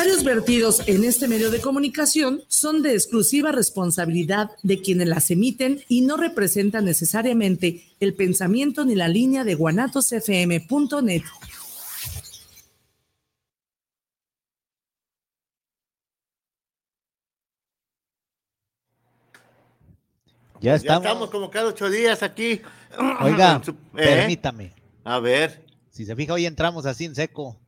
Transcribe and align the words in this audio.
comentarios 0.00 0.24
vertidos 0.24 0.88
en 0.88 1.04
este 1.04 1.28
medio 1.28 1.50
de 1.50 1.60
comunicación 1.60 2.42
son 2.48 2.80
de 2.80 2.94
exclusiva 2.94 3.52
responsabilidad 3.52 4.50
de 4.62 4.80
quienes 4.80 5.06
las 5.06 5.30
emiten 5.30 5.84
y 5.88 6.00
no 6.00 6.16
representan 6.16 6.86
necesariamente 6.86 7.84
el 8.00 8.14
pensamiento 8.14 8.86
ni 8.86 8.94
la 8.94 9.08
línea 9.08 9.44
de 9.44 9.54
guanatosfm.net. 9.56 11.22
Ya 20.62 20.76
estamos. 20.76 21.04
Ya 21.04 21.10
estamos 21.10 21.30
como 21.30 21.50
cada 21.50 21.68
ocho 21.68 21.90
días 21.90 22.22
aquí. 22.22 22.62
Oiga, 23.20 23.60
¿Eh? 23.68 23.72
permítame. 23.92 24.72
A 25.04 25.20
ver. 25.20 25.66
Si 25.90 26.06
se 26.06 26.16
fija, 26.16 26.32
hoy 26.32 26.46
entramos 26.46 26.86
así 26.86 27.04
en 27.04 27.14
seco. 27.14 27.60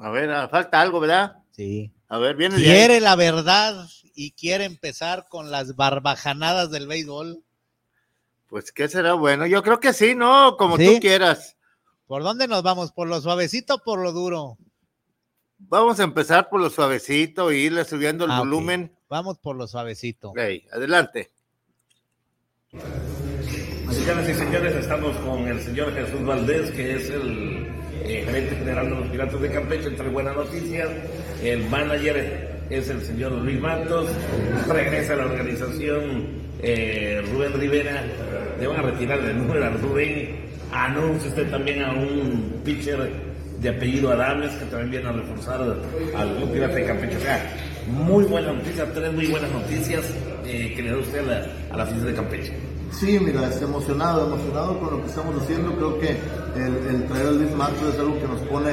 A 0.00 0.08
ver, 0.08 0.30
ah, 0.30 0.48
falta 0.48 0.80
algo, 0.80 0.98
¿verdad? 0.98 1.36
Sí. 1.50 1.92
A 2.08 2.18
ver, 2.18 2.34
viene 2.34 2.56
Quiere 2.56 3.00
la 3.00 3.16
verdad 3.16 3.86
y 4.14 4.32
quiere 4.32 4.64
empezar 4.64 5.28
con 5.28 5.50
las 5.50 5.76
barbajanadas 5.76 6.70
del 6.70 6.86
béisbol. 6.86 7.44
Pues, 8.48 8.72
¿qué 8.72 8.88
será 8.88 9.12
bueno? 9.12 9.46
Yo 9.46 9.62
creo 9.62 9.78
que 9.78 9.92
sí, 9.92 10.14
¿no? 10.14 10.56
Como 10.56 10.78
tú 10.78 10.98
quieras. 11.00 11.56
¿Por 12.06 12.22
dónde 12.22 12.48
nos 12.48 12.62
vamos? 12.62 12.92
¿Por 12.92 13.08
lo 13.08 13.20
suavecito 13.20 13.74
o 13.74 13.78
por 13.78 14.00
lo 14.00 14.12
duro? 14.12 14.56
Vamos 15.58 16.00
a 16.00 16.04
empezar 16.04 16.48
por 16.48 16.60
lo 16.60 16.70
suavecito 16.70 17.52
y 17.52 17.58
irle 17.58 17.84
subiendo 17.84 18.24
el 18.24 18.30
ah, 18.30 18.38
volumen. 18.38 18.96
Vamos 19.10 19.38
por 19.38 19.54
lo 19.54 19.68
suavecito. 19.68 20.32
adelante. 20.72 21.30
Señoras 23.90 24.28
y 24.28 24.34
señores, 24.34 24.74
estamos 24.76 25.14
con 25.18 25.46
el 25.46 25.60
señor 25.60 25.92
Jesús 25.92 26.24
Valdés, 26.24 26.70
que 26.70 26.96
es 26.96 27.10
el 27.10 27.79
eh, 28.04 28.22
gerente 28.24 28.56
general 28.56 28.90
de 28.90 28.96
los 28.96 29.08
Piratas 29.08 29.40
de 29.40 29.50
Campeche, 29.50 29.88
entre 29.88 30.08
buenas 30.08 30.36
noticias. 30.36 30.88
El 31.42 31.68
manager 31.68 32.50
es 32.70 32.88
el 32.88 33.02
señor 33.02 33.32
Luis 33.32 33.60
Matos. 33.60 34.08
Regresa 34.68 35.14
a 35.14 35.16
la 35.16 35.26
organización 35.26 36.26
eh, 36.62 37.22
Rubén 37.32 37.52
Rivera. 37.60 38.04
Le 38.60 38.66
van 38.66 38.78
a 38.78 38.82
retirar 38.82 39.18
el 39.20 39.38
número 39.38 39.64
a 39.64 39.70
Rubén. 39.70 40.50
Anuncia 40.72 41.28
usted 41.28 41.50
también 41.50 41.82
a 41.82 41.92
un 41.92 42.60
pitcher 42.64 43.10
de 43.60 43.68
apellido 43.68 44.12
Adames, 44.12 44.52
que 44.52 44.64
también 44.66 44.90
viene 44.90 45.08
a 45.08 45.12
reforzar 45.12 45.60
al 46.16 46.36
Club 46.36 46.52
Pirata 46.52 46.74
de 46.74 46.84
Campeche. 46.86 47.16
O 47.16 47.20
sea, 47.20 47.56
muy 47.88 48.24
buenas 48.24 48.54
noticias, 48.54 48.88
tres 48.94 49.12
muy 49.12 49.26
buenas 49.26 49.50
noticias 49.50 50.04
eh, 50.46 50.72
que 50.74 50.82
le 50.82 50.90
da 50.90 50.96
usted 50.98 51.18
a 51.70 51.76
la, 51.76 51.82
a 51.82 51.84
de 51.84 52.14
Campeche. 52.14 52.52
Sí, 52.92 53.18
mira, 53.20 53.48
estoy 53.48 53.68
emocionado, 53.68 54.26
emocionado 54.26 54.78
con 54.78 54.90
lo 54.90 55.02
que 55.02 55.08
estamos 55.08 55.34
haciendo. 55.42 55.74
Creo 55.74 55.98
que 55.98 56.16
el, 56.56 57.04
traer 57.06 57.28
al 57.28 57.38
Luis 57.38 57.56
Matos 57.56 57.94
es 57.94 57.98
algo 57.98 58.18
que 58.18 58.26
nos 58.26 58.40
pone 58.40 58.70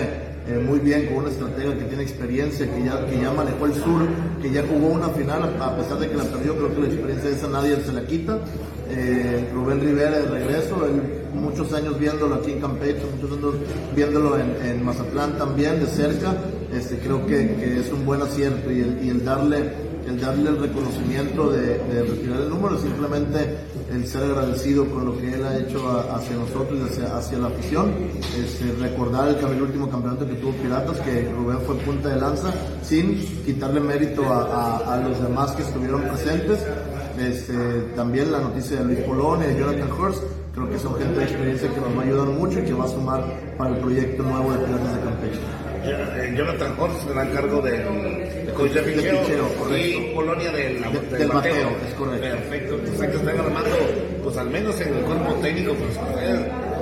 eh, 0.48 0.60
muy 0.66 0.80
bien 0.80 1.08
con 1.08 1.18
una 1.18 1.30
estratega 1.30 1.78
que 1.78 1.86
tiene 1.86 2.04
experiencia, 2.04 2.70
que 2.74 2.84
ya, 2.84 3.06
que 3.06 3.20
ya 3.20 3.32
manejó 3.32 3.66
el 3.68 3.74
sur, 3.76 4.08
que 4.42 4.52
ya 4.52 4.64
jugó 4.68 4.88
una 4.88 5.10
final, 5.10 5.44
a 5.60 5.78
pesar 5.78 6.00
de 6.00 6.10
que 6.10 6.16
la 6.16 6.24
perdió, 6.24 6.56
creo 6.56 6.74
que 6.74 6.82
la 6.82 6.88
experiencia 6.88 7.30
esa 7.30 7.48
nadie 7.48 7.78
se 7.86 7.94
la 7.94 8.06
quita. 8.06 8.40
Eh, 8.90 9.50
Rubén 9.54 9.82
Rivera 9.82 10.20
de 10.20 10.28
regreso, 10.28 10.78
muchos 11.34 11.72
años 11.74 12.00
viéndolo 12.00 12.36
aquí 12.36 12.54
en 12.54 12.62
Campeche, 12.62 13.02
muchos 13.16 13.38
años 13.38 13.56
viéndolo 13.96 14.38
en, 14.40 14.84
Mazatlán 14.84 15.38
también 15.38 15.80
de 15.80 15.88
cerca, 15.88 16.36
este, 16.74 16.98
creo 17.00 17.26
que, 17.28 17.80
es 17.80 17.92
un 17.92 18.06
buen 18.06 18.22
acierto 18.22 18.72
y 18.72 18.80
el, 18.80 19.00
y 19.04 19.10
el 19.10 19.24
darle 19.24 19.88
el 20.08 20.22
darle 20.22 20.50
el 20.50 20.58
reconocimiento 20.58 21.52
de, 21.52 21.78
retirar 22.04 22.42
el 22.42 22.50
número, 22.50 22.80
simplemente 22.80 23.58
el 23.92 24.06
ser 24.08 24.24
agradecido 24.24 24.86
con 24.86 25.06
lo 25.06 25.18
que 25.18 25.34
él 25.34 25.46
ha 25.46 25.58
hecho 25.58 25.88
hacia 26.12 26.36
nosotros 26.36 26.80
y 26.80 27.02
hacia, 27.02 27.38
la 27.38 27.48
afición. 27.48 27.94
Este, 28.38 28.72
recordar 28.80 29.30
el, 29.30 29.62
último 29.62 29.90
campeonato 29.90 30.28
que 30.28 30.36
tuvo 30.36 30.52
Piratas, 30.54 31.00
que 31.00 31.30
Rubén 31.32 31.60
fue 31.66 31.76
punta 31.78 32.10
de 32.10 32.20
lanza, 32.20 32.54
sin 32.84 33.18
quitarle 33.46 33.80
mérito 33.80 34.24
a, 34.32 35.02
los 35.08 35.22
demás 35.22 35.52
que 35.52 35.64
estuvieron 35.64 36.02
presentes. 36.04 36.60
Este, 37.18 37.54
también 37.96 38.32
la 38.32 38.40
noticia 38.40 38.78
de 38.78 38.86
Luis 38.86 39.00
Polón 39.00 39.42
y 39.42 39.48
de 39.48 39.60
Jonathan 39.60 39.92
Hurst, 39.92 40.22
creo 40.54 40.70
que 40.70 40.78
son 40.78 40.96
gente 40.96 41.20
de 41.20 41.24
experiencia 41.24 41.74
que 41.74 41.82
nos 41.82 41.98
va 41.98 42.04
a 42.04 42.26
mucho 42.26 42.60
y 42.60 42.64
que 42.64 42.74
va 42.74 42.86
a 42.86 42.90
sumar 42.90 43.24
para 43.58 43.72
el 43.72 43.78
proyecto 43.78 44.22
nuevo 44.22 44.52
de 44.52 44.60
Piratas 44.60 44.96
de 44.96 45.02
Campeche. 45.02 45.40
Eh, 45.84 46.36
Jonathan 46.38 46.76
Horst 46.78 47.08
será 47.08 47.32
cargo 47.32 47.62
del 48.56 48.84
de, 48.84 48.94
de 49.70 49.88
y 49.88 50.16
Polonia 50.16 50.52
del, 50.52 50.82
de, 50.82 51.18
del, 51.18 51.28
bateo. 51.28 51.70
Es 51.88 51.94
correcto. 51.94 52.28
Perfecto. 52.28 52.80
O 52.94 52.98
sea 52.98 53.12
que 53.12 53.18
están 53.18 53.40
armando, 53.40 53.78
pues 54.24 54.38
al 54.38 54.50
menos 54.50 54.80
en 54.82 54.94
el 54.94 55.04
cuerpo 55.04 55.34
técnico, 55.36 55.74
pues 55.74 55.98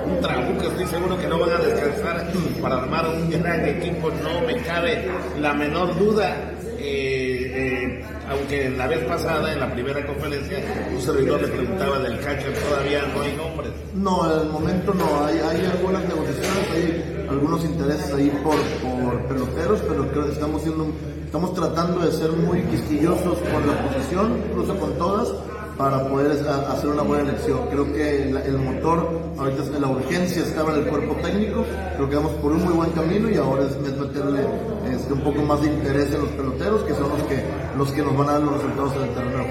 un 0.06 0.22
trabuco, 0.22 0.68
estoy 0.68 0.86
seguro 0.86 1.18
que 1.18 1.28
no 1.28 1.40
van 1.40 1.52
a 1.52 1.58
descansar 1.58 2.28
para 2.62 2.78
armar 2.78 3.08
un 3.08 3.30
gran 3.30 3.66
equipo, 3.66 4.12
no 4.24 4.42
me 4.46 4.56
cabe 4.62 5.08
la 5.40 5.54
menor 5.54 5.98
duda. 5.98 6.52
Eh, 6.78 7.52
eh, 7.56 8.06
aunque 8.30 8.70
la 8.70 8.88
vez 8.88 9.00
pasada, 9.06 9.54
en 9.54 9.60
la 9.60 9.72
primera 9.72 10.06
conferencia, 10.06 10.60
un 10.92 11.02
servidor 11.02 11.42
le 11.42 11.48
preguntaba 11.48 12.00
del 12.00 12.20
catcher, 12.20 12.54
todavía 12.54 13.02
no 13.14 13.22
hay 13.22 13.36
nombres. 13.36 13.72
No, 13.96 14.24
al 14.24 14.50
momento 14.50 14.94
no, 14.94 15.26
hay, 15.26 15.40
hay 15.40 15.66
algunas 15.66 16.04
negociaciones, 16.04 16.72
hay 16.74 17.15
algunos 17.30 17.64
intereses 17.64 18.14
ahí 18.14 18.30
por, 18.44 18.56
por 18.56 19.26
peloteros, 19.28 19.80
pero 19.88 20.08
creo 20.10 20.26
que 20.26 20.32
estamos, 20.32 20.62
siendo, 20.62 20.88
estamos 21.26 21.54
tratando 21.54 22.06
de 22.06 22.12
ser 22.12 22.32
muy 22.32 22.62
quisquillosos 22.64 23.38
con 23.40 23.68
la 23.68 23.88
posición, 23.88 24.42
incluso 24.50 24.78
con 24.78 24.94
todas, 24.94 25.34
para 25.78 26.08
poder 26.08 26.32
hacer 26.32 26.90
una 26.90 27.02
buena 27.02 27.30
elección. 27.30 27.68
Creo 27.70 27.92
que 27.92 28.24
el, 28.24 28.58
motor, 28.58 29.10
ahorita 29.38 29.80
la 29.80 29.88
urgencia 29.88 30.44
estaba 30.44 30.74
en 30.74 30.84
el 30.84 30.88
cuerpo 30.88 31.16
técnico, 31.22 31.66
creo 31.96 32.10
que 32.10 32.16
vamos 32.16 32.32
por 32.34 32.52
un 32.54 32.64
muy 32.64 32.74
buen 32.74 32.92
camino 32.92 33.30
y 33.30 33.36
ahora 33.36 33.64
es, 33.64 33.78
meterle 33.78 34.46
este, 34.90 35.14
un 35.14 35.22
poco 35.22 35.42
más 35.42 35.62
de 35.62 35.68
interés 35.68 36.14
en 36.14 36.22
los 36.22 36.30
peloteros, 36.30 36.84
que 36.84 36.94
son 36.94 37.10
los 37.10 37.24
que, 37.24 37.44
los 37.78 37.92
que 37.92 38.02
nos 38.02 38.18
van 38.18 38.30
a 38.30 38.34
dar 38.34 38.42
los 38.44 38.54
resultados 38.54 38.96
en 38.96 39.02
el 39.04 39.10
terreno. 39.10 39.44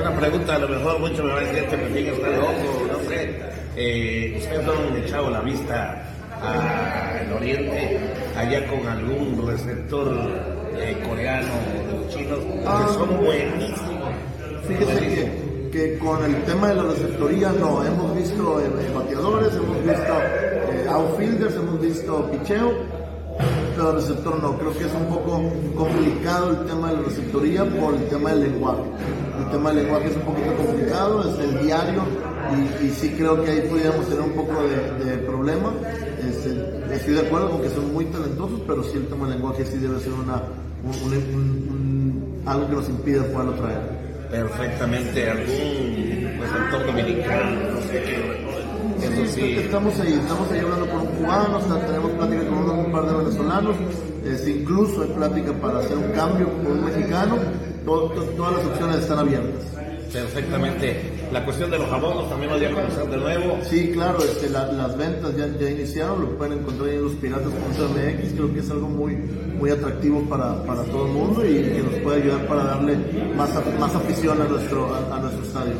Una 0.00 0.16
pregunta, 0.20 0.54
a 0.54 0.58
lo 0.58 0.68
mejor 0.68 0.98
mucho 1.00 1.24
me 1.24 1.32
va 1.32 1.38
a 1.38 1.44
decir 1.44 1.68
que 1.68 1.76
me 1.76 2.10
está 2.10 2.30
loco, 2.30 2.52
no 2.92 3.08
sé. 3.08 3.52
Eh, 3.74 4.36
ustedes 4.38 4.68
han 4.68 4.96
echado 5.02 5.30
la 5.30 5.40
vista 5.40 6.11
al 6.42 7.32
oriente, 7.32 7.98
allá 8.36 8.66
con 8.66 8.86
algún 8.86 9.46
receptor 9.46 10.08
eh, 10.76 11.02
coreano 11.06 11.48
o 11.52 11.92
de 11.92 11.98
los 11.98 12.14
chinos, 12.14 12.38
que 12.38 12.62
ah. 12.66 12.88
son 12.94 13.24
buenísimos. 13.24 14.10
Fíjese 14.66 15.00
que 15.00 15.52
que 15.72 15.98
con 15.98 16.22
el 16.22 16.44
tema 16.44 16.68
de 16.68 16.74
la 16.74 16.82
receptoría 16.82 17.50
no, 17.52 17.82
hemos 17.82 18.14
visto 18.14 18.60
eh, 18.60 18.68
bateadores, 18.94 19.54
hemos 19.54 19.82
visto 19.82 20.12
eh, 20.70 20.86
outfielders, 20.90 21.56
hemos 21.56 21.80
visto 21.80 22.30
picheo, 22.30 22.72
pero 23.74 23.88
el 23.88 23.96
receptor 23.96 24.42
no, 24.42 24.58
creo 24.58 24.72
que 24.74 24.84
es 24.84 24.92
un 24.92 25.06
poco 25.06 25.42
complicado 25.74 26.50
el 26.50 26.66
tema 26.66 26.90
de 26.90 26.96
la 26.96 27.02
receptoría 27.04 27.64
por 27.64 27.94
el 27.94 28.06
tema 28.08 28.30
del 28.34 28.52
lenguaje. 28.52 28.82
Tema 29.52 29.70
del 29.70 29.84
lenguaje 29.84 30.08
es 30.08 30.16
un 30.16 30.22
poquito 30.22 30.56
complicado, 30.56 31.30
es 31.30 31.38
el 31.38 31.62
diario 31.62 32.02
y, 32.82 32.88
sí 32.88 33.10
creo 33.18 33.44
que 33.44 33.50
ahí 33.50 33.60
podríamos 33.68 34.08
tener 34.08 34.22
un 34.22 34.32
poco 34.32 34.62
de, 34.62 35.18
problema. 35.18 35.74
Este, 36.18 36.94
estoy 36.94 37.14
de 37.14 37.20
acuerdo 37.20 37.50
con 37.50 37.60
que 37.60 37.68
son 37.68 37.92
muy 37.92 38.06
talentosos, 38.06 38.60
pero 38.66 38.82
sí 38.82 38.96
el 38.96 39.06
tema 39.08 39.26
del 39.26 39.34
lenguaje 39.34 39.66
sí 39.66 39.76
debe 39.76 40.00
ser 40.00 40.14
una, 40.14 40.42
algo 42.46 42.66
que 42.66 42.74
nos 42.74 42.88
impide 42.88 43.20
poderlo 43.24 43.52
traer 43.52 43.80
perfectamente 44.30 45.30
algún 45.30 46.40
receptor 46.40 46.86
dominicano, 46.86 47.72
no 47.74 47.80
sé 47.82 48.02
qué. 48.02 48.42
Eso 49.02 49.34
sí. 49.34 49.56
Estamos 49.58 50.00
ahí, 50.00 50.14
estamos 50.14 50.50
ahí 50.50 50.60
hablando 50.60 50.88
con 50.88 51.00
un 51.00 51.06
cubano, 51.08 51.58
tenemos 51.58 52.10
plática 52.12 52.46
con 52.46 52.70
un 52.70 52.92
par 52.92 53.06
de 53.06 53.16
venezolanos, 53.18 53.76
este, 54.24 54.50
incluso 54.50 55.02
hay 55.02 55.08
plática 55.08 55.52
para 55.52 55.80
hacer 55.80 55.98
un 55.98 56.10
cambio 56.12 56.48
con 56.62 56.72
un 56.72 56.84
mexicano, 56.86 57.36
todas 57.84 58.56
las 58.56 58.64
opciones 58.64 58.96
están 58.98 59.18
abiertas. 59.18 59.72
Perfectamente. 60.12 61.00
La 61.32 61.42
cuestión 61.44 61.70
de 61.70 61.78
los 61.78 61.88
jabones 61.88 62.28
también 62.28 62.50
lo 62.50 62.56
a 62.56 62.70
comenzar 62.70 63.08
de 63.08 63.16
nuevo. 63.16 63.58
Sí, 63.62 63.90
claro, 63.92 64.18
este, 64.18 64.50
las 64.50 64.98
ventas 64.98 65.34
ya, 65.34 65.46
ya 65.58 65.70
iniciaron, 65.70 66.20
lo 66.20 66.36
pueden 66.36 66.58
encontrar 66.58 66.90
en 66.90 67.04
los 67.04 67.12
piratas.mx, 67.14 68.32
creo 68.34 68.52
que 68.52 68.60
es 68.60 68.70
algo 68.70 68.88
muy, 68.88 69.16
muy 69.16 69.70
atractivo 69.70 70.20
para, 70.28 70.62
para 70.64 70.82
todo 70.82 71.06
el 71.06 71.12
mundo 71.12 71.46
y 71.46 71.54
que 71.54 71.82
nos 71.82 71.94
puede 72.00 72.22
ayudar 72.22 72.46
para 72.46 72.64
darle 72.64 72.98
más, 73.34 73.50
más 73.80 73.94
afición 73.94 74.42
a 74.42 74.44
nuestro, 74.44 74.94
a, 74.94 75.18
nuestro 75.20 75.42
estadio. 75.44 75.72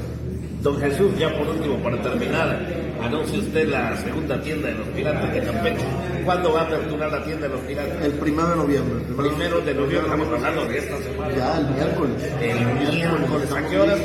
Don 0.62 0.78
Jesús, 0.78 1.10
ya 1.18 1.36
por 1.36 1.48
último, 1.48 1.76
para 1.82 2.00
terminar, 2.00 2.66
anuncie 3.02 3.38
usted 3.38 3.68
la 3.68 3.96
segunda 3.96 4.40
tienda 4.40 4.68
de 4.68 4.74
los 4.74 4.88
Piratas 4.88 5.32
de 5.32 5.42
Campeche. 5.42 5.86
¿Cuándo 6.24 6.52
va 6.52 6.60
a 6.60 6.64
aperturar 6.64 7.10
la 7.10 7.24
tienda 7.24 7.48
de 7.48 7.54
los 7.54 7.62
Piratas? 7.62 8.04
El 8.04 8.12
primero 8.12 8.48
de 8.48 8.56
noviembre. 8.56 9.04
El 9.08 9.14
primero, 9.14 9.60
de 9.60 9.74
noviembre, 9.74 10.12
estamos 10.12 10.28
hablando 10.28 10.64
de 10.66 10.78
esta 10.78 10.98
semana. 10.98 11.36
Ya, 11.36 11.58
el 11.58 11.66
miércoles. 11.70 12.32
El 12.40 12.94
miércoles, 12.94 13.52
¿a 13.52 13.68
qué 13.68 13.78
horas? 13.78 14.00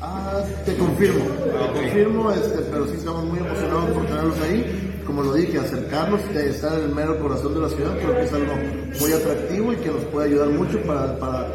Ah, 0.00 0.40
te 0.64 0.76
confirmo, 0.76 1.24
te 1.24 1.80
confirmo, 1.80 2.32
este, 2.32 2.58
pero 2.70 2.86
sí 2.86 2.94
estamos 2.96 3.24
muy 3.24 3.38
emocionados 3.40 3.90
por 3.90 4.06
tenerlos 4.06 4.40
ahí 4.40 4.87
como 5.08 5.22
lo 5.22 5.32
dije, 5.32 5.58
acercarnos, 5.58 6.20
estar 6.36 6.78
en 6.78 6.84
el 6.84 6.94
mero 6.94 7.18
corazón 7.18 7.54
de 7.54 7.60
la 7.62 7.68
ciudad, 7.70 7.96
creo 7.96 8.14
que 8.14 8.24
es 8.24 8.32
algo 8.34 8.52
muy 9.00 9.12
atractivo 9.12 9.72
y 9.72 9.76
que 9.76 9.88
nos 9.88 10.04
puede 10.04 10.28
ayudar 10.28 10.48
mucho 10.50 10.78
para, 10.82 11.18
para, 11.18 11.48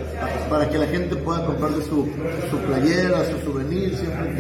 para 0.50 0.68
que 0.68 0.80
la 0.80 0.88
gente 0.88 1.16
pueda 1.18 1.46
comprarse 1.46 1.84
su, 1.84 2.10
su 2.50 2.58
playera, 2.66 3.24
su 3.30 3.46
souvenir, 3.46 3.96
siempre 3.96 4.34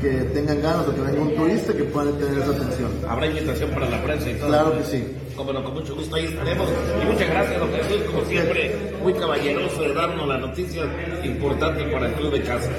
que, 0.00 0.08
que 0.08 0.24
tengan 0.32 0.62
ganas 0.62 0.88
o 0.88 0.94
que 0.94 1.00
venga 1.02 1.20
un 1.20 1.34
turista 1.36 1.74
que 1.74 1.84
puedan 1.84 2.16
tener 2.16 2.38
esa 2.38 2.52
atención. 2.52 2.90
¿Habrá 3.06 3.26
invitación 3.26 3.70
para 3.70 3.90
la 3.90 4.02
prensa 4.02 4.30
y 4.30 4.34
todo? 4.36 4.48
Claro 4.48 4.78
que 4.78 4.84
sí. 4.84 5.04
con 5.36 5.74
mucho 5.74 5.94
gusto 5.94 6.16
ahí 6.16 6.24
estaremos. 6.24 6.68
Y 7.02 7.06
muchas 7.12 7.28
gracias, 7.28 7.60
don 7.60 7.70
Jesús, 7.70 8.02
como 8.10 8.24
siempre, 8.24 8.76
muy 9.02 9.12
caballeroso 9.12 9.82
de 9.82 9.92
darnos 9.92 10.26
la 10.26 10.38
noticia 10.38 10.84
importante 11.22 11.84
para 11.92 12.06
el 12.06 12.14
club 12.14 12.32
de 12.32 12.42
casa. 12.42 12.70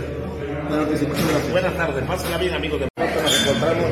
Claro 0.67 0.89
que 0.89 0.97
sí, 0.97 1.05
muchas 1.05 1.29
gracias. 1.29 1.51
Buenas 1.51 1.77
tardes, 1.77 2.03
pásenla 2.05 2.37
bien 2.39 2.53
amigos 2.55 2.79
de 2.79 3.04
encontramos 3.45 3.85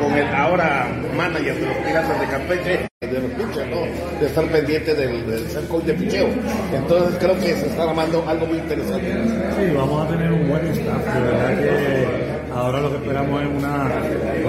con 0.00 0.12
el 0.16 0.34
ahora 0.34 0.88
manager 1.16 1.54
de 1.56 1.66
los 1.66 1.76
Piratas 1.78 2.20
de 2.20 2.26
Campeche, 2.26 2.88
de 3.00 3.20
los 3.20 3.30
pitchers, 3.32 3.68
¿no? 3.68 4.20
De 4.20 4.26
estar 4.26 4.44
pendiente 4.46 4.94
del, 4.94 5.26
del 5.26 5.50
ser 5.50 5.64
coach 5.64 5.84
de 5.84 5.94
picheo. 5.94 6.28
Entonces 6.72 7.16
creo 7.18 7.38
que 7.38 7.54
se 7.54 7.66
está 7.66 7.84
armando 7.84 8.24
algo 8.28 8.46
muy 8.46 8.58
interesante. 8.58 9.12
Sí, 9.58 9.74
vamos 9.76 10.06
a 10.06 10.08
tener 10.08 10.32
un 10.32 10.48
buen 10.48 10.66
staff. 10.68 11.14
De 11.14 11.20
verdad 11.20 11.58
que 11.58 12.31
ahora 12.54 12.80
lo 12.80 12.90
que 12.90 12.96
esperamos 12.96 13.42
es 13.42 13.48
una 13.48 13.88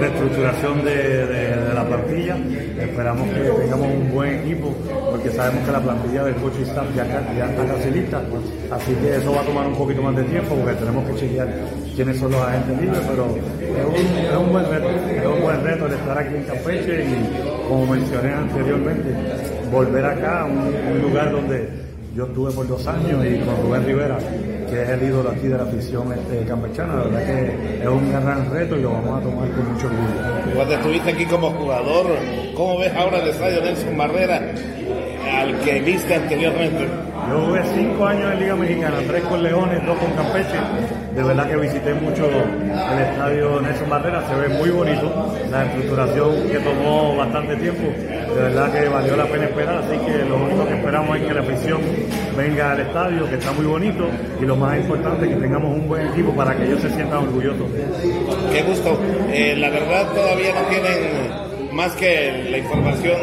reestructuración 0.00 0.84
de, 0.84 1.72
la 1.74 1.84
plantilla. 1.84 2.36
Esperamos 2.78 3.28
que 3.28 3.40
tengamos 3.40 3.88
un 3.88 4.12
buen 4.12 4.34
equipo, 4.40 4.74
porque 5.10 5.30
sabemos 5.30 5.64
que 5.64 5.72
la 5.72 5.80
plantilla 5.80 6.24
del 6.24 6.34
y 6.34 6.62
staff 6.62 6.86
ya, 6.94 7.04
está 7.04 7.66
casi 7.66 7.90
lista. 7.90 8.22
Así 8.70 8.94
que 8.94 9.16
eso 9.16 9.32
va 9.32 9.40
a 9.40 9.44
tomar 9.44 9.66
un 9.66 9.74
poquito 9.74 10.02
más 10.02 10.16
de 10.16 10.24
tiempo, 10.24 10.54
porque 10.54 10.74
tenemos 10.74 11.04
que 11.08 11.14
chequear 11.16 11.48
quiénes 11.94 12.18
son 12.18 12.32
los 12.32 12.40
agentes 12.40 12.80
libres, 12.80 13.00
pero 13.08 13.26
es 13.60 14.00
un, 14.00 14.18
es 14.18 14.36
un 14.36 14.52
buen 14.52 14.64
reto. 14.70 14.88
Es 14.88 15.26
un 15.26 15.42
buen 15.42 15.64
reto 15.64 15.86
el 15.86 15.92
estar 15.92 16.18
aquí 16.18 16.34
en 16.34 16.42
Campeche 16.44 17.04
y, 17.04 17.68
como 17.68 17.86
mencioné 17.86 18.32
anteriormente, 18.32 19.14
volver 19.70 20.04
acá 20.04 20.42
a 20.42 20.44
un, 20.44 20.58
un 20.58 21.02
lugar 21.02 21.32
donde 21.32 21.68
yo 22.14 22.26
estuve 22.26 22.52
por 22.52 22.68
dos 22.68 22.86
años 22.86 23.24
y 23.24 23.38
con 23.40 23.60
Rubén 23.62 23.84
Rivera, 23.84 24.18
que 24.66 24.82
es 24.82 24.88
el 24.88 25.02
ídolo 25.02 25.30
aquí 25.30 25.48
de 25.48 25.56
la 25.56 25.64
afición 25.64 26.12
este, 26.12 26.44
campechana, 26.46 26.96
la 26.96 27.04
verdad 27.04 27.26
que 27.26 27.82
es 27.82 27.88
un 27.88 28.10
gran 28.10 28.50
reto 28.50 28.76
y 28.76 28.82
lo 28.82 28.92
vamos 28.92 29.20
a 29.20 29.22
tomar 29.22 29.48
con 29.50 29.72
mucho 29.72 29.86
orgullo. 29.86 30.54
Cuando 30.54 30.74
estuviste 30.74 31.10
aquí 31.10 31.24
como 31.26 31.50
jugador, 31.50 32.06
¿cómo 32.56 32.78
ves 32.78 32.92
ahora 32.94 33.18
el 33.18 33.28
estadio 33.28 33.62
Nelson 33.62 33.96
Barrera 33.96 34.40
al 35.38 35.58
que 35.60 35.80
viste 35.80 36.14
anteriormente? 36.14 36.88
Yo 37.30 37.40
jugué 37.46 37.62
cinco 37.74 38.06
años 38.06 38.32
en 38.34 38.40
Liga 38.40 38.56
Mexicana, 38.56 38.96
tres 39.06 39.22
con 39.22 39.42
Leones, 39.42 39.86
dos 39.86 39.98
con 39.98 40.10
Campeche. 40.12 40.58
De 41.14 41.22
verdad 41.22 41.48
que 41.48 41.56
visité 41.56 41.94
mucho 41.94 42.26
el 42.26 42.98
estadio 42.98 43.60
Nelson 43.60 43.88
Barrera, 43.88 44.22
se 44.28 44.34
ve 44.34 44.48
muy 44.48 44.70
bonito. 44.70 45.34
La 45.50 45.64
estructuración 45.64 46.48
que 46.50 46.58
tomó 46.58 47.16
bastante 47.16 47.56
tiempo, 47.56 47.82
de 48.34 48.42
verdad 48.42 48.72
que 48.72 48.88
valió 48.88 49.16
la 49.16 49.26
pena 49.26 49.44
esperar. 49.44 49.76
Así 49.76 49.96
que 49.98 50.24
lo 50.24 50.36
único 50.36 50.66
que 50.66 50.74
esperamos 50.74 51.16
es 51.16 51.26
que 51.26 51.34
la 51.34 51.40
afición 51.40 51.80
venga 52.36 52.72
al 52.72 52.80
estadio, 52.80 53.28
que 53.28 53.36
está 53.36 53.52
muy 53.52 53.66
bonito. 53.66 54.08
Y 54.40 54.44
lo 54.44 54.56
más 54.56 54.76
importante, 54.78 55.28
que 55.28 55.36
tengamos 55.36 55.76
un 55.76 55.88
buen 55.88 56.08
equipo 56.08 56.32
para 56.34 56.56
que 56.56 56.64
ellos 56.64 56.80
se 56.80 56.90
sientan 56.90 57.18
orgullosos. 57.18 57.66
Qué 58.52 58.62
gusto. 58.62 58.98
Eh, 59.32 59.54
la 59.56 59.70
verdad 59.70 60.06
todavía 60.12 60.52
no 60.54 60.62
tienen 60.68 61.74
más 61.74 61.92
que 61.92 62.46
la 62.50 62.58
información 62.58 63.16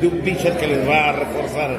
de 0.00 0.06
un 0.08 0.20
pitcher 0.20 0.56
que 0.56 0.66
les 0.66 0.88
va 0.88 1.10
a 1.10 1.12
reforzar, 1.12 1.70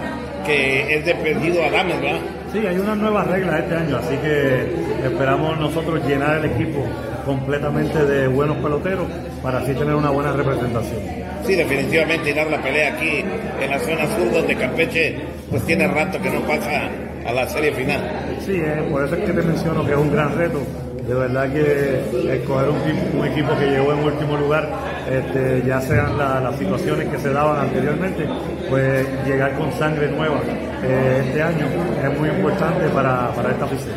que 0.45 0.95
es 0.95 1.05
dependido 1.05 1.63
a 1.63 1.69
Dames, 1.69 2.01
¿verdad? 2.01 2.19
Sí, 2.51 2.59
hay 2.65 2.77
unas 2.77 2.97
nuevas 2.97 3.27
reglas 3.27 3.59
este 3.59 3.75
año, 3.75 3.97
así 3.97 4.15
que 4.17 5.05
esperamos 5.05 5.59
nosotros 5.59 6.03
llenar 6.07 6.37
el 6.37 6.51
equipo 6.51 6.83
completamente 7.25 8.05
de 8.05 8.27
buenos 8.27 8.57
peloteros 8.57 9.07
para 9.43 9.59
así 9.59 9.73
tener 9.73 9.93
una 9.93 10.09
buena 10.09 10.31
representación. 10.31 11.24
Sí, 11.45 11.55
definitivamente 11.55 12.29
y 12.29 12.33
dar 12.33 12.47
la 12.49 12.61
pelea 12.61 12.93
aquí 12.93 13.23
en 13.61 13.69
la 13.69 13.79
zona 13.79 14.05
sur 14.15 14.31
donde 14.31 14.55
Campeche 14.55 15.15
pues 15.49 15.63
tiene 15.65 15.87
rato 15.87 16.19
que 16.21 16.29
no 16.29 16.41
pasa 16.41 16.89
a 17.25 17.31
la 17.33 17.47
serie 17.47 17.71
final. 17.73 18.01
Sí, 18.45 18.53
eh, 18.55 18.83
por 18.89 19.03
eso 19.05 19.15
es 19.15 19.25
que 19.25 19.31
te 19.33 19.41
menciono 19.41 19.85
que 19.85 19.91
es 19.91 19.97
un 19.97 20.11
gran 20.11 20.35
reto. 20.37 20.59
De 21.07 21.13
verdad 21.13 21.47
que 21.53 22.33
escoger 22.33 22.69
un, 22.69 22.77
equipo- 22.77 23.19
un 23.19 23.27
equipo 23.27 23.55
que 23.59 23.65
llegó 23.67 23.93
en 23.93 23.99
último 23.99 24.37
lugar, 24.37 24.67
este, 25.07 25.61
ya 25.67 25.79
sean 25.81 26.17
la- 26.17 26.39
las 26.39 26.57
situaciones 26.57 27.07
que 27.09 27.17
se 27.19 27.29
daban 27.31 27.59
anteriormente, 27.61 28.25
pues 28.69 29.05
llegar 29.27 29.53
con 29.53 29.71
sangre 29.73 30.07
nueva 30.07 30.39
eh, 30.83 31.23
este 31.27 31.43
año 31.43 31.67
es 32.03 32.19
muy 32.19 32.29
importante 32.29 32.89
para, 32.89 33.31
para 33.35 33.51
esta 33.51 33.65
afición. 33.65 33.93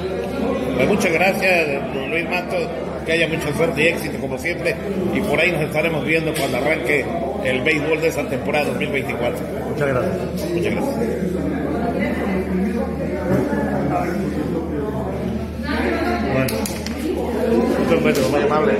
Pues 0.76 0.86
muchas 0.88 1.12
gracias, 1.12 1.94
don 1.94 2.10
Luis 2.10 2.28
Matos, 2.28 2.68
que 3.06 3.12
haya 3.12 3.26
mucha 3.26 3.54
suerte 3.56 3.82
y 3.82 3.86
éxito 3.88 4.18
como 4.18 4.36
siempre 4.36 4.74
y 5.14 5.20
por 5.20 5.40
ahí 5.40 5.50
nos 5.50 5.62
estaremos 5.62 6.04
viendo 6.04 6.30
cuando 6.34 6.58
arranque 6.58 7.06
el 7.48 7.62
béisbol 7.62 8.00
de 8.00 8.08
esa 8.08 8.28
temporada 8.28 8.66
2024. 8.66 9.40
Muchas 9.70 9.88
gracias. 9.88 10.50
Muchas 10.50 10.74
gracias. 10.74 10.96
Bueno, 16.32 18.04
beso, 18.04 18.28
muy 18.28 18.42
amable. 18.42 18.74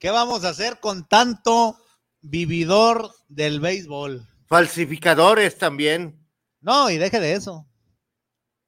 ¿Qué 0.00 0.10
vamos 0.10 0.44
a 0.44 0.50
hacer 0.50 0.78
con 0.80 1.06
tanto 1.08 1.76
vividor 2.20 3.10
del 3.28 3.60
béisbol? 3.60 4.26
Falsificadores 4.46 5.58
también. 5.58 6.26
No, 6.60 6.90
y 6.90 6.98
deje 6.98 7.20
de 7.20 7.34
eso. 7.34 7.66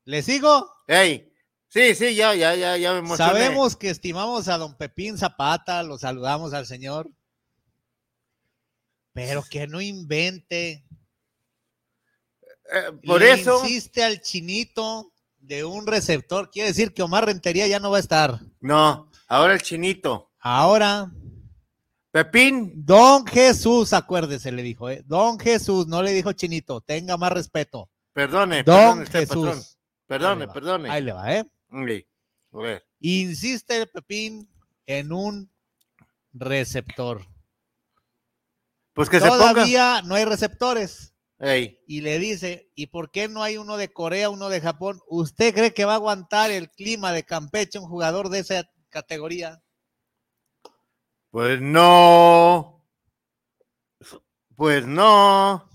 ¿Le 0.05 0.23
sigo? 0.23 0.71
Ey, 0.93 1.33
sí, 1.69 1.95
sí, 1.95 2.17
ya, 2.17 2.35
ya, 2.35 2.57
ya, 2.57 2.77
ya 2.77 2.93
me 2.93 2.99
emocioné. 2.99 3.31
Sabemos 3.33 3.77
que 3.77 3.91
estimamos 3.91 4.49
a 4.49 4.59
don 4.59 4.77
Pepín 4.77 5.17
Zapata, 5.17 5.85
lo 5.85 5.97
saludamos 5.99 6.53
al 6.53 6.67
señor, 6.67 7.09
pero 9.13 9.45
que 9.49 9.69
no 9.69 9.81
invente. 9.81 10.85
Eh, 12.73 12.93
por 13.07 13.21
Le 13.21 13.33
eso, 13.33 13.61
insiste 13.65 14.03
al 14.03 14.21
chinito 14.21 15.13
de 15.39 15.63
un 15.65 15.87
receptor. 15.87 16.51
Quiere 16.51 16.71
decir 16.71 16.93
que 16.93 17.03
Omar 17.03 17.25
Rentería 17.27 17.69
ya 17.69 17.79
no 17.79 17.93
va 17.93 17.99
a 17.99 18.01
estar. 18.01 18.41
no, 18.61 19.09
ahora 19.29 19.55
el 19.55 19.63
chinito. 19.63 20.33
Ahora, 20.41 21.09
Pepín, 22.11 22.73
Don 22.85 23.25
Jesús, 23.27 23.93
acuérdese, 23.93 24.51
le 24.51 24.63
dijo, 24.65 24.91
¿eh? 24.91 25.05
Don 25.07 25.39
Jesús, 25.39 25.87
no 25.87 26.03
le 26.03 26.13
dijo 26.13 26.33
chinito, 26.33 26.81
tenga 26.81 27.17
más 27.17 27.31
respeto. 27.33 27.89
perdone, 28.13 28.65
Don 28.65 28.75
perdone 28.75 29.03
usted, 29.05 29.21
Jesús. 29.21 29.47
patrón. 29.47 29.65
Perdone, 30.11 30.45
Ahí 30.45 30.51
perdone. 30.53 30.91
Ahí 30.91 31.03
le 31.03 31.13
va, 31.13 31.33
¿eh? 31.37 31.45
Sí, 31.71 32.07
a 32.53 32.59
ver. 32.59 32.85
Insiste 32.99 33.77
el 33.77 33.89
Pepín 33.89 34.51
en 34.85 35.13
un 35.13 35.49
receptor. 36.33 37.25
Pues 38.93 39.09
que 39.09 39.21
se 39.21 39.29
ponga. 39.29 39.53
Todavía 39.53 40.03
no 40.03 40.17
hay 40.17 40.25
receptores. 40.25 41.15
Ey, 41.39 41.79
Y 41.87 42.01
le 42.01 42.19
dice, 42.19 42.73
¿y 42.75 42.89
por 42.89 43.13
qué 43.13 43.29
no 43.29 43.45
hay 43.45 43.57
uno 43.57 43.77
de 43.77 43.93
Corea, 43.93 44.31
uno 44.31 44.49
de 44.49 44.61
Japón? 44.61 45.01
¿Usted 45.07 45.55
cree 45.55 45.73
que 45.73 45.85
va 45.85 45.93
a 45.93 45.95
aguantar 45.95 46.51
el 46.51 46.73
clima 46.73 47.13
de 47.13 47.23
Campeche 47.23 47.79
un 47.79 47.87
jugador 47.87 48.31
de 48.31 48.41
esa 48.41 48.69
categoría? 48.89 49.63
pues 51.31 51.61
no. 51.61 52.85
Pues 54.57 54.85
no. 54.85 55.70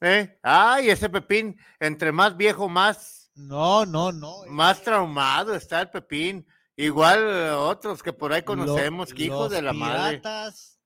¿Eh? 0.00 0.38
Ay, 0.42 0.90
ese 0.90 1.08
Pepín, 1.08 1.58
entre 1.80 2.12
más 2.12 2.36
viejo, 2.36 2.68
más, 2.68 3.30
No, 3.34 3.84
no, 3.84 4.12
no. 4.12 4.44
más 4.48 4.82
traumado 4.82 5.54
está 5.54 5.80
el 5.80 5.90
Pepín. 5.90 6.46
Igual 6.76 7.18
eh, 7.28 7.50
otros 7.50 8.02
que 8.02 8.12
por 8.12 8.32
ahí 8.32 8.42
conocemos, 8.42 9.12
que 9.12 9.24
hijos 9.24 9.50
de 9.50 9.62
la 9.62 9.72
madre. 9.72 10.18
Piratas, 10.18 10.80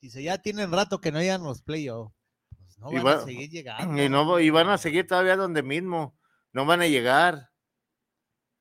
Dice, 0.00 0.22
ya 0.22 0.38
tienen 0.38 0.72
rato 0.72 1.00
que 1.00 1.12
no 1.12 1.20
llegan 1.20 1.42
los 1.42 1.62
playoffs. 1.62 2.14
Pues 2.50 2.78
no 2.78 3.02
van 3.02 3.18
a 3.18 3.24
seguir 3.24 3.50
llegando. 3.50 4.02
Y, 4.02 4.08
no, 4.08 4.38
y 4.38 4.50
van 4.50 4.68
a 4.68 4.78
seguir 4.78 5.06
todavía 5.06 5.36
donde 5.36 5.62
mismo. 5.62 6.18
No 6.52 6.64
van 6.64 6.80
a 6.80 6.86
llegar. 6.86 7.50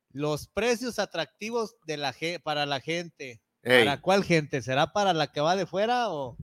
Los 0.10 0.48
precios 0.48 1.00
atractivos 1.00 1.76
de 1.86 1.98
la 1.98 2.14
para 2.44 2.66
la 2.66 2.80
gente. 2.82 3.42
Ey, 3.62 3.86
¿Para 3.86 4.02
cuál 4.02 4.24
gente? 4.24 4.62
¿Será 4.62 4.92
para 4.92 5.14
la 5.14 5.32
que 5.32 5.42
va 5.42 5.56
de 5.56 5.66
fuera 5.66 6.10
o 6.10 6.38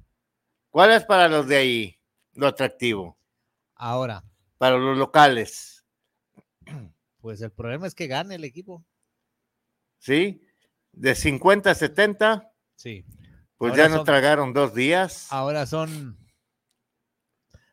¿Cuál 0.71 0.93
es 0.93 1.05
para 1.05 1.29
los 1.29 1.47
de 1.47 1.57
ahí 1.57 2.00
lo 2.40 2.47
atractivo? 2.49 3.16
ahora? 3.76 4.25
Para 4.59 4.76
los 4.76 4.99
locales, 4.99 5.85
Pues 7.20 7.40
el 7.42 7.50
problema 7.52 7.87
es 7.87 7.94
que 7.94 8.06
gane 8.06 8.35
el 8.35 8.44
equipo. 8.44 8.85
¿sí? 9.99 10.42
De 10.92 11.14
50 11.14 11.70
a 11.70 11.75
70, 11.75 12.50
Sí. 12.76 13.04
pues 13.59 13.73
Ahora 13.73 13.82
ya 13.85 13.88
no 13.90 13.97
son- 13.97 14.04
tragaron 14.06 14.52
dos 14.54 14.75
días. 14.75 15.26
Ahora 15.30 15.66
son 15.66 16.18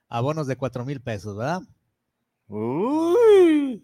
abonos 0.10 0.48
de 0.48 0.58
cuatro 0.58 0.84
mil 0.86 1.02
pesos, 1.02 1.38
¿verdad? 1.38 1.62
Uy, 2.48 3.84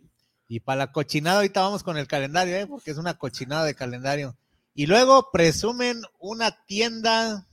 Y 0.49 0.59
para 0.59 0.79
la 0.79 0.91
cochinada, 0.91 1.37
ahorita 1.37 1.61
vamos 1.61 1.83
con 1.83 1.97
el 1.97 2.07
calendario, 2.07 2.55
¿eh? 2.57 2.67
porque 2.67 2.91
es 2.91 2.97
una 2.97 3.17
cochinada 3.17 3.63
de 3.65 3.75
calendario. 3.75 4.37
Y 4.75 4.85
luego 4.87 5.29
presumen 5.31 6.01
una 6.19 6.63
tienda 6.65 7.47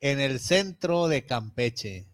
en 0.00 0.20
el 0.20 0.40
centro 0.40 1.08
de 1.08 1.24
Campeche. 1.26 2.06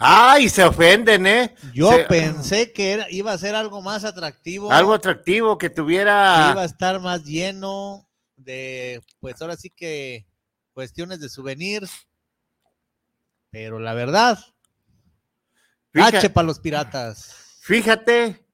ay, 0.00 0.48
se 0.48 0.62
ofenden, 0.62 1.26
¿eh? 1.26 1.56
Yo 1.74 1.90
Se- 1.90 2.04
pensé 2.04 2.72
que 2.72 2.92
era- 2.92 3.10
iba 3.10 3.32
a 3.32 3.38
ser 3.38 3.56
algo 3.56 3.82
más 3.82 4.04
atractivo, 4.04 4.70
Algo 4.70 4.94
atractivo 4.94 5.58
que 5.58 5.68
que 5.68 5.74
tuviera. 5.74 6.50
iba 6.52 6.62
a 6.62 6.66
estar 6.66 7.00
más 7.00 7.24
lleno 7.24 8.08
de, 8.36 9.02
pues 9.18 9.42
ahora 9.42 9.56
sí 9.56 9.70
que 9.70 10.24
cuestiones 10.72 11.18
de 11.18 11.28
souvenirs. 11.28 11.90
Pero 13.50 13.80
la 13.80 13.92
verdad, 13.94 14.38
Fíjate, 15.90 16.18
H 16.18 16.30
para 16.30 16.46
los 16.46 16.60
piratas. 16.60 17.34
fíjate 17.62 18.44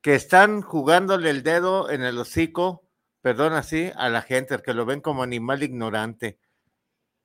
que 0.00 0.14
están 0.14 0.62
jugándole 0.62 1.30
el 1.30 1.42
dedo 1.42 1.90
en 1.90 2.02
el 2.02 2.16
hocico, 2.18 2.88
perdón 3.22 3.54
así, 3.54 3.90
a 3.96 4.08
la 4.08 4.22
gente, 4.22 4.62
que 4.62 4.72
lo 4.74 4.84
ven 4.86 5.00
como 5.00 5.24
animal 5.24 5.64
ignorante. 5.64 6.38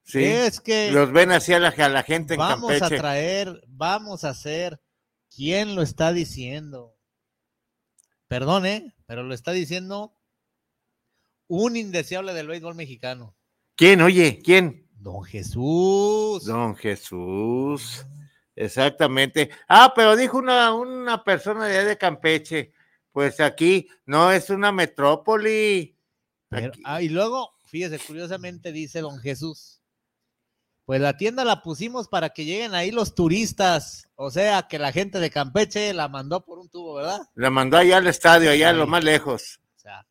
Sí, 0.04 0.24
Es 0.24 0.60
que 0.60 0.92
los 0.92 1.12
ven 1.12 1.32
así 1.32 1.54
a 1.54 1.60
la, 1.60 1.70
a 1.70 1.90
la 1.90 2.04
gente 2.04 2.34
en 2.34 2.40
vamos 2.40 2.72
Campeche. 2.72 2.96
a 2.96 2.98
traer, 3.00 3.62
vamos 3.68 4.24
a 4.24 4.30
hacer. 4.30 4.82
¿Quién 5.34 5.76
lo 5.76 5.82
está 5.82 6.12
diciendo? 6.12 6.98
Perdone, 8.28 8.94
pero 9.06 9.24
lo 9.24 9.34
está 9.34 9.52
diciendo 9.52 10.14
un 11.48 11.76
indeseable 11.76 12.34
del 12.34 12.48
béisbol 12.48 12.76
mexicano. 12.76 13.36
¿Quién? 13.76 14.02
Oye, 14.02 14.42
¿quién? 14.44 14.88
Don 14.94 15.24
Jesús. 15.24 16.46
Don 16.46 16.76
Jesús. 16.76 18.06
Exactamente. 18.56 19.50
Ah, 19.68 19.92
pero 19.96 20.16
dijo 20.16 20.38
una, 20.38 20.74
una 20.74 21.24
persona 21.24 21.66
de 21.66 21.84
de 21.84 21.98
Campeche, 21.98 22.74
pues 23.12 23.40
aquí 23.40 23.88
no 24.06 24.32
es 24.32 24.50
una 24.50 24.72
metrópoli. 24.72 25.98
Pero- 26.50 26.72
ah, 26.84 27.02
y 27.02 27.10
luego, 27.10 27.54
fíjese, 27.66 28.00
curiosamente 28.00 28.72
dice 28.72 29.02
don 29.02 29.18
Jesús, 29.20 29.81
pues 30.92 31.00
la 31.00 31.16
tienda 31.16 31.46
la 31.46 31.62
pusimos 31.62 32.10
para 32.10 32.32
que 32.32 32.44
lleguen 32.44 32.76
ahí 32.76 32.92
los 32.92 33.16
turistas, 33.16 34.10
o 34.16 34.30
sea, 34.30 34.64
que 34.64 34.78
la 34.78 34.92
gente 34.92 35.22
de 35.22 35.30
Campeche 35.30 35.94
la 35.94 36.10
mandó 36.10 36.44
por 36.44 36.60
un 36.60 36.68
tubo, 36.68 36.96
¿verdad? 36.96 37.22
La 37.34 37.50
mandó 37.50 37.78
allá 37.78 37.96
al 37.96 38.08
estadio, 38.08 38.52
allá 38.52 38.72
a 38.72 38.74
lo 38.74 38.88
más 38.88 39.02
lejos. 39.02 39.62
O 39.78 39.80
sea, 39.80 40.06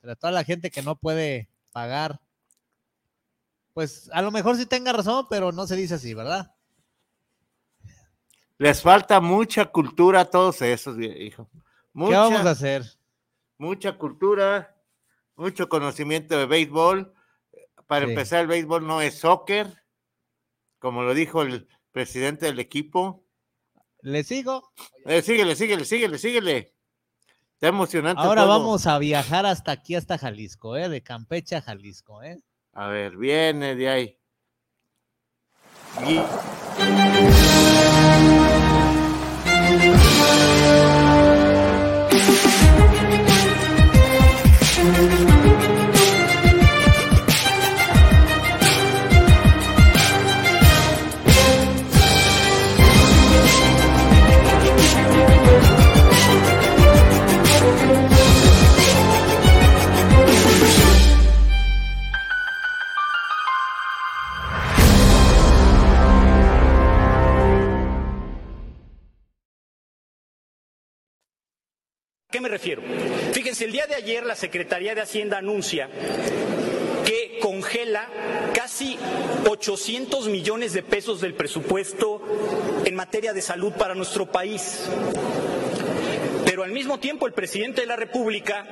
para 0.00 0.16
toda 0.16 0.32
la 0.32 0.42
gente 0.42 0.72
que 0.72 0.82
no 0.82 0.96
puede 0.96 1.48
pagar, 1.70 2.18
pues 3.74 4.10
a 4.12 4.20
lo 4.20 4.32
mejor 4.32 4.56
sí 4.56 4.66
tenga 4.66 4.92
razón, 4.92 5.28
pero 5.30 5.52
no 5.52 5.68
se 5.68 5.76
dice 5.76 5.94
así, 5.94 6.14
¿verdad? 6.14 6.52
Les 8.56 8.82
falta 8.82 9.20
mucha 9.20 9.66
cultura 9.66 10.22
a 10.22 10.24
todos 10.24 10.60
esos, 10.62 10.98
hijo. 10.98 11.48
¿Qué 11.94 12.16
vamos 12.16 12.44
a 12.44 12.50
hacer? 12.50 12.82
mucha 13.56 13.96
cultura, 13.96 14.74
mucho 15.36 15.68
conocimiento 15.68 16.36
de 16.36 16.46
béisbol. 16.46 17.14
Para 17.86 18.06
Sí. 18.06 18.10
empezar, 18.10 18.40
el 18.40 18.46
béisbol 18.48 18.84
no 18.84 19.00
es 19.00 19.16
soccer, 19.16 19.80
como 20.78 21.02
lo 21.02 21.14
dijo 21.14 21.42
el 21.42 21.68
presidente 21.92 22.46
del 22.46 22.58
equipo. 22.58 23.24
¿Le 24.02 24.22
sigo? 24.24 24.72
Eh, 25.06 25.22
síguele, 25.22 25.56
síguele, 25.56 25.84
síguele, 25.84 26.18
síguele. 26.18 26.74
Está 27.54 27.68
emocionante. 27.68 28.22
Ahora 28.22 28.44
vamos 28.44 28.86
a 28.86 28.98
viajar 28.98 29.44
hasta 29.44 29.72
aquí, 29.72 29.96
hasta 29.96 30.16
Jalisco, 30.18 30.76
¿eh? 30.76 30.88
De 30.88 31.02
Campeche 31.02 31.56
a 31.56 31.62
Jalisco, 31.62 32.22
¿eh? 32.22 32.40
A 32.72 32.86
ver, 32.88 33.16
viene 33.16 33.74
de 33.74 33.88
ahí. 33.88 34.18
Y- 36.06 36.20
refiero? 72.48 72.82
Fíjense, 73.32 73.64
el 73.64 73.72
día 73.72 73.86
de 73.86 73.94
ayer 73.94 74.24
la 74.24 74.34
Secretaría 74.34 74.94
de 74.94 75.00
Hacienda 75.00 75.38
anuncia 75.38 75.88
que 77.04 77.38
congela 77.40 78.08
casi 78.52 78.98
800 79.48 80.28
millones 80.28 80.72
de 80.72 80.82
pesos 80.82 81.20
del 81.20 81.34
presupuesto 81.34 82.22
en 82.84 82.94
materia 82.94 83.32
de 83.32 83.42
salud 83.42 83.72
para 83.72 83.94
nuestro 83.94 84.30
país. 84.30 84.88
Pero 86.44 86.64
al 86.64 86.72
mismo 86.72 86.98
tiempo 86.98 87.26
el 87.26 87.34
presidente 87.34 87.82
de 87.82 87.86
la 87.86 87.96
República 87.96 88.66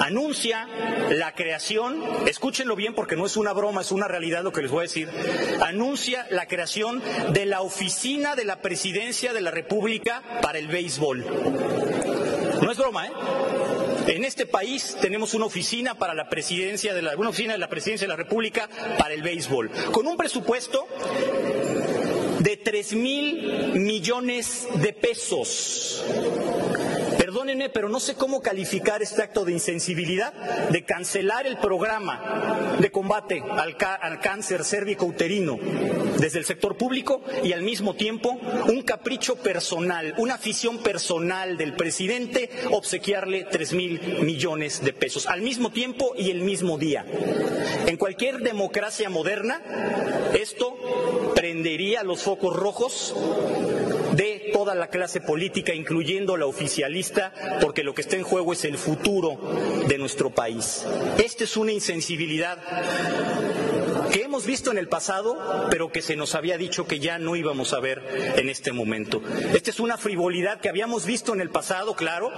anuncia 0.00 0.68
la 1.10 1.34
creación, 1.34 2.02
escúchenlo 2.26 2.76
bien 2.76 2.94
porque 2.94 3.16
no 3.16 3.26
es 3.26 3.36
una 3.36 3.52
broma, 3.52 3.80
es 3.80 3.92
una 3.92 4.08
realidad 4.08 4.42
lo 4.42 4.52
que 4.52 4.62
les 4.62 4.70
voy 4.70 4.80
a 4.80 4.82
decir, 4.82 5.08
anuncia 5.60 6.26
la 6.30 6.46
creación 6.46 7.02
de 7.32 7.44
la 7.46 7.60
oficina 7.60 8.36
de 8.36 8.44
la 8.44 8.62
presidencia 8.62 9.32
de 9.32 9.40
la 9.40 9.50
República 9.50 10.22
para 10.42 10.58
el 10.58 10.68
béisbol. 10.68 11.24
Es 12.72 12.78
broma, 12.78 13.06
¿eh? 13.06 13.12
En 14.06 14.24
este 14.24 14.46
país 14.46 14.96
tenemos 14.98 15.34
una 15.34 15.44
oficina 15.44 15.94
para 15.94 16.14
la 16.14 16.30
presidencia 16.30 16.94
de 16.94 17.02
la, 17.02 17.12
oficina 17.16 17.52
de 17.52 17.58
la 17.58 17.68
presidencia 17.68 18.06
de 18.06 18.08
la 18.08 18.16
República 18.16 18.66
para 18.96 19.12
el 19.12 19.22
béisbol, 19.22 19.70
con 19.92 20.06
un 20.06 20.16
presupuesto 20.16 20.88
de 22.38 22.56
3 22.56 22.94
mil 22.94 23.72
millones 23.74 24.66
de 24.76 24.94
pesos. 24.94 26.02
Perdónenme, 27.32 27.70
pero 27.70 27.88
no 27.88 27.98
sé 27.98 28.14
cómo 28.14 28.42
calificar 28.42 29.00
este 29.00 29.22
acto 29.22 29.46
de 29.46 29.52
insensibilidad 29.52 30.34
de 30.68 30.84
cancelar 30.84 31.46
el 31.46 31.56
programa 31.56 32.76
de 32.78 32.90
combate 32.90 33.42
al, 33.42 33.78
cáncer 34.20 34.64
cérvico-uterino 34.64 35.58
desde 36.18 36.40
el 36.40 36.44
sector 36.44 36.76
público 36.76 37.22
y 37.42 37.54
al 37.54 37.62
mismo 37.62 37.94
tiempo 37.94 38.38
un 38.68 38.82
capricho 38.82 39.36
personal, 39.36 40.14
una 40.18 40.34
afición 40.34 40.82
personal 40.82 41.56
del 41.56 41.72
presidente 41.72 42.50
obsequiarle 42.70 43.46
3 43.50 43.72
mil 43.72 44.18
millones 44.22 44.84
de 44.84 44.92
pesos 44.92 45.26
al 45.26 45.40
mismo 45.40 45.72
tiempo 45.72 46.12
y 46.18 46.30
el 46.30 46.42
mismo 46.42 46.76
día. 46.76 47.06
En 47.86 47.96
cualquier 47.96 48.40
democracia 48.40 49.08
moderna, 49.08 49.62
esto 50.38 50.76
prendería 51.34 52.02
los 52.02 52.20
focos 52.20 52.54
rojos 52.54 53.14
de 54.14 54.50
toda 54.52 54.74
la 54.74 54.88
clase 54.88 55.20
política, 55.20 55.74
incluyendo 55.74 56.36
la 56.36 56.46
oficialista, 56.46 57.21
porque 57.60 57.84
lo 57.84 57.94
que 57.94 58.02
está 58.02 58.16
en 58.16 58.22
juego 58.22 58.52
es 58.52 58.64
el 58.64 58.78
futuro 58.78 59.38
de 59.88 59.98
nuestro 59.98 60.30
país. 60.30 60.84
Esta 61.22 61.44
es 61.44 61.56
una 61.56 61.72
insensibilidad 61.72 62.58
que 64.10 64.22
hemos 64.22 64.46
visto 64.46 64.70
en 64.70 64.78
el 64.78 64.88
pasado, 64.88 65.68
pero 65.70 65.90
que 65.92 66.02
se 66.02 66.16
nos 66.16 66.34
había 66.34 66.58
dicho 66.58 66.86
que 66.86 66.98
ya 66.98 67.18
no 67.18 67.36
íbamos 67.36 67.72
a 67.72 67.80
ver 67.80 68.02
en 68.36 68.48
este 68.48 68.72
momento. 68.72 69.22
Esta 69.54 69.70
es 69.70 69.80
una 69.80 69.98
frivolidad 69.98 70.60
que 70.60 70.68
habíamos 70.68 71.06
visto 71.06 71.32
en 71.34 71.40
el 71.40 71.50
pasado, 71.50 71.94
claro, 71.94 72.30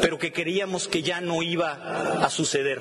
pero 0.00 0.18
que 0.18 0.32
creíamos 0.32 0.88
que 0.88 1.02
ya 1.02 1.20
no 1.20 1.42
iba 1.42 2.24
a 2.24 2.30
suceder. 2.30 2.80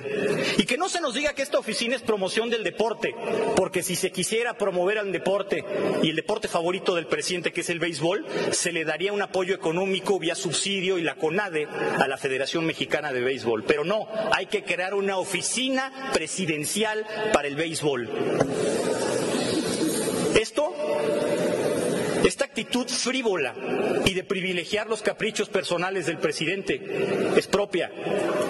Y 0.58 0.64
que 0.64 0.78
no 0.78 0.90
se 0.90 1.02
nos 1.02 1.14
diga 1.14 1.34
que 1.34 1.42
esta 1.42 1.60
oficina 1.60 1.96
es 1.96 2.02
promoción 2.02 2.50
del 2.50 2.64
deporte, 2.64 3.16
porque 3.56 3.84
si 3.84 3.96
se 3.96 4.12
quisiera 4.12 4.58
promover 4.58 4.98
al 4.98 5.12
deporte 5.12 5.66
y 6.02 6.10
el 6.10 6.16
deporte 6.16 6.48
favorito 6.48 6.96
del 6.96 7.08
presidente, 7.08 7.52
que 7.52 7.62
es 7.62 7.70
el 7.70 7.80
béisbol, 7.80 8.26
se 8.52 8.72
le 8.72 8.86
daría 8.86 9.14
un 9.14 9.22
apoyo 9.22 9.54
económico 9.54 10.20
vía 10.20 10.36
subsidio 10.36 10.98
y 10.98 11.04
la 11.04 11.16
CONADE 11.16 11.68
a 11.68 12.08
la 12.08 12.18
Federación 12.18 12.66
Mexicana 12.66 13.12
de 13.14 13.22
Béisbol. 13.22 13.64
Pero 13.64 13.84
no, 13.84 14.08
hay 14.32 14.46
que 14.48 14.64
crear 14.64 14.94
una 14.94 15.18
oficina 15.18 16.12
presidencial 16.14 17.06
para 17.34 17.48
el 17.48 17.56
béisbol. 17.56 17.99
Esto 20.40 20.74
esta 22.26 22.46
actitud 22.46 22.86
frívola 22.88 23.56
y 24.06 24.14
de 24.14 24.24
privilegiar 24.24 24.88
los 24.88 25.02
caprichos 25.02 25.50
personales 25.50 26.06
del 26.06 26.18
presidente 26.18 26.80
es 27.38 27.48
propia 27.48 27.90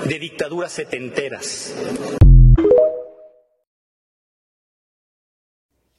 de 0.05 0.19
dictaduras 0.19 0.71
setenteras. 0.71 1.75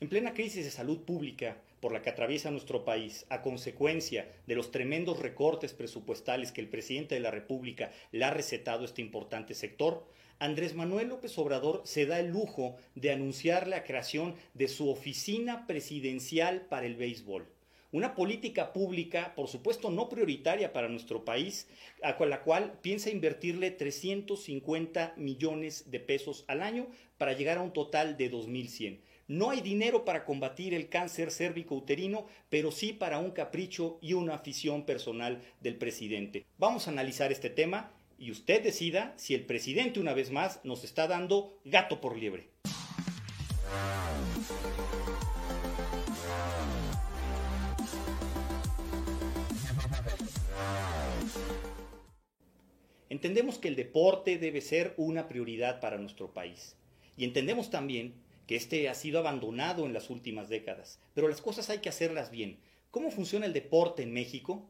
En 0.00 0.08
plena 0.08 0.34
crisis 0.34 0.64
de 0.64 0.70
salud 0.70 1.04
pública 1.04 1.58
por 1.80 1.92
la 1.92 2.02
que 2.02 2.10
atraviesa 2.10 2.50
nuestro 2.50 2.84
país, 2.84 3.24
a 3.30 3.40
consecuencia 3.40 4.30
de 4.46 4.54
los 4.54 4.70
tremendos 4.70 5.20
recortes 5.20 5.72
presupuestales 5.72 6.52
que 6.52 6.60
el 6.60 6.68
presidente 6.68 7.14
de 7.14 7.20
la 7.20 7.30
República 7.30 7.92
le 8.12 8.24
ha 8.24 8.30
recetado 8.30 8.82
a 8.82 8.86
este 8.86 9.00
importante 9.00 9.54
sector, 9.54 10.06
Andrés 10.40 10.74
Manuel 10.74 11.08
López 11.08 11.36
Obrador 11.36 11.82
se 11.84 12.06
da 12.06 12.18
el 12.18 12.28
lujo 12.28 12.76
de 12.94 13.12
anunciar 13.12 13.68
la 13.68 13.84
creación 13.84 14.34
de 14.54 14.68
su 14.68 14.88
oficina 14.88 15.66
presidencial 15.66 16.62
para 16.62 16.86
el 16.86 16.96
béisbol. 16.96 17.46
Una 17.92 18.14
política 18.14 18.72
pública, 18.72 19.34
por 19.36 19.48
supuesto, 19.48 19.90
no 19.90 20.08
prioritaria 20.08 20.72
para 20.72 20.88
nuestro 20.88 21.26
país, 21.26 21.68
a 22.02 22.16
la 22.24 22.42
cual 22.42 22.78
piensa 22.80 23.10
invertirle 23.10 23.70
350 23.70 25.12
millones 25.18 25.90
de 25.90 26.00
pesos 26.00 26.46
al 26.48 26.62
año 26.62 26.86
para 27.18 27.34
llegar 27.34 27.58
a 27.58 27.62
un 27.62 27.74
total 27.74 28.16
de 28.16 28.32
2.100. 28.32 29.00
No 29.28 29.50
hay 29.50 29.60
dinero 29.60 30.06
para 30.06 30.24
combatir 30.24 30.72
el 30.72 30.88
cáncer 30.88 31.30
cérvico-uterino, 31.30 32.26
pero 32.48 32.70
sí 32.70 32.94
para 32.94 33.18
un 33.18 33.32
capricho 33.32 33.98
y 34.00 34.14
una 34.14 34.36
afición 34.36 34.86
personal 34.86 35.42
del 35.60 35.76
presidente. 35.76 36.46
Vamos 36.56 36.88
a 36.88 36.92
analizar 36.92 37.30
este 37.30 37.50
tema 37.50 37.92
y 38.20 38.30
usted 38.30 38.62
decida 38.62 39.14
si 39.16 39.34
el 39.34 39.46
presidente 39.46 39.98
una 39.98 40.12
vez 40.12 40.30
más 40.30 40.60
nos 40.62 40.84
está 40.84 41.08
dando 41.08 41.58
gato 41.64 42.02
por 42.02 42.18
liebre. 42.18 42.50
Entendemos 53.08 53.58
que 53.58 53.68
el 53.68 53.76
deporte 53.76 54.38
debe 54.38 54.60
ser 54.60 54.94
una 54.98 55.26
prioridad 55.26 55.80
para 55.80 55.98
nuestro 55.98 56.32
país. 56.32 56.76
Y 57.16 57.24
entendemos 57.24 57.70
también 57.70 58.14
que 58.46 58.54
este 58.54 58.88
ha 58.90 58.94
sido 58.94 59.18
abandonado 59.18 59.86
en 59.86 59.94
las 59.94 60.10
últimas 60.10 60.48
décadas. 60.48 61.00
Pero 61.14 61.26
las 61.26 61.40
cosas 61.40 61.70
hay 61.70 61.78
que 61.78 61.88
hacerlas 61.88 62.30
bien. 62.30 62.58
¿Cómo 62.90 63.10
funciona 63.10 63.46
el 63.46 63.52
deporte 63.54 64.02
en 64.02 64.12
México? 64.12 64.68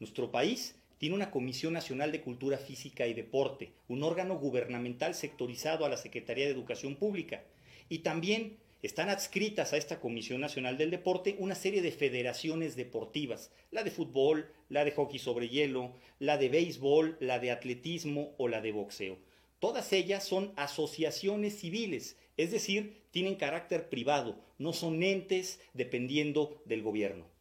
Nuestro 0.00 0.30
país 0.30 0.76
tiene 0.98 1.14
una 1.14 1.30
Comisión 1.30 1.72
Nacional 1.72 2.12
de 2.12 2.22
Cultura 2.22 2.58
Física 2.58 3.06
y 3.06 3.14
Deporte, 3.14 3.72
un 3.88 4.02
órgano 4.02 4.38
gubernamental 4.38 5.14
sectorizado 5.14 5.84
a 5.84 5.88
la 5.88 5.96
Secretaría 5.96 6.46
de 6.46 6.52
Educación 6.52 6.96
Pública. 6.96 7.42
Y 7.88 7.98
también 7.98 8.56
están 8.82 9.08
adscritas 9.08 9.72
a 9.72 9.76
esta 9.76 10.00
Comisión 10.00 10.40
Nacional 10.40 10.78
del 10.78 10.90
Deporte 10.90 11.36
una 11.38 11.54
serie 11.54 11.82
de 11.82 11.92
federaciones 11.92 12.76
deportivas, 12.76 13.50
la 13.70 13.82
de 13.82 13.90
fútbol, 13.90 14.50
la 14.68 14.84
de 14.84 14.92
hockey 14.92 15.18
sobre 15.18 15.48
hielo, 15.48 15.92
la 16.18 16.38
de 16.38 16.48
béisbol, 16.48 17.16
la 17.20 17.38
de 17.38 17.50
atletismo 17.50 18.34
o 18.38 18.48
la 18.48 18.60
de 18.60 18.72
boxeo. 18.72 19.18
Todas 19.58 19.92
ellas 19.92 20.24
son 20.24 20.52
asociaciones 20.56 21.58
civiles, 21.58 22.16
es 22.36 22.50
decir, 22.50 23.02
tienen 23.10 23.36
carácter 23.36 23.88
privado, 23.88 24.38
no 24.58 24.72
son 24.72 25.02
entes 25.02 25.60
dependiendo 25.72 26.62
del 26.66 26.82
gobierno. 26.82 27.35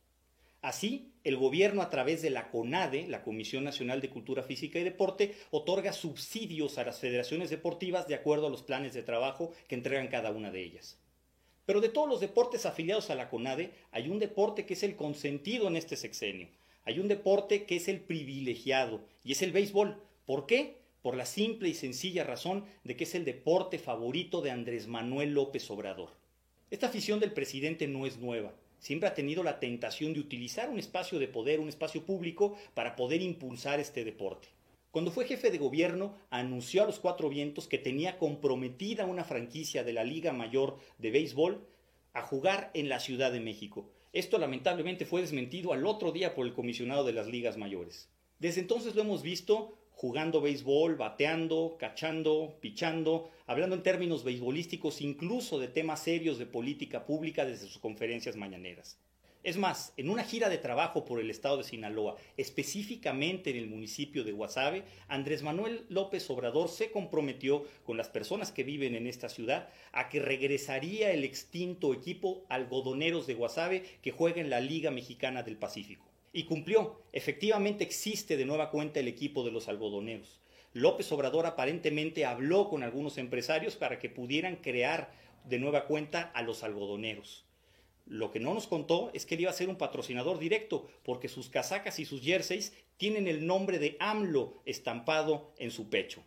Así, 0.66 1.12
el 1.24 1.38
gobierno 1.38 1.84
a 1.84 1.92
través 1.92 2.24
de 2.24 2.32
la 2.32 2.50
CONADE, 2.50 3.08
la 3.08 3.22
Comisión 3.22 3.64
Nacional 3.64 4.02
de 4.02 4.10
Cultura 4.10 4.42
Física 4.42 4.80
y 4.80 4.84
Deporte, 4.84 5.36
otorga 5.52 5.94
subsidios 5.94 6.80
a 6.80 6.84
las 6.84 6.98
federaciones 6.98 7.52
deportivas 7.52 8.08
de 8.08 8.16
acuerdo 8.16 8.48
a 8.48 8.50
los 8.50 8.64
planes 8.64 8.96
de 8.96 9.04
trabajo 9.04 9.52
que 9.68 9.76
entregan 9.76 10.08
cada 10.08 10.32
una 10.32 10.50
de 10.50 10.64
ellas. 10.64 10.98
Pero 11.68 11.82
de 11.82 11.90
todos 11.90 12.10
los 12.10 12.20
deportes 12.20 12.66
afiliados 12.66 13.12
a 13.12 13.16
la 13.16 13.30
CONADE, 13.30 13.76
hay 13.92 14.10
un 14.10 14.18
deporte 14.18 14.66
que 14.66 14.74
es 14.74 14.82
el 14.82 14.96
consentido 14.96 15.68
en 15.68 15.76
este 15.76 15.96
sexenio. 15.98 16.48
Hay 16.84 16.98
un 16.98 17.10
deporte 17.10 17.66
que 17.68 17.76
es 17.76 17.88
el 17.88 18.00
privilegiado 18.00 19.06
y 19.24 19.34
es 19.34 19.44
el 19.44 19.52
béisbol. 19.52 20.02
¿Por 20.26 20.48
qué? 20.48 20.80
Por 21.04 21.16
la 21.16 21.28
simple 21.28 21.70
y 21.70 21.76
sencilla 21.76 22.24
razón 22.24 22.66
de 22.84 22.96
que 22.96 23.04
es 23.04 23.14
el 23.14 23.24
deporte 23.24 23.78
favorito 23.78 24.42
de 24.42 24.50
Andrés 24.50 24.88
Manuel 24.88 25.36
López 25.36 25.70
Obrador. 25.70 26.10
Esta 26.72 26.88
afición 26.88 27.20
del 27.20 27.34
presidente 27.34 27.88
no 27.88 28.08
es 28.08 28.18
nueva. 28.18 28.56
Siempre 28.80 29.10
ha 29.10 29.14
tenido 29.14 29.44
la 29.44 29.60
tentación 29.60 30.14
de 30.14 30.20
utilizar 30.20 30.70
un 30.70 30.80
espacio 30.80 31.20
de 31.20 31.28
poder, 31.28 31.60
un 31.60 31.70
espacio 31.70 32.06
público, 32.06 32.58
para 32.74 32.96
poder 32.96 33.22
impulsar 33.22 33.80
este 33.80 34.04
deporte. 34.04 34.48
Cuando 34.92 35.12
fue 35.12 35.26
jefe 35.26 35.52
de 35.52 35.58
gobierno, 35.58 36.16
anunció 36.30 36.84
a 36.84 36.86
los 36.86 37.00
cuatro 37.00 37.28
vientos 37.28 37.68
que 37.68 37.78
tenía 37.78 38.18
comprometida 38.18 39.06
una 39.06 39.26
franquicia 39.26 39.84
de 39.84 39.92
la 39.92 40.06
Liga 40.06 40.32
Mayor 40.32 40.78
de 41.00 41.12
Béisbol 41.12 41.68
a 42.14 42.22
jugar 42.22 42.72
en 42.74 42.88
la 42.88 43.02
Ciudad 43.02 43.32
de 43.32 43.42
México. 43.42 43.90
Esto 44.14 44.38
lamentablemente 44.38 45.06
fue 45.06 45.20
desmentido 45.20 45.74
al 45.74 45.86
otro 45.86 46.14
día 46.14 46.34
por 46.34 46.46
el 46.46 46.54
comisionado 46.54 47.04
de 47.04 47.12
las 47.12 47.28
ligas 47.28 47.58
mayores. 47.58 48.10
Desde 48.40 48.62
entonces 48.62 48.96
lo 48.96 49.02
hemos 49.02 49.22
visto 49.22 49.78
jugando 49.96 50.42
béisbol, 50.42 50.96
bateando, 50.96 51.78
cachando, 51.80 52.58
pichando, 52.60 53.30
hablando 53.48 53.76
en 53.76 53.84
términos 53.84 54.24
beisbolísticos, 54.24 55.02
incluso 55.02 55.58
de 55.58 55.70
temas 55.70 56.04
serios 56.04 56.38
de 56.38 56.46
política 56.46 57.06
pública 57.06 57.46
desde 57.46 57.68
sus 57.68 57.80
conferencias 57.80 58.36
mañaneras. 58.36 59.00
Es 59.46 59.58
más, 59.58 59.94
en 59.96 60.10
una 60.10 60.24
gira 60.24 60.50
de 60.50 60.58
trabajo 60.58 61.06
por 61.06 61.20
el 61.20 61.30
estado 61.30 61.58
de 61.58 61.64
Sinaloa, 61.64 62.18
específicamente 62.36 63.52
en 63.52 63.58
el 63.58 63.68
municipio 63.68 64.24
de 64.24 64.32
Guasave, 64.32 64.84
Andrés 65.08 65.44
Manuel 65.44 65.86
López 65.88 66.28
Obrador 66.32 66.68
se 66.68 66.90
comprometió 66.90 67.64
con 67.86 67.96
las 67.96 68.10
personas 68.10 68.52
que 68.52 68.64
viven 68.64 68.96
en 68.96 69.06
esta 69.06 69.30
ciudad 69.30 69.70
a 69.92 70.10
que 70.10 70.20
regresaría 70.20 71.12
el 71.12 71.24
extinto 71.24 71.94
equipo 71.94 72.44
algodoneros 72.50 73.28
de 73.28 73.36
Guasave 73.36 73.84
que 74.02 74.10
juega 74.10 74.42
en 74.42 74.50
la 74.50 74.60
Liga 74.60 74.90
Mexicana 74.90 75.44
del 75.44 75.58
Pacífico. 75.58 76.06
Y 76.38 76.44
cumplió, 76.44 77.00
efectivamente 77.14 77.86
existe 77.86 78.36
de 78.36 78.44
nueva 78.44 78.70
cuenta 78.70 79.00
el 79.00 79.08
equipo 79.08 79.46
de 79.46 79.52
los 79.52 79.70
algodoneros. 79.70 80.42
López 80.74 81.10
Obrador 81.14 81.46
aparentemente 81.46 82.26
habló 82.26 82.68
con 82.68 82.84
algunos 82.84 83.18
empresarios 83.18 83.78
para 83.78 84.00
que 84.00 84.10
pudieran 84.10 84.58
crear 84.58 85.14
de 85.46 85.60
nueva 85.60 85.86
cuenta 85.86 86.24
a 86.34 86.42
los 86.42 86.64
algodoneros. 86.64 87.46
Lo 88.06 88.32
que 88.32 88.42
no 88.42 88.54
nos 88.54 88.68
contó 88.68 89.12
es 89.14 89.26
que 89.26 89.36
él 89.36 89.42
iba 89.42 89.50
a 89.50 89.54
ser 89.54 89.70
un 89.70 89.78
patrocinador 89.78 90.38
directo, 90.38 90.90
porque 91.04 91.30
sus 91.30 91.48
casacas 91.48 92.00
y 92.00 92.06
sus 92.06 92.22
jerseys 92.22 92.74
tienen 92.98 93.30
el 93.30 93.48
nombre 93.48 93.80
de 93.80 93.96
AMLO 94.02 94.62
estampado 94.66 95.54
en 95.58 95.72
su 95.72 95.90
pecho. 95.90 96.22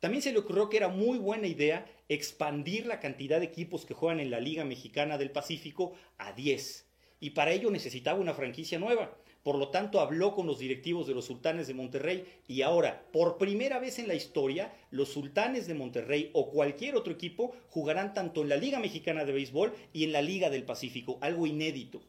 También 0.00 0.22
se 0.22 0.32
le 0.32 0.40
ocurrió 0.40 0.68
que 0.68 0.78
era 0.78 0.88
muy 0.88 1.18
buena 1.18 1.46
idea 1.46 1.86
expandir 2.08 2.86
la 2.86 2.98
cantidad 2.98 3.38
de 3.38 3.46
equipos 3.46 3.86
que 3.86 3.94
juegan 3.94 4.18
en 4.18 4.32
la 4.32 4.40
Liga 4.40 4.64
Mexicana 4.64 5.18
del 5.18 5.30
Pacífico 5.30 5.92
a 6.18 6.32
10. 6.32 6.84
Y 7.20 7.30
para 7.30 7.52
ello 7.52 7.70
necesitaba 7.70 8.18
una 8.18 8.34
franquicia 8.34 8.80
nueva. 8.80 9.16
Por 9.46 9.58
lo 9.58 9.68
tanto, 9.68 10.00
habló 10.00 10.34
con 10.34 10.48
los 10.48 10.58
directivos 10.58 11.06
de 11.06 11.14
los 11.14 11.26
Sultanes 11.26 11.68
de 11.68 11.74
Monterrey 11.74 12.24
y 12.48 12.62
ahora, 12.62 13.06
por 13.12 13.38
primera 13.38 13.78
vez 13.78 14.00
en 14.00 14.08
la 14.08 14.16
historia, 14.16 14.74
los 14.90 15.10
Sultanes 15.10 15.68
de 15.68 15.74
Monterrey 15.74 16.30
o 16.32 16.50
cualquier 16.50 16.96
otro 16.96 17.12
equipo 17.12 17.54
jugarán 17.68 18.12
tanto 18.12 18.42
en 18.42 18.48
la 18.48 18.56
Liga 18.56 18.80
Mexicana 18.80 19.24
de 19.24 19.30
Béisbol 19.30 19.72
y 19.92 20.02
en 20.02 20.10
la 20.10 20.20
Liga 20.20 20.50
del 20.50 20.64
Pacífico, 20.64 21.18
algo 21.20 21.46
inédito. 21.46 22.02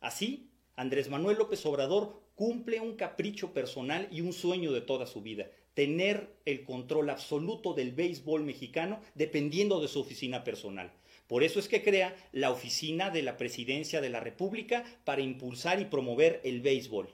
Así, 0.00 0.50
Andrés 0.76 1.08
Manuel 1.08 1.38
López 1.38 1.64
Obrador 1.64 2.20
cumple 2.34 2.78
un 2.78 2.94
capricho 2.96 3.54
personal 3.54 4.06
y 4.10 4.20
un 4.20 4.34
sueño 4.34 4.70
de 4.70 4.82
toda 4.82 5.06
su 5.06 5.22
vida, 5.22 5.46
tener 5.72 6.36
el 6.44 6.62
control 6.62 7.08
absoluto 7.08 7.72
del 7.72 7.92
béisbol 7.92 8.44
mexicano 8.44 9.00
dependiendo 9.14 9.80
de 9.80 9.88
su 9.88 9.98
oficina 9.98 10.44
personal. 10.44 10.92
Por 11.32 11.44
eso 11.44 11.60
es 11.60 11.66
que 11.66 11.82
crea 11.82 12.14
la 12.32 12.50
oficina 12.50 13.08
de 13.08 13.22
la 13.22 13.38
Presidencia 13.38 14.02
de 14.02 14.10
la 14.10 14.20
República 14.20 14.84
para 15.06 15.22
impulsar 15.22 15.80
y 15.80 15.86
promover 15.86 16.42
el 16.44 16.60
béisbol. 16.60 17.08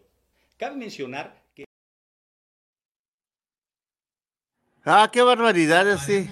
Cabe 0.57 0.75
mencionar 0.75 1.41
que... 1.55 1.65
Ah, 4.85 5.09
qué 5.13 5.23
barbaridad, 5.23 5.97
sí. 5.99 6.29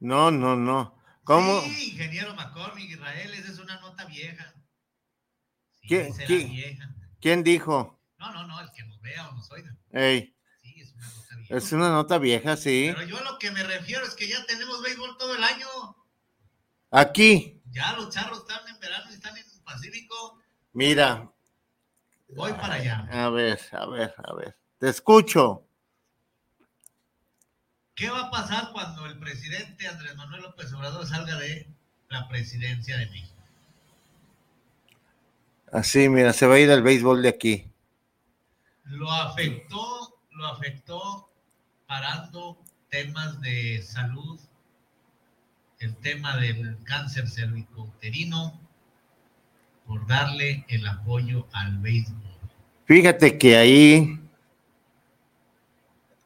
No, 0.00 0.32
no, 0.32 0.56
no. 0.56 0.98
¿Cómo? 1.22 1.60
Sí, 1.60 1.92
ingeniero 1.92 2.34
McCormick, 2.34 2.90
Israel, 2.90 3.32
esa 3.32 3.52
es 3.52 3.58
una 3.60 3.80
nota 3.80 4.04
vieja. 4.06 4.52
¿Quién, 5.82 6.12
¿quién, 7.20 7.44
dijo? 7.44 8.00
No, 8.18 8.32
no, 8.32 8.48
no, 8.48 8.60
el 8.60 8.68
que 8.72 8.82
nos 8.82 9.00
vea 9.00 9.28
o 9.28 9.32
nos 9.36 9.48
oiga. 9.52 9.76
Ey. 9.92 10.34
Es 11.48 11.72
una 11.72 11.90
nota 11.90 12.18
vieja, 12.18 12.56
sí. 12.56 12.92
Pero 12.94 13.06
yo 13.06 13.18
a 13.18 13.22
lo 13.22 13.38
que 13.38 13.50
me 13.50 13.62
refiero 13.62 14.04
es 14.06 14.14
que 14.14 14.28
ya 14.28 14.44
tenemos 14.46 14.82
béisbol 14.82 15.16
todo 15.18 15.34
el 15.34 15.44
año. 15.44 15.66
Aquí. 16.90 17.60
Ya 17.70 17.92
los 17.94 18.10
charros 18.10 18.38
están 18.38 18.66
en 18.68 18.78
verano 18.80 19.10
y 19.10 19.14
están 19.14 19.36
en 19.36 19.44
el 19.44 19.62
Pacífico. 19.62 20.38
Mira. 20.72 21.30
Voy 22.28 22.52
para 22.54 22.74
allá. 22.74 23.06
A 23.10 23.28
ver, 23.30 23.60
a 23.72 23.86
ver, 23.86 24.14
a 24.16 24.34
ver. 24.34 24.56
Te 24.78 24.88
escucho. 24.88 25.66
¿Qué 27.94 28.08
va 28.08 28.22
a 28.22 28.30
pasar 28.30 28.72
cuando 28.72 29.06
el 29.06 29.18
presidente 29.18 29.86
Andrés 29.86 30.16
Manuel 30.16 30.42
López 30.42 30.72
Obrador 30.72 31.06
salga 31.06 31.36
de 31.36 31.68
la 32.08 32.26
presidencia 32.28 32.96
de 32.96 33.06
México? 33.06 33.32
Así, 35.70 36.08
mira, 36.08 36.32
se 36.32 36.46
va 36.46 36.54
a 36.54 36.58
ir 36.58 36.70
al 36.70 36.82
béisbol 36.82 37.22
de 37.22 37.28
aquí. 37.28 37.70
Lo 38.84 39.10
afectó, 39.10 40.11
lo 40.34 40.46
afectó 40.46 41.28
parando 41.86 42.58
temas 42.88 43.40
de 43.40 43.82
salud, 43.82 44.38
el 45.78 45.96
tema 45.96 46.36
del 46.36 46.76
cáncer 46.84 47.28
cervicouterino, 47.28 48.58
por 49.86 50.06
darle 50.06 50.64
el 50.68 50.86
apoyo 50.86 51.46
al 51.52 51.78
béisbol. 51.78 52.22
Fíjate 52.84 53.38
que 53.38 53.56
ahí 53.56 54.20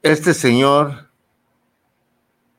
este 0.02 0.34
señor 0.34 1.10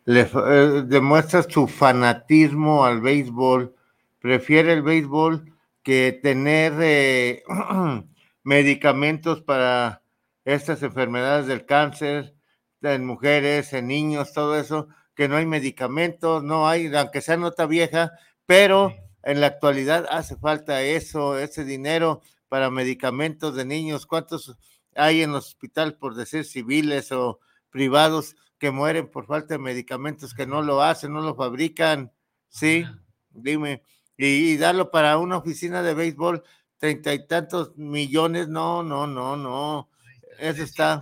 le 0.06 0.22
eh, 0.22 0.84
demuestra 0.86 1.44
su 1.44 1.68
fanatismo 1.68 2.86
al 2.86 3.02
béisbol, 3.02 3.76
prefiere 4.20 4.74
el 4.74 4.82
béisbol 4.82 5.54
que 5.84 6.18
tener 6.24 6.74
eh, 6.82 7.44
medicamentos 8.44 9.42
para 9.42 10.02
estas 10.48 10.82
enfermedades 10.82 11.46
del 11.46 11.66
cáncer, 11.66 12.34
en 12.82 13.06
mujeres, 13.06 13.74
en 13.74 13.88
niños, 13.88 14.32
todo 14.32 14.58
eso, 14.58 14.88
que 15.14 15.28
no 15.28 15.36
hay 15.36 15.46
medicamentos, 15.46 16.42
no 16.42 16.70
hay, 16.70 16.88
aunque 16.96 17.20
sea 17.20 17.36
nota 17.36 17.66
vieja, 17.66 18.14
pero 18.46 18.96
en 19.24 19.42
la 19.42 19.48
actualidad 19.48 20.08
hace 20.10 20.38
falta 20.38 20.82
eso, 20.84 21.38
ese 21.38 21.66
dinero 21.66 22.22
para 22.48 22.70
medicamentos 22.70 23.56
de 23.56 23.66
niños. 23.66 24.06
¿Cuántos 24.06 24.56
hay 24.96 25.22
en 25.22 25.34
los 25.34 25.48
hospitales, 25.48 25.96
por 25.96 26.16
decir 26.16 26.46
civiles 26.46 27.12
o 27.12 27.42
privados, 27.70 28.38
que 28.58 28.72
mueren 28.72 29.12
por 29.12 29.26
falta 29.26 29.56
de 29.56 29.60
medicamentos, 29.60 30.34
que 30.34 30.48
no 30.48 30.62
lo 30.62 30.82
hacen, 30.82 31.12
no 31.12 31.20
lo 31.20 31.36
fabrican? 31.36 32.14
Sí, 32.48 32.86
dime. 33.32 33.84
Y, 34.16 34.54
y 34.54 34.58
darlo 34.58 34.92
para 34.92 35.18
una 35.18 35.36
oficina 35.36 35.84
de 35.84 35.94
béisbol, 35.94 36.42
treinta 36.78 37.14
y 37.14 37.28
tantos 37.28 37.76
millones, 37.76 38.48
no, 38.48 38.82
no, 38.82 39.08
no, 39.08 39.36
no. 39.36 39.90
Eso 40.39 40.63
está. 40.63 41.02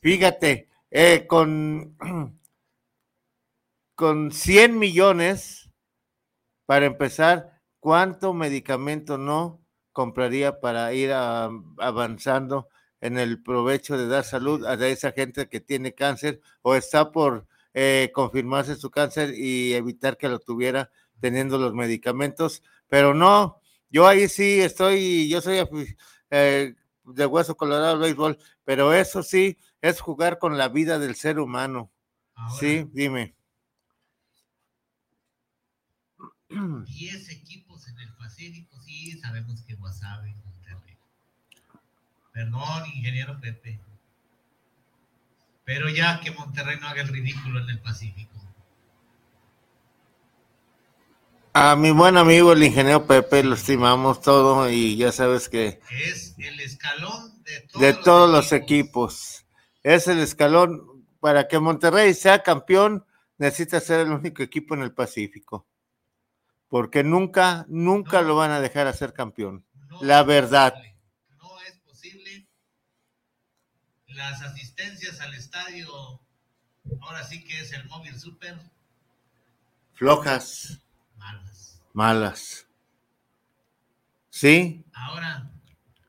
Fíjate, 0.00 0.68
eh, 0.90 1.26
con, 1.26 1.96
con 3.94 4.32
100 4.32 4.78
millones, 4.78 5.70
para 6.66 6.86
empezar, 6.86 7.60
¿cuánto 7.80 8.34
medicamento 8.34 9.18
no 9.18 9.60
compraría 9.92 10.60
para 10.60 10.92
ir 10.94 11.12
a- 11.12 11.50
avanzando 11.78 12.68
en 13.00 13.18
el 13.18 13.42
provecho 13.42 13.98
de 13.98 14.06
dar 14.08 14.24
salud 14.24 14.64
a 14.66 14.74
esa 14.86 15.12
gente 15.12 15.48
que 15.48 15.60
tiene 15.60 15.94
cáncer 15.94 16.40
o 16.62 16.74
está 16.76 17.12
por 17.12 17.46
eh, 17.74 18.10
confirmarse 18.14 18.76
su 18.76 18.90
cáncer 18.90 19.34
y 19.36 19.74
evitar 19.74 20.16
que 20.18 20.28
lo 20.28 20.38
tuviera 20.40 20.90
teniendo 21.20 21.58
los 21.58 21.74
medicamentos, 21.74 22.62
pero 22.88 23.14
no, 23.14 23.61
yo 23.92 24.08
ahí 24.08 24.26
sí 24.28 24.60
estoy, 24.60 25.28
yo 25.28 25.42
soy 25.42 25.58
eh, 26.30 26.74
de 27.04 27.26
hueso 27.26 27.56
colorado 27.56 27.92
al 27.92 27.98
béisbol, 27.98 28.38
pero 28.64 28.94
eso 28.94 29.22
sí 29.22 29.58
es 29.82 30.00
jugar 30.00 30.38
con 30.38 30.56
la 30.56 30.68
vida 30.68 30.98
del 30.98 31.14
ser 31.14 31.38
humano. 31.38 31.92
Ahora, 32.34 32.58
Sí, 32.58 32.88
dime. 32.92 33.34
10 36.48 37.30
equipos 37.30 37.86
en 37.88 37.98
el 37.98 38.12
Pacífico, 38.14 38.80
sí, 38.82 39.18
sabemos 39.20 39.62
que 39.62 39.76
Monterrey. 39.76 40.96
Perdón, 42.32 42.86
ingeniero 42.94 43.38
Pepe. 43.40 43.78
Pero 45.64 45.90
ya 45.90 46.20
que 46.20 46.30
Monterrey 46.30 46.78
no 46.80 46.88
haga 46.88 47.02
el 47.02 47.08
ridículo 47.08 47.60
en 47.60 47.68
el 47.68 47.80
Pacífico. 47.80 48.41
A 51.54 51.76
mi 51.76 51.90
buen 51.90 52.16
amigo 52.16 52.52
el 52.52 52.62
ingeniero 52.62 53.06
Pepe 53.06 53.42
lo 53.42 53.54
estimamos 53.54 54.20
todo 54.22 54.70
y 54.70 54.96
ya 54.96 55.12
sabes 55.12 55.48
que 55.50 55.80
Es 55.90 56.34
el 56.38 56.58
escalón 56.60 57.42
de 57.44 57.60
todos, 57.60 57.80
de 57.82 57.94
todos 57.94 58.30
los 58.30 58.52
equipos 58.52 59.44
es 59.82 60.06
el 60.08 60.20
escalón 60.20 61.04
para 61.20 61.48
que 61.48 61.58
Monterrey 61.58 62.14
sea 62.14 62.42
campeón 62.42 63.04
necesita 63.36 63.80
ser 63.80 64.00
el 64.00 64.12
único 64.12 64.42
equipo 64.42 64.74
en 64.74 64.82
el 64.82 64.94
Pacífico 64.94 65.66
porque 66.68 67.04
nunca 67.04 67.66
nunca 67.68 68.22
No. 68.22 68.28
lo 68.28 68.36
van 68.36 68.50
a 68.52 68.60
dejar 68.60 68.86
a 68.86 68.92
ser 68.94 69.12
campeón 69.12 69.66
No 69.88 70.02
la 70.02 70.22
verdad. 70.22 70.74
No 71.38 71.60
es 71.68 71.76
posible. 71.80 72.48
Las 74.06 74.40
asistencias 74.42 75.20
al 75.20 75.34
estadio, 75.34 75.86
ahora 77.02 77.22
sí 77.24 77.44
que 77.44 77.60
es 77.60 77.72
el 77.74 77.86
móvil 77.88 78.18
super, 78.18 78.56
flojas 79.94 80.78
malas. 81.22 81.80
malas 81.92 82.66
sí 84.30 84.84
Ahora, 84.92 85.50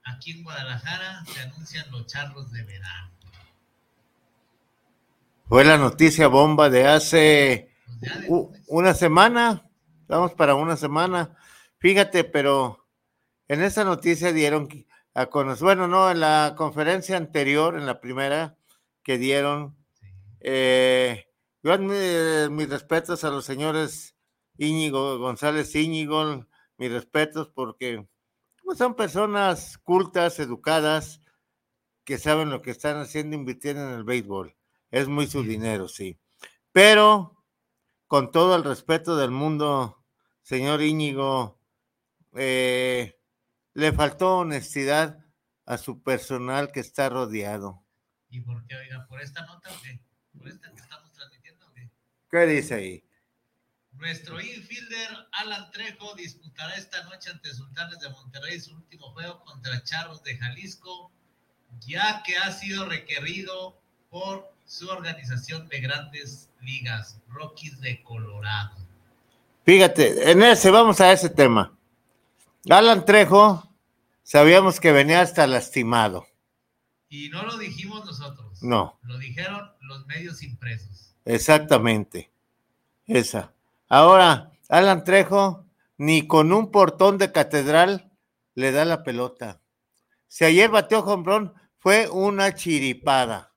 aquí 0.05 0.31
en 0.31 0.43
Guadalajara 0.43 1.23
se 1.25 1.39
anuncian 1.41 1.89
los 1.91 2.05
charros 2.07 2.51
de 2.51 2.63
verano. 2.63 3.11
fue 5.47 5.63
la 5.65 5.77
noticia 5.77 6.27
bomba 6.27 6.69
de 6.69 6.87
hace 6.87 7.69
Pues 7.99 8.11
de 8.11 8.61
una 8.67 8.93
semana, 8.93 9.69
vamos 10.07 10.33
para 10.33 10.55
una 10.55 10.75
semana. 10.77 11.35
Fíjate, 11.79 12.23
pero 12.23 12.87
en 13.47 13.61
esa 13.61 13.83
noticia 13.83 14.31
dieron 14.33 14.67
a 15.13 15.27
conocer, 15.27 15.63
bueno, 15.63 15.87
no, 15.87 16.09
en 16.09 16.19
la 16.21 16.55
conferencia 16.57 17.17
anterior, 17.17 17.77
en 17.77 17.85
la 17.85 17.99
primera 18.01 18.55
que 19.03 19.17
dieron, 19.17 19.75
Sí. 19.99 20.07
eh, 20.41 21.27
yo 21.61 21.77
mis 21.77 22.69
respetos 22.69 23.23
a 23.23 23.29
los 23.29 23.45
señores 23.45 24.12
Íñigo 24.63 25.19
González 25.19 25.75
Íñigo, 25.75 26.47
mis 26.77 26.91
respetos 26.91 27.49
porque 27.49 28.07
pues, 28.63 28.77
son 28.77 28.95
personas 28.95 29.77
cultas, 29.77 30.39
educadas, 30.39 31.21
que 32.03 32.17
saben 32.17 32.49
lo 32.49 32.61
que 32.61 32.71
están 32.71 32.97
haciendo, 32.97 33.35
invirtiendo 33.35 33.87
en 33.87 33.95
el 33.95 34.03
béisbol. 34.03 34.55
Es 34.91 35.07
muy 35.07 35.27
su 35.27 35.43
dinero, 35.43 35.87
sí. 35.87 36.19
Pero 36.71 37.43
con 38.07 38.31
todo 38.31 38.55
el 38.55 38.63
respeto 38.63 39.15
del 39.15 39.31
mundo, 39.31 40.03
señor 40.41 40.81
Íñigo, 40.81 41.59
eh, 42.35 43.19
le 43.73 43.91
faltó 43.91 44.39
honestidad 44.39 45.25
a 45.65 45.77
su 45.77 46.01
personal 46.03 46.71
que 46.71 46.79
está 46.79 47.09
rodeado. 47.09 47.83
¿Y 48.29 48.41
por 48.41 48.65
qué, 48.65 48.75
oiga, 48.75 49.05
por 49.07 49.21
esta 49.21 49.45
nota 49.45 49.69
o 49.71 49.81
qué? 49.81 50.01
¿Por 50.37 50.47
esta 50.47 50.71
que 50.71 50.81
estamos 50.81 51.11
transmitiendo 51.13 51.67
o 51.67 51.73
qué? 51.73 51.91
¿Qué 52.29 52.45
dice 52.47 52.73
ahí? 52.73 53.05
Nuestro 54.03 54.41
infielder 54.41 55.29
Alan 55.31 55.71
Trejo 55.71 56.13
disputará 56.15 56.75
esta 56.75 57.05
noche 57.05 57.29
ante 57.29 57.53
Sultanes 57.53 58.01
de 58.01 58.09
Monterrey 58.09 58.59
su 58.59 58.75
último 58.75 59.13
juego 59.13 59.41
contra 59.45 59.81
Charros 59.81 60.21
de 60.23 60.37
Jalisco, 60.37 61.09
ya 61.79 62.21
que 62.25 62.35
ha 62.35 62.51
sido 62.51 62.85
requerido 62.85 63.79
por 64.09 64.51
su 64.65 64.89
organización 64.89 65.69
de 65.69 65.79
grandes 65.79 66.49
ligas, 66.59 67.21
Rockies 67.29 67.79
de 67.79 68.03
Colorado. 68.03 68.75
Fíjate, 69.63 70.29
en 70.31 70.43
ese, 70.43 70.69
vamos 70.69 70.99
a 70.99 71.13
ese 71.13 71.29
tema. 71.29 71.73
Alan 72.69 73.05
Trejo, 73.05 73.73
sabíamos 74.21 74.81
que 74.81 74.91
venía 74.91 75.21
hasta 75.21 75.47
lastimado. 75.47 76.27
Y 77.07 77.29
no 77.29 77.43
lo 77.43 77.57
dijimos 77.57 78.03
nosotros. 78.03 78.61
No. 78.61 78.99
Lo 79.03 79.17
dijeron 79.17 79.71
los 79.79 80.05
medios 80.07 80.43
impresos. 80.43 81.15
Exactamente. 81.23 82.29
Esa. 83.07 83.53
Ahora, 83.89 84.51
Alan 84.69 85.03
Trejo, 85.03 85.67
ni 85.97 86.27
con 86.27 86.51
un 86.53 86.71
portón 86.71 87.17
de 87.17 87.31
catedral 87.31 88.11
le 88.55 88.71
da 88.71 88.85
la 88.85 89.03
pelota. 89.03 89.61
Si 90.27 90.45
ayer 90.45 90.69
bateó 90.69 90.99
hombrón, 91.05 91.53
fue 91.77 92.09
una 92.09 92.55
chiripada. 92.55 93.53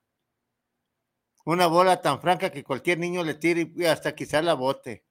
Una 1.45 1.67
bola 1.67 2.01
tan 2.01 2.19
franca 2.19 2.51
que 2.51 2.63
cualquier 2.63 2.99
niño 2.99 3.23
le 3.23 3.35
tire 3.35 3.71
y 3.73 3.85
hasta 3.85 4.13
quizá 4.13 4.41
la 4.41 4.53
bote 4.53 5.05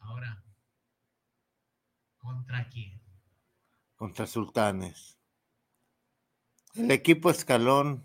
Ahora, 0.00 0.42
¿contra 2.16 2.68
quién? 2.68 2.98
contra 3.96 4.26
Sultanes. 4.26 5.18
El 6.74 6.90
equipo 6.92 7.30
escalón. 7.30 8.04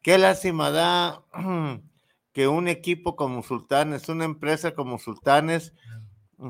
Qué 0.00 0.18
lástima 0.18 0.70
da 0.70 1.24
que 2.36 2.48
un 2.48 2.68
equipo 2.68 3.16
como 3.16 3.42
Sultanes, 3.42 4.10
una 4.10 4.26
empresa 4.26 4.74
como 4.74 4.98
Sultanes, 4.98 5.72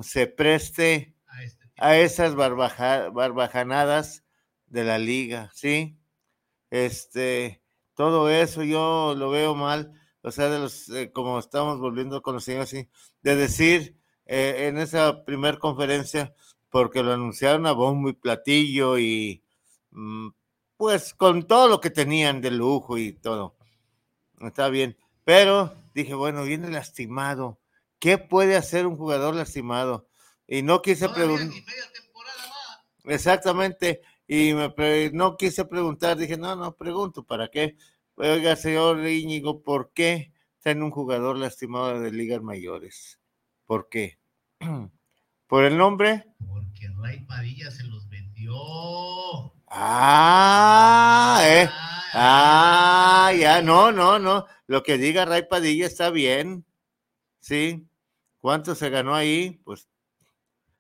se 0.03 0.27
preste 0.27 1.15
A 1.29 1.45
este 1.45 2.25
esas 2.25 2.35
barbaja- 2.35 3.09
barbajanadas 3.11 4.25
de 4.67 4.83
la 4.83 4.99
liga, 4.99 5.53
¿sí? 5.55 5.97
Este, 6.71 7.63
todo 7.95 8.29
eso 8.29 8.65
yo 8.65 9.15
lo 9.17 9.31
veo 9.31 9.55
mal, 9.55 9.93
o 10.23 10.33
sea, 10.33 10.49
de 10.51 10.59
los, 10.59 10.89
eh, 10.89 11.13
como 11.13 11.39
estamos 11.39 11.79
volviendo 11.79 12.21
con 12.21 12.35
los 12.35 12.43
señores, 12.43 12.71
sí, 12.71 12.89
de 13.23 13.37
decir 13.37 13.97
eh, 14.25 14.67
en 14.67 14.79
esa 14.79 15.25
primer 15.25 15.61
conferencia, 15.61 16.35
porque 16.69 17.05
lo 17.05 17.13
anunciaron 17.13 17.65
a 17.65 17.71
bombo 17.71 18.09
y 18.09 18.13
platillo 18.15 18.99
y 18.99 19.45
mm, 19.93 20.31
pues 20.79 21.15
con 21.15 21.47
todo 21.47 21.69
lo 21.69 21.81
que 21.81 21.91
tenían 21.91 22.41
de 22.41 22.51
lujo 22.51 22.99
y 22.99 23.13
todo, 23.13 23.55
está 24.41 24.69
bien, 24.69 24.97
pero 25.27 25.75
dije, 25.93 26.15
bueno, 26.15 26.45
viene 26.45 26.71
lastimado, 26.71 27.59
¿qué 27.99 28.17
puede 28.17 28.57
hacer 28.57 28.87
un 28.87 28.97
jugador 28.97 29.35
lastimado? 29.35 30.07
Y 30.47 30.63
no 30.63 30.83
quise 30.83 31.09
preguntar. 31.09 31.49
Exactamente. 33.03 34.03
Y 34.29 34.55
me 34.55 34.71
pre- 34.71 35.11
no 35.13 35.37
quise 35.37 35.65
preguntar, 35.65 36.17
dije, 36.17 36.37
no, 36.37 36.55
no 36.55 36.77
pregunto, 36.77 37.25
¿para 37.25 37.49
qué? 37.49 37.77
Oiga, 38.15 38.55
señor 38.55 39.05
Íñigo, 39.05 39.65
¿por 39.65 39.91
qué 39.93 40.33
tiene 40.63 40.85
un 40.85 40.93
jugador 40.93 41.37
lastimado 41.39 42.01
de 42.01 42.13
ligas 42.13 42.41
mayores? 42.41 43.19
¿Por 43.67 43.89
qué? 43.89 44.21
¿Por 45.49 45.65
el 45.65 45.77
nombre? 45.77 46.25
Porque 46.47 46.89
Ray 46.99 47.25
Padilla 47.27 47.73
se 47.73 47.83
los 47.83 48.09
vendió. 48.09 48.55
Ah, 49.67 51.41
eh. 51.45 51.69
Ah, 51.73 51.93
Ah, 53.29 53.33
ya, 53.33 53.61
no, 53.61 53.91
no, 53.93 54.19
no. 54.19 54.47
Lo 54.67 54.83
que 54.83 54.99
diga 54.99 55.25
Ray 55.25 55.47
Padilla 55.49 55.87
está 55.87 56.11
bien. 56.11 56.65
Sí. 57.41 57.87
¿Cuánto 58.41 58.75
se 58.75 58.91
ganó 58.91 59.15
ahí? 59.15 59.61
Pues 59.65 59.89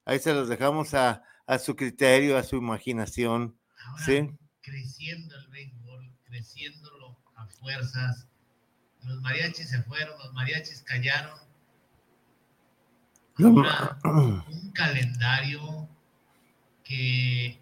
ahí 0.05 0.19
se 0.19 0.33
los 0.35 0.49
dejamos 0.49 0.95
a, 0.95 1.23
a 1.47 1.59
su 1.59 1.77
criterio, 1.77 2.37
a 2.37 2.43
su 2.43 2.57
imaginación. 2.57 3.59
Ahora, 3.85 4.05
Sí. 4.05 4.31
creciendo 4.63 5.37
el 5.37 5.49
béisbol, 5.49 6.13
creciéndolo 6.25 7.17
a 7.37 7.47
fuerzas. 7.47 8.27
Los 9.03 9.21
mariachis 9.23 9.71
se 9.71 9.83
fueron, 9.83 10.19
los 10.19 10.33
mariachis 10.33 10.83
callaron. 10.83 11.39
Ahora, 13.39 13.99
un 14.05 14.73
calendario 14.73 15.89
que, 16.83 17.61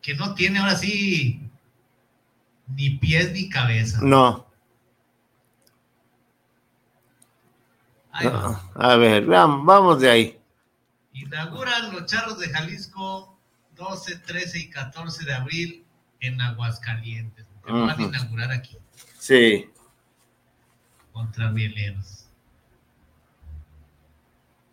que 0.00 0.14
no 0.14 0.34
tiene 0.34 0.58
ahora 0.58 0.74
sí 0.76 1.40
ni 2.68 2.90
pies 2.90 3.32
ni 3.32 3.48
cabeza. 3.48 3.98
No. 4.02 4.46
Ahí 8.12 8.26
va. 8.28 8.70
A 8.74 8.96
ver, 8.96 9.26
veamos, 9.26 9.64
vamos 9.66 10.00
de 10.00 10.10
ahí. 10.10 10.40
Inauguran 11.12 11.92
los 11.92 12.06
Charros 12.06 12.38
de 12.38 12.48
Jalisco 12.48 13.36
12, 13.76 14.16
13 14.18 14.58
y 14.60 14.70
14 14.70 15.24
de 15.24 15.34
abril 15.34 15.84
en 16.20 16.40
Aguascalientes. 16.40 17.44
Que 17.64 17.72
lo 17.72 17.86
van 17.86 17.98
a 17.98 18.02
inaugurar 18.02 18.50
aquí 18.52 18.76
Sí. 19.18 19.66
contra 21.12 21.50
Rieleros. 21.50 22.26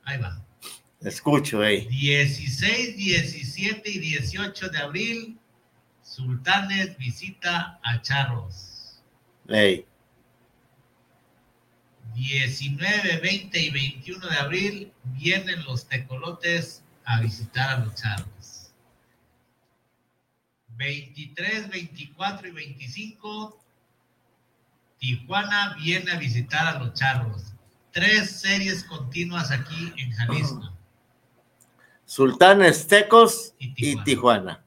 Ahí 0.03 0.19
va. 0.19 0.41
Escucho, 0.99 1.63
ey. 1.63 1.87
16, 1.87 2.95
17 2.97 3.89
y 3.89 3.99
18 3.99 4.69
de 4.69 4.77
abril, 4.77 5.39
Sultanes 6.11 6.97
visita 6.97 7.79
a 7.81 8.01
Charros. 8.01 9.01
Ey. 9.47 9.85
19, 12.13 13.21
20 13.21 13.57
y 13.57 13.69
21 13.69 14.27
de 14.27 14.37
abril 14.37 14.93
vienen 15.05 15.63
los 15.63 15.87
tecolotes 15.87 16.83
a 17.05 17.21
visitar 17.21 17.69
a 17.69 17.85
los 17.85 17.95
charros. 17.95 18.73
23, 20.75 21.69
24 21.69 22.47
y 22.49 22.51
25, 22.51 23.63
Tijuana 24.97 25.77
viene 25.81 26.11
a 26.11 26.17
visitar 26.17 26.75
a 26.75 26.79
los 26.79 26.93
charros. 26.93 27.53
Tres 27.93 28.41
series 28.41 28.83
continuas 28.83 29.49
aquí 29.49 29.93
en 29.95 30.11
Jalisco. 30.11 30.77
Sultanes, 32.03 32.85
Tecos 32.85 33.53
Y 33.59 33.73
y 33.77 34.03
Tijuana. 34.03 34.61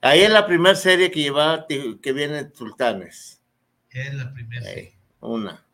Ahí 0.00 0.20
es 0.20 0.30
la 0.30 0.46
primera 0.46 0.76
serie 0.76 1.10
que 1.10 1.20
lleva 1.22 1.66
que 1.66 2.12
viene 2.12 2.50
Sultanes. 2.54 3.40
Es 3.90 4.14
la 4.14 4.32
primera 4.32 4.62
serie. 4.62 4.94
una. 5.20 5.64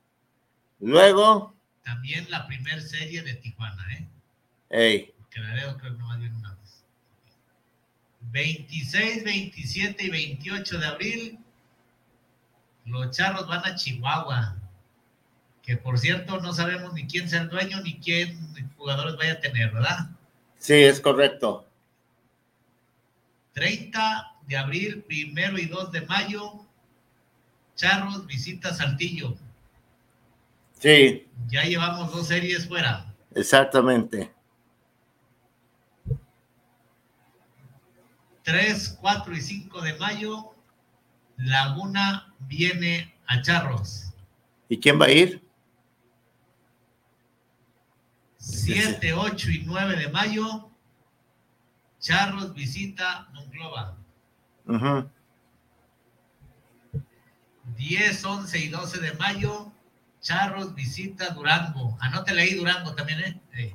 Luego, 0.81 1.55
También 1.83 2.31
la 2.31 2.47
primera 2.47 2.81
serie 2.81 3.23
de 3.23 3.35
Tijuana, 3.35 3.87
¿eh? 3.95 4.09
ey, 4.71 5.15
Que 5.31 5.41
la 5.41 5.55
veo 5.55 5.77
creo 5.77 5.97
que 5.97 6.03
una 6.03 6.55
vez. 6.55 6.85
26, 8.21 9.25
27 9.25 10.05
y 10.05 10.11
28 10.11 10.79
de 10.79 10.87
abril, 10.87 11.39
los 12.87 13.17
charros 13.17 13.47
van 13.47 13.65
a 13.65 13.75
Chihuahua. 13.75 14.57
Que 15.63 15.77
por 15.77 15.99
cierto, 15.99 16.41
no 16.41 16.53
sabemos 16.53 16.93
ni 16.93 17.07
quién 17.07 17.29
sea 17.29 17.43
el 17.43 17.49
dueño 17.49 17.81
ni 17.83 17.99
quién 17.99 18.39
jugadores 18.77 19.17
vaya 19.17 19.33
a 19.35 19.41
tener, 19.41 19.71
¿verdad? 19.71 20.11
sí, 20.59 20.75
es 20.75 21.01
correcto. 21.01 21.67
30 23.55 24.33
de 24.47 24.57
abril, 24.57 25.03
primero 25.07 25.59
y 25.59 25.67
2 25.67 25.91
de 25.93 26.01
mayo, 26.03 26.67
Charros 27.77 28.27
visita 28.27 28.75
Saltillo. 28.75 29.35
Sí, 30.79 31.27
Ya 31.49 31.63
llevamos 31.65 32.13
dos 32.13 32.29
series 32.29 32.69
fuera. 32.69 33.07
exactamente. 33.35 34.31
3, 38.43 38.99
4 39.01 39.37
y 39.37 39.41
5 39.41 39.81
de 39.81 39.95
mayo, 39.95 40.55
Laguna 41.39 42.35
viene 42.41 43.15
a 43.27 43.41
Charros. 43.41 44.13
¿Y 44.69 44.79
quién 44.79 45.01
va 45.01 45.07
a 45.07 45.11
ir? 45.11 45.43
7, 48.37 49.15
8 49.15 49.51
y 49.51 49.63
9 49.65 49.97
de 49.97 50.09
mayo, 50.11 50.69
Charros 52.05 52.53
visita 52.53 53.27
Monclova. 53.33 53.97
Ujú. 54.67 55.09
10, 57.77 58.25
11 58.25 58.59
y 58.59 58.69
12 58.69 59.01
de 59.01 59.15
mayo, 59.15 59.73
Charros 60.21 60.75
visita 60.75 61.31
Durango. 61.31 61.97
Anótele 62.01 62.43
ahí 62.43 62.55
Durango 62.57 62.95
también, 62.95 63.21
¿eh? 63.21 63.41
Sí. 63.57 63.75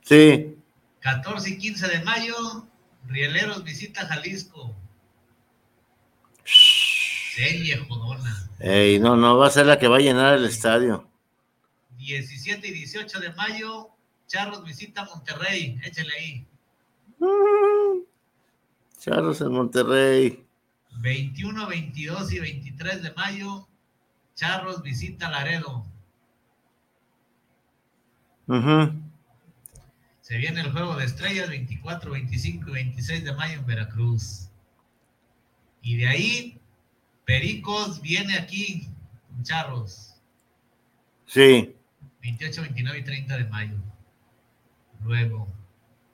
Sí, 0.00 0.58
14 0.98 1.50
y 1.50 1.58
15 1.58 1.86
de 1.86 2.02
mayo, 2.02 2.66
Rieleros 3.06 3.62
visita 3.62 4.04
Jalisco. 4.04 4.74
Serie 7.36 7.76
jodona. 7.86 8.50
ey, 8.58 8.98
no, 8.98 9.14
no 9.14 9.38
va 9.38 9.46
a 9.46 9.50
ser 9.50 9.66
la 9.66 9.78
que 9.78 9.86
va 9.86 9.98
a 9.98 10.00
llenar 10.00 10.34
el 10.34 10.44
estadio. 10.44 11.08
17 11.98 12.66
y 12.66 12.72
18 12.72 13.20
de 13.20 13.32
mayo, 13.34 13.91
Charros 14.32 14.64
visita 14.64 15.04
Monterrey. 15.04 15.78
Échale 15.84 16.10
ahí. 16.18 16.46
Charros 18.98 19.42
en 19.42 19.52
Monterrey. 19.52 20.46
21, 21.02 21.66
22 21.66 22.32
y 22.32 22.40
23 22.40 23.02
de 23.02 23.12
mayo, 23.12 23.68
Charros 24.34 24.82
visita 24.82 25.30
Laredo. 25.30 25.84
Se 30.22 30.36
viene 30.38 30.62
el 30.62 30.72
juego 30.72 30.96
de 30.96 31.04
estrellas 31.04 31.50
24, 31.50 32.12
25 32.12 32.70
y 32.70 32.72
26 32.72 33.24
de 33.24 33.34
mayo 33.34 33.58
en 33.58 33.66
Veracruz. 33.66 34.48
Y 35.82 35.98
de 35.98 36.08
ahí, 36.08 36.60
Pericos 37.26 38.00
viene 38.00 38.38
aquí, 38.38 38.88
con 39.28 39.42
Charros. 39.42 40.14
Sí, 41.26 41.76
28, 42.22 42.62
29 42.62 42.98
y 42.98 43.04
30 43.04 43.36
de 43.36 43.44
mayo. 43.44 43.91
Luego, 45.04 45.48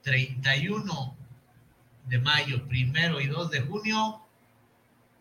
31 0.03 1.17
de 2.07 2.19
mayo, 2.19 2.67
primero 2.67 3.21
y 3.21 3.27
2 3.27 3.51
de 3.51 3.61
junio, 3.63 4.21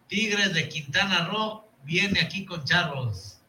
Tigres 0.07 0.53
de 0.53 0.69
Quintana 0.69 1.27
Roo 1.27 1.65
viene 1.83 2.21
aquí 2.21 2.45
con 2.45 2.63
Charros. 2.63 3.39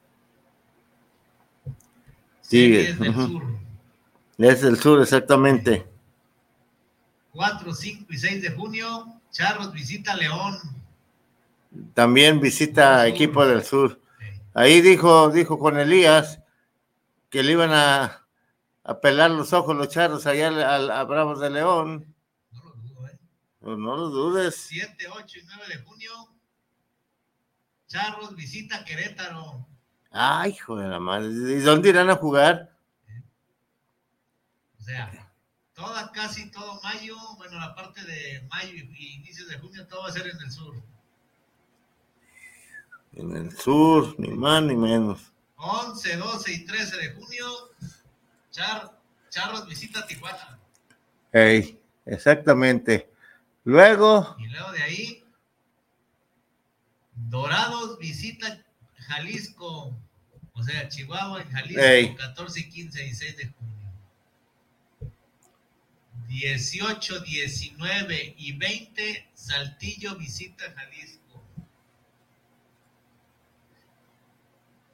Tigres, 2.49 2.97
Series 2.97 2.99
del 2.99 3.11
ujú. 3.11 3.27
Sur. 3.29 3.43
es 4.39 4.61
del 4.63 4.79
sur, 4.79 5.03
exactamente. 5.03 5.87
4, 7.33 7.73
5 7.75 8.07
y 8.13 8.17
6 8.17 8.43
de 8.43 8.51
junio, 8.51 9.07
Charros 9.31 9.73
visita 9.73 10.17
León. 10.17 10.57
También 11.95 12.41
visita 12.41 13.03
Del 13.03 13.11
sur. 13.13 13.15
equipo 13.15 13.47
del 13.47 13.63
sur. 13.63 14.01
Ahí 14.55 14.81
dijo, 14.81 15.29
dijo 15.31 15.59
con 15.59 15.79
Elías 15.79 16.41
que 17.31 17.43
le 17.43 17.53
iban 17.53 17.71
a, 17.73 18.25
a 18.89 19.01
pelar 19.01 19.31
los 19.31 19.53
ojos 19.53 19.77
los 19.77 19.89
charros 19.89 20.27
allá 20.27 20.49
al- 20.49 20.63
al- 20.63 20.91
a, 20.91 21.05
Bravos 21.05 21.41
de 21.41 21.51
León. 21.51 22.15
no 22.51 22.65
lo 22.65 22.71
dudo, 22.77 23.07
¿eh? 23.09 23.19
Pues 23.61 23.79
no 23.79 23.97
lo 23.97 24.09
dudes. 24.09 24.55
7, 24.57 25.07
8 25.13 25.39
y 25.39 25.43
9 25.45 25.63
de 25.69 25.83
junio, 25.85 26.11
Charros 27.87 28.35
visita 28.35 28.85
Querétaro. 28.85 29.67
Ay, 30.11 30.53
hijo 30.53 30.77
de 30.77 30.89
la 30.89 30.99
madre. 31.01 31.29
¿Y 31.29 31.61
dónde 31.61 31.91
irán 31.91 32.09
a 32.11 32.17
jugar? 32.17 32.75
O 34.79 34.83
sea, 34.83 35.33
toda, 35.75 36.11
casi 36.13 36.51
todo 36.51 36.81
mayo, 36.83 37.17
bueno, 37.37 37.59
la 37.59 37.75
parte 37.75 38.03
de 38.05 38.47
mayo 38.51 38.73
y, 38.73 38.91
y 38.99 39.15
inicios 39.17 39.49
de 39.49 39.59
junio, 39.59 39.87
todo 39.87 40.03
va 40.03 40.09
a 40.09 40.13
ser 40.13 40.27
en 40.29 40.39
el 40.41 40.51
sur. 40.51 40.75
En 43.15 43.37
el 43.37 43.57
sur, 43.57 44.15
ni 44.19 44.29
más 44.29 44.63
ni 44.63 44.77
menos. 44.77 45.33
11, 45.57 46.17
12 46.17 46.53
y 46.53 46.65
13 46.67 46.97
de 46.97 47.15
junio, 47.15 47.47
Char, 48.51 48.99
Charros 49.31 49.67
visita 49.67 50.07
Tijuana. 50.07 50.59
Exactamente. 52.07 53.11
Luego, 53.65 54.37
Y 54.39 54.47
luego 54.47 54.73
de 54.73 54.83
ahí, 54.83 55.25
Dorados 57.15 57.99
visita 57.99 58.65
Jalisco. 58.97 59.95
O 60.55 60.63
sea, 60.63 60.89
Chihuahua 60.89 61.43
en 61.43 61.51
Jalisco, 61.51 61.83
Ey. 61.83 62.17
14, 62.17 62.69
15 62.69 63.07
y 63.07 63.15
6 63.15 63.37
de 63.37 63.47
junio. 63.47 63.79
18, 66.29 67.21
19 67.21 68.35
y 68.37 68.53
20, 68.53 69.31
Saltillo 69.35 70.17
visita 70.17 70.65
Jalisco. 70.75 71.18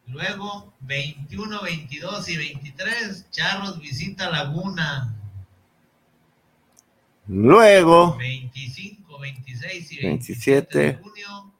Luego, 0.07 0.75
21, 0.81 1.63
22 1.63 2.29
y 2.29 2.37
23, 2.37 3.31
Charros 3.31 3.81
visita 3.81 4.31
Laguna. 4.31 5.15
luego, 7.27 8.17
25, 8.17 9.19
26 9.19 9.93
y 9.93 10.03
27. 10.03 10.09
27 10.09 10.79
de 10.79 10.95
junio, 10.95 11.53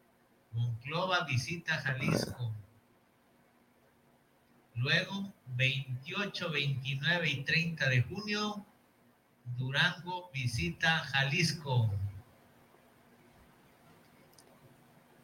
Monclova 0.53 1.25
visita 1.25 1.75
Jalisco. 1.79 2.53
Luego, 4.75 5.33
28, 5.57 6.51
29 6.51 7.31
y 7.31 7.45
30 7.45 7.89
de 7.89 8.03
junio, 8.03 8.67
Durango 9.57 10.31
visita 10.35 10.99
Jalisco. 10.99 11.91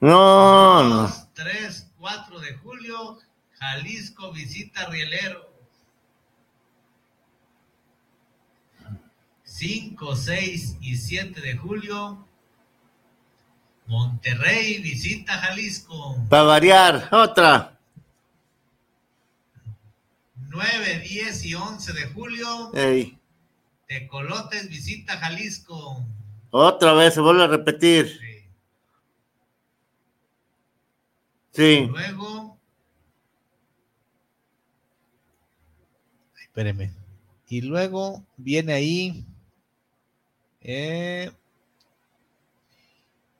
no, 0.00 0.82
no. 0.82 1.12
3, 1.34 1.89
4 2.00 2.40
de 2.40 2.54
julio, 2.54 3.18
Jalisco 3.58 4.32
visita 4.32 4.86
Rielero. 4.88 5.50
5, 9.44 10.16
6 10.16 10.76
y 10.80 10.96
7 10.96 11.40
de 11.42 11.56
julio, 11.58 12.24
Monterrey 13.86 14.78
visita 14.80 15.34
Jalisco. 15.34 16.16
Para 16.30 16.44
variar, 16.44 17.08
otra. 17.12 17.78
9, 20.36 21.00
10 21.00 21.44
y 21.44 21.54
11 21.54 21.92
de 21.92 22.06
julio, 22.06 22.74
Ey, 22.74 23.18
Tecolotes 23.86 24.68
visita 24.68 25.18
Jalisco. 25.18 26.02
otra 26.50 26.94
vez 26.94 27.12
se 27.14 27.20
vuelve 27.20 27.44
a 27.44 27.48
repetir. 27.48 28.18
Sí. 31.60 31.86
Luego, 31.88 32.58
espéreme. 36.42 36.90
Y 37.48 37.60
luego 37.60 38.24
viene 38.38 38.72
ahí 38.72 39.26
eh, 40.62 41.30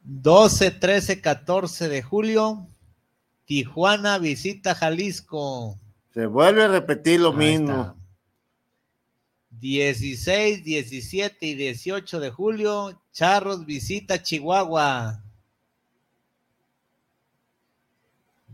12, 0.03 0.71
13, 0.73 1.21
14 1.23 1.89
de 1.89 2.03
julio. 2.03 2.67
Tijuana 3.47 4.19
visita 4.19 4.75
Jalisco. 4.75 5.79
Se 6.13 6.27
vuelve 6.27 6.65
a 6.65 6.69
repetir 6.69 7.21
lo 7.21 7.31
Ahí 7.31 7.37
mismo. 7.39 7.81
está. 7.81 7.97
16, 9.49 10.63
17 10.63 11.47
y 11.47 11.55
18 11.55 12.21
de 12.21 12.31
julio, 12.31 13.03
Charros 13.13 13.65
visita 13.65 14.23
Chihuahua. 14.23 15.25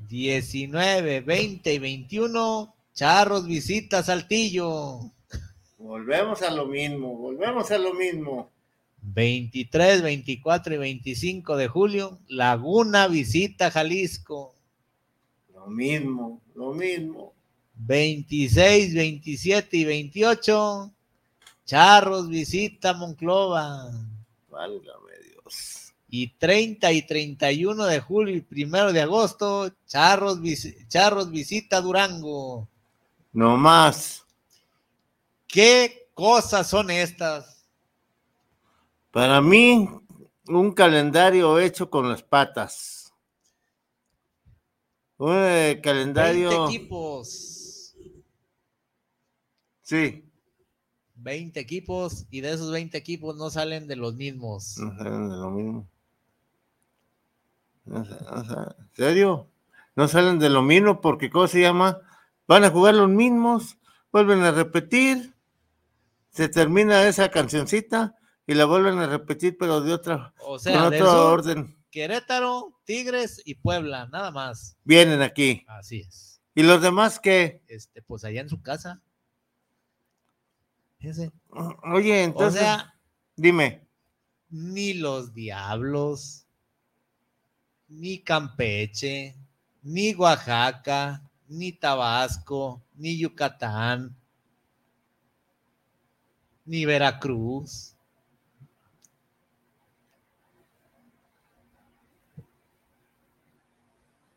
19, 0.08 1.20
20 1.20 1.74
y 1.74 1.78
21, 1.78 2.74
Charros 2.94 3.46
visita 3.46 4.02
Saltillo. 4.02 5.12
Volvemos 5.78 6.42
a 6.42 6.50
lo 6.50 6.66
mismo, 6.66 7.16
volvemos 7.16 7.70
a 7.70 7.78
lo 7.78 7.94
mismo. 7.94 8.50
23, 9.02 10.02
24 10.02 10.74
y 10.74 10.78
25 10.78 11.56
de 11.56 11.68
julio, 11.68 12.18
Laguna 12.28 13.06
visita 13.06 13.70
Jalisco. 13.70 14.54
Lo 15.54 15.66
mismo, 15.66 16.40
lo 16.54 16.72
mismo. 16.72 17.32
26, 17.76 18.94
27 18.94 19.76
y 19.76 19.84
28, 19.84 20.92
Charros 21.64 22.28
visita 22.28 22.94
Monclova. 22.94 23.90
Válgame. 24.50 25.05
Y 26.18 26.28
30 26.28 26.92
y 26.92 27.02
31 27.02 27.84
de 27.84 28.00
julio 28.00 28.34
y 28.34 28.40
primero 28.40 28.90
de 28.90 29.02
agosto, 29.02 29.70
Charros, 29.86 30.40
Charros 30.88 31.30
visita 31.30 31.78
Durango. 31.82 32.66
No 33.34 33.58
más. 33.58 34.24
¿Qué 35.46 36.08
cosas 36.14 36.70
son 36.70 36.90
estas? 36.90 37.66
Para 39.10 39.42
mí, 39.42 39.86
un 40.48 40.72
calendario 40.72 41.58
hecho 41.58 41.90
con 41.90 42.08
las 42.08 42.22
patas. 42.22 43.12
Un 45.18 45.34
eh, 45.34 45.74
20 45.74 45.82
calendario. 45.82 46.66
equipos. 46.66 47.94
Sí, 49.82 50.24
20 51.16 51.60
equipos 51.60 52.24
y 52.30 52.40
de 52.40 52.54
esos 52.54 52.72
20 52.72 52.96
equipos 52.96 53.36
no 53.36 53.50
salen 53.50 53.86
de 53.86 53.96
los 53.96 54.14
mismos. 54.14 54.78
no 54.78 54.96
salen 54.96 55.28
de 55.28 55.36
lo 55.36 55.50
mismo. 55.50 55.86
¿En 57.86 58.06
serio? 58.94 59.50
No 59.94 60.08
salen 60.08 60.38
de 60.38 60.50
lo 60.50 60.62
mismo 60.62 61.00
porque, 61.00 61.30
¿cómo 61.30 61.46
se 61.46 61.60
llama? 61.60 62.00
Van 62.46 62.64
a 62.64 62.70
jugar 62.70 62.94
los 62.94 63.08
mismos, 63.08 63.78
vuelven 64.12 64.42
a 64.42 64.50
repetir, 64.50 65.34
se 66.30 66.48
termina 66.48 67.06
esa 67.08 67.30
cancioncita 67.30 68.14
y 68.46 68.54
la 68.54 68.66
vuelven 68.66 68.98
a 68.98 69.06
repetir, 69.06 69.56
pero 69.58 69.80
de 69.80 69.92
otra, 69.92 70.34
O 70.40 70.58
sea, 70.58 70.82
con 70.82 70.90
del 70.90 71.02
otro 71.02 71.32
orden. 71.32 71.76
Querétaro, 71.90 72.78
Tigres 72.84 73.40
y 73.44 73.54
Puebla, 73.54 74.06
nada 74.12 74.30
más. 74.30 74.76
Vienen 74.84 75.22
aquí. 75.22 75.64
Así 75.66 76.00
es. 76.00 76.40
¿Y 76.54 76.62
los 76.62 76.82
demás 76.82 77.18
qué? 77.20 77.62
Este, 77.68 78.02
pues 78.02 78.24
allá 78.24 78.40
en 78.40 78.48
su 78.48 78.60
casa. 78.62 79.02
Ese. 80.98 81.32
Oye, 81.84 82.22
entonces, 82.22 82.60
o 82.60 82.64
sea, 82.64 82.94
dime. 83.36 83.86
ni 84.48 84.94
los 84.94 85.34
diablos, 85.34 86.45
ni 87.88 88.18
Campeche, 88.22 89.34
ni 89.82 90.14
Oaxaca, 90.14 91.22
ni 91.48 91.72
Tabasco, 91.72 92.82
ni 92.96 93.16
Yucatán, 93.18 94.14
ni 96.66 96.84
Veracruz. 96.84 97.94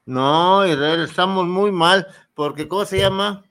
No, 0.06 0.66
Israel, 0.66 1.02
estamos 1.04 1.46
muy 1.48 1.72
mal, 1.72 2.08
porque 2.34 2.68
¿cómo 2.68 2.86
se 2.86 2.98
llama? 3.00 3.46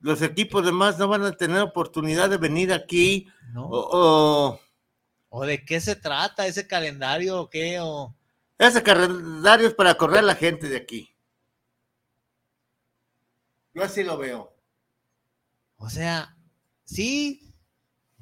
Los 0.00 0.22
equipos 0.22 0.64
demás 0.64 0.98
no 0.98 1.08
van 1.08 1.22
a 1.24 1.32
tener 1.32 1.60
oportunidad 1.62 2.30
de 2.30 2.36
venir 2.38 2.72
aquí. 2.72 3.28
¿no? 3.52 3.66
O, 3.66 4.48
o- 4.52 4.60
¿O 5.32 5.46
de 5.46 5.64
qué 5.64 5.80
se 5.80 5.94
trata 5.94 6.46
ese 6.46 6.66
calendario 6.66 7.40
o 7.42 7.48
qué? 7.50 7.78
O, 7.80 8.12
ese 8.68 8.82
calendario 8.82 9.66
es 9.68 9.74
para 9.74 9.94
correr 9.94 10.18
a 10.18 10.22
la 10.22 10.34
gente 10.34 10.68
de 10.68 10.76
aquí. 10.76 11.14
Yo 13.74 13.82
así 13.84 14.02
lo 14.02 14.18
veo. 14.18 14.54
o 15.76 15.88
sea, 15.88 16.36
sí, 16.84 17.54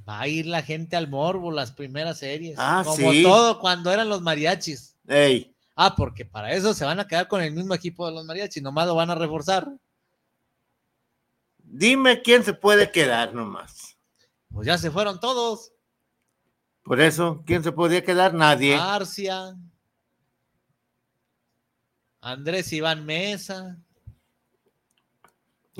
va 0.08 0.20
a 0.20 0.28
ir 0.28 0.46
la 0.46 0.62
gente 0.62 0.94
al 0.96 1.08
morbo 1.08 1.50
las 1.50 1.72
primeras 1.72 2.18
series. 2.18 2.56
Ah, 2.58 2.82
como 2.84 3.10
sí. 3.12 3.22
todo 3.22 3.58
cuando 3.58 3.90
eran 3.92 4.08
los 4.08 4.22
mariachis. 4.22 4.96
Ey, 5.06 5.54
Ah, 5.80 5.94
porque 5.96 6.24
para 6.24 6.52
eso 6.52 6.74
se 6.74 6.84
van 6.84 6.98
a 6.98 7.06
quedar 7.06 7.28
con 7.28 7.40
el 7.40 7.52
mismo 7.52 7.72
equipo 7.72 8.04
de 8.06 8.12
los 8.12 8.24
mariachis, 8.24 8.62
nomás 8.62 8.86
lo 8.88 8.94
van 8.96 9.10
a 9.10 9.14
reforzar. 9.14 9.68
dime 11.58 12.20
quién 12.22 12.42
se 12.44 12.52
puede 12.52 12.90
quedar 12.90 13.32
nomás. 13.34 13.96
Pues 14.52 14.66
ya 14.66 14.76
se 14.78 14.90
fueron 14.90 15.20
todos. 15.20 15.72
Por 16.82 17.00
eso, 17.00 17.42
¿quién 17.46 17.62
se 17.62 17.70
podía 17.72 18.02
quedar? 18.02 18.34
Nadie. 18.34 18.76
Marcia, 18.76 19.54
Andrés 22.32 22.72
Iván 22.72 23.04
Mesa, 23.06 23.78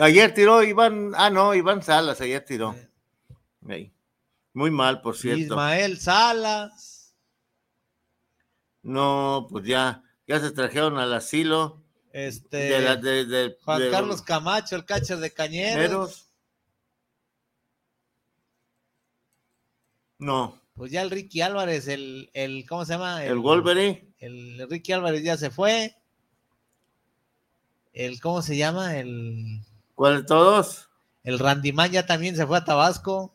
Ayer 0.01 0.33
tiró 0.33 0.63
Iván, 0.63 1.11
ah 1.17 1.29
no, 1.29 1.55
Iván 1.57 1.83
Salas, 1.83 2.21
ayer 2.21 2.45
tiró. 2.45 2.77
Muy 4.55 4.71
mal, 4.71 5.01
por 5.03 5.17
cierto. 5.17 5.41
Ismael 5.43 5.99
Salas, 5.99 7.15
No, 8.83 9.49
pues 9.51 9.67
ya, 9.67 10.03
ya 10.27 10.39
se 10.39 10.53
trajeron 10.53 10.99
al 10.99 11.13
asilo 11.13 11.83
este, 12.13 12.57
de 12.57 12.81
la, 12.81 12.97
de, 12.97 13.25
de- 13.27 13.57
Juan 13.65 13.91
Carlos 13.91 14.23
Camacho, 14.23 14.77
el 14.77 14.85
catcher 14.85 15.19
de 15.19 15.33
Cañeros. 15.33 16.31
No, 20.21 20.61
Pues 20.75 20.91
ya 20.93 21.03
el 21.03 21.11
Ricky 21.11 21.41
Álvarez, 21.43 21.87
el, 21.89 22.31
el 22.35 22.65
¿cómo 22.69 22.85
se 22.85 22.93
llama? 22.95 23.25
el 23.25 23.39
Wolverine, 23.39 24.15
El 24.19 24.67
Ricky 24.69 24.93
Álvarez 24.93 25.23
ya 25.23 25.37
se 25.37 25.51
fue. 25.51 25.95
El, 27.99 28.21
¿cómo 28.21 28.43
se 28.43 28.57
llama? 28.57 28.97
El, 28.97 29.65
¿cuál 29.97 30.19
de 30.19 30.23
todos? 30.23 30.89
el 31.25 31.41
Randy 31.41 31.73
Man 31.73 31.91
ya 31.91 32.07
también 32.07 32.37
se 32.37 32.47
fue 32.47 32.59
a 32.59 32.65
Tabasco. 32.65 33.35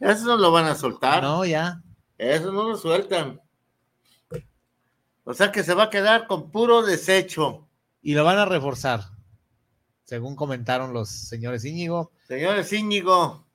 Eso 0.00 0.24
no 0.24 0.36
lo 0.36 0.50
van 0.50 0.64
a 0.64 0.74
soltar. 0.74 1.22
No, 1.22 1.44
ya. 1.44 1.80
Eso 2.18 2.50
no 2.50 2.68
lo 2.68 2.76
sueltan. 2.76 3.40
O 5.22 5.32
sea 5.32 5.52
que 5.52 5.62
se 5.62 5.74
va 5.74 5.84
a 5.84 5.90
quedar 5.90 6.26
con 6.26 6.50
puro 6.50 6.82
desecho. 6.82 7.68
Y 8.02 8.14
lo 8.14 8.24
van 8.24 8.38
a 8.38 8.46
reforzar, 8.46 9.04
según 10.02 10.34
comentaron 10.34 10.92
los 10.92 11.08
señores 11.08 11.64
Íñigo. 11.64 12.10
Señores 12.26 12.72
Íñigo, 12.72 13.46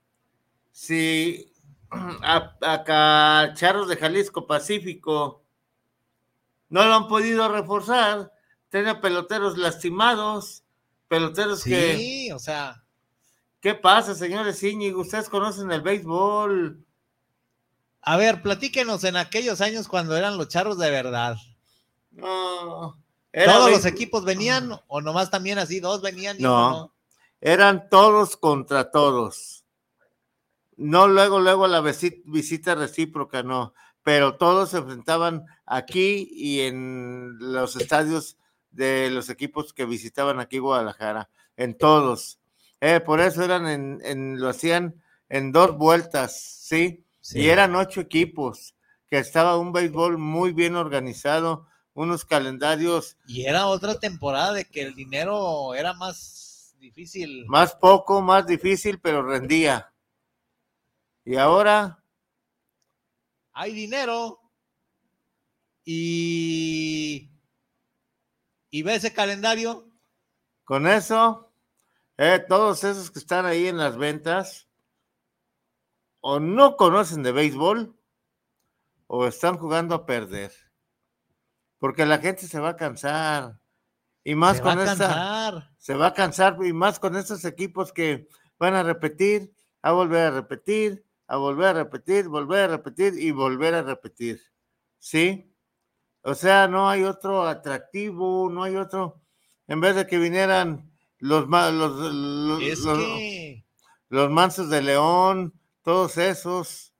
si 0.72 1.52
a, 1.92 2.56
a 2.62 3.54
Charros 3.56 3.90
de 3.90 3.98
Jalisco 3.98 4.48
Pacífico 4.48 5.44
no 6.70 6.86
lo 6.86 6.94
han 6.94 7.08
podido 7.10 7.50
reforzar, 7.50 8.32
tiene 8.76 8.96
peloteros 8.96 9.58
lastimados, 9.58 10.64
peloteros 11.08 11.64
que... 11.64 11.96
Sí, 11.96 12.32
o 12.34 12.40
sea, 12.40 12.84
¿Qué 13.62 13.74
pasa, 13.74 14.14
señores 14.14 14.62
Íñigo? 14.62 15.00
Ustedes 15.00 15.30
conocen 15.30 15.72
el 15.72 15.82
béisbol. 15.82 16.84
a 18.02 18.18
ver, 18.18 18.42
platíquenos 18.42 19.06
en 19.06 19.16
aquellos 19.16 19.62
años 19.62 19.88
cuando 19.88 20.18
eran 20.18 20.38
los 20.38 20.50
charros 20.50 20.78
de 20.78 20.92
verdad. 20.92 21.38
No. 22.12 23.02
era 23.32 23.54
¿Todos 23.54 23.72
los 23.72 23.86
equipos 23.86 24.26
venían 24.26 24.78
o 24.88 25.00
nomás 25.02 25.32
también 25.32 25.58
así 25.58 25.80
dos 25.80 26.02
venían? 26.02 26.38
y 26.38 26.44
No. 26.44 26.68
uno 26.68 26.94
Eran 27.40 27.88
todos 27.90 28.36
contra 28.36 28.91
todos. 28.91 29.64
No 30.76 31.08
luego, 31.08 31.39
luego 31.39 31.66
la 31.68 31.80
visi- 31.82 32.22
visita 32.26 32.76
recíproca, 32.76 33.41
no. 33.41 33.74
Pero 34.04 34.36
todos 34.36 34.72
se 34.72 34.78
enfrentaban 34.80 35.45
aquí 35.66 36.28
y 36.30 36.60
en 36.62 37.38
los 37.39 37.78
estadios 37.78 38.38
de 38.76 39.09
los 39.09 39.30
equipos 39.30 39.73
que 39.73 39.86
visitaban 39.86 40.39
aquí 40.39 40.57
Guadalajara. 40.59 41.30
En 41.57 41.78
todos. 41.78 42.39
Eh, 42.82 42.99
por 42.99 43.21
eso 43.21 43.43
eran 43.43 43.67
en, 43.67 43.99
en- 44.03 44.39
lo 44.39 44.49
hacían 44.49 45.01
en 45.30 45.51
dos 45.51 45.78
vueltas, 45.78 46.39
¿sí? 46.39 47.03
Sí. 47.21 47.39
Y 47.41 47.49
eran 47.49 47.76
ocho 47.76 48.01
equipos, 48.01 48.76
que 49.09 49.17
estaba 49.17 49.57
un 49.57 49.71
béisbol 49.71 50.17
muy 50.17 50.51
bien 50.53 50.76
organizado, 50.76 51.67
unos 51.93 52.26
calendarios 52.26 53.17
Y 53.26 53.45
era 53.45 53.67
otra 53.67 53.97
temporada 53.99 54.51
de 54.53 54.65
que 54.65 54.82
el 54.82 54.93
dinero 54.93 55.73
era 55.73 55.93
más 55.93 56.76
difícil. 56.80 57.45
más 57.47 57.73
poco, 57.76 58.21
más 58.21 58.45
difícil, 58.45 58.99
pero 58.99 59.23
rendía. 59.23 59.91
Y 61.23 61.38
ahora, 61.38 62.03
Hay 63.53 63.73
dinero 63.73 64.39
y 65.86 67.30
y 68.76 68.84
ve 68.84 68.95
ese 68.95 69.13
calendario. 69.13 69.89
con 70.65 70.86
eso, 70.88 71.53
Eh, 72.17 72.39
todos 72.47 72.84
esos 72.86 73.11
que 73.11 73.19
están 73.19 73.45
ahí 73.45 73.67
en 73.67 73.78
las 73.78 73.97
ventas 73.97 74.69
o 76.21 76.39
no 76.39 76.76
conocen 76.78 77.23
de 77.23 77.32
béisbol 77.34 77.93
o 79.07 79.28
están 79.28 79.57
jugando 79.57 79.95
a 79.95 80.05
perder. 80.05 80.51
Porque 81.78 82.05
la 82.05 82.17
gente 82.19 82.47
se 82.47 82.59
va 82.59 82.69
a 82.69 82.76
cansar. 82.76 83.59
Y 84.23 84.34
más 84.36 84.57
Se 84.57 84.63
con 84.63 84.78
va 84.78 84.82
a 84.84 84.86
esta. 84.91 85.07
cansar. 85.07 85.71
Se 85.78 85.93
va 85.93 86.07
a 86.07 86.13
cansar 86.13 86.57
y 86.63 86.73
más 86.73 86.99
con 86.99 87.15
estos 87.15 87.45
equipos 87.45 87.91
que 87.93 88.28
van 88.57 88.73
a 88.76 88.84
repetir, 88.84 89.53
a 89.82 89.91
volver 89.91 90.28
a 90.28 90.32
repetir, 90.32 91.05
a 91.28 91.36
volver 91.38 91.67
a 91.67 91.73
repetir, 91.84 92.28
volver 92.28 92.63
a 92.63 92.67
repetir 92.78 93.13
y 93.19 93.32
volver 93.32 93.76
a 93.76 93.84
repetir. 93.84 94.41
¿Sí? 94.99 95.53
O 96.28 96.34
sea, 96.34 96.67
no 96.67 96.89
hay 96.89 97.03
otro 97.03 97.43
atractivo, 97.47 98.49
no 98.49 98.63
hay 98.63 98.76
otro. 98.76 99.21
En 99.67 99.80
vez 99.80 99.95
de 99.95 100.07
que 100.07 100.17
vinieran 100.17 100.91
los, 101.19 101.47
los, 101.47 101.71
los, 102.13 102.61
Es 102.63 102.80
los- 102.80 102.97
que 102.97 103.65
los 104.09 104.30
mansos 104.32 104.69
de 104.69 104.82
León, 104.82 105.53
todos 105.84 106.17
esos. 106.17 106.93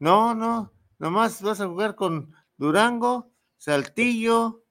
No, 0.00 0.34
no, 0.34 0.72
nomás 0.98 1.40
vas 1.40 1.60
a 1.60 1.66
jugar 1.68 1.94
con 1.94 2.34
Durango, 2.56 3.30
Saltillo, 3.58 4.64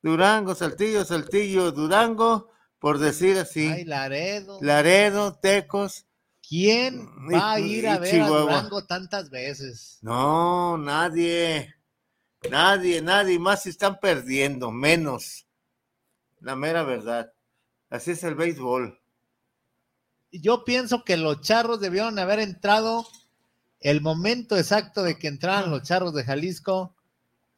Durango, 0.00 0.54
Saltillo, 0.54 1.04
Saltillo, 1.04 1.72
Durango, 1.72 2.50
por 2.78 2.98
decir 2.98 3.38
así. 3.38 3.66
ay, 3.66 3.84
Laredo. 3.84 4.58
Laredo, 4.60 5.34
Tecos. 5.34 6.06
¿Quién 6.46 7.08
y- 7.28 7.34
va 7.34 7.52
a 7.54 7.60
ir 7.60 7.88
a 7.88 7.98
ver 7.98 8.20
a. 8.20 8.28
Durango 8.28 8.84
tantas 8.86 9.30
veces? 9.30 9.98
No, 10.02 10.78
nadie. 10.78 11.73
Nadie, 12.50 13.00
nadie, 13.00 13.38
más 13.38 13.62
si 13.62 13.70
están 13.70 13.98
perdiendo, 13.98 14.70
menos. 14.70 15.46
La 16.40 16.56
mera 16.56 16.82
verdad. 16.82 17.32
Así 17.90 18.10
es 18.10 18.24
el 18.24 18.34
béisbol. 18.34 19.00
Yo 20.30 20.64
pienso 20.64 21.04
que 21.04 21.16
los 21.16 21.40
charros 21.40 21.80
debieron 21.80 22.18
haber 22.18 22.40
entrado. 22.40 23.06
El 23.80 24.00
momento 24.00 24.56
exacto 24.56 25.02
de 25.02 25.18
que 25.18 25.28
entraran 25.28 25.70
los 25.70 25.82
charros 25.82 26.14
de 26.14 26.24
Jalisco 26.24 26.94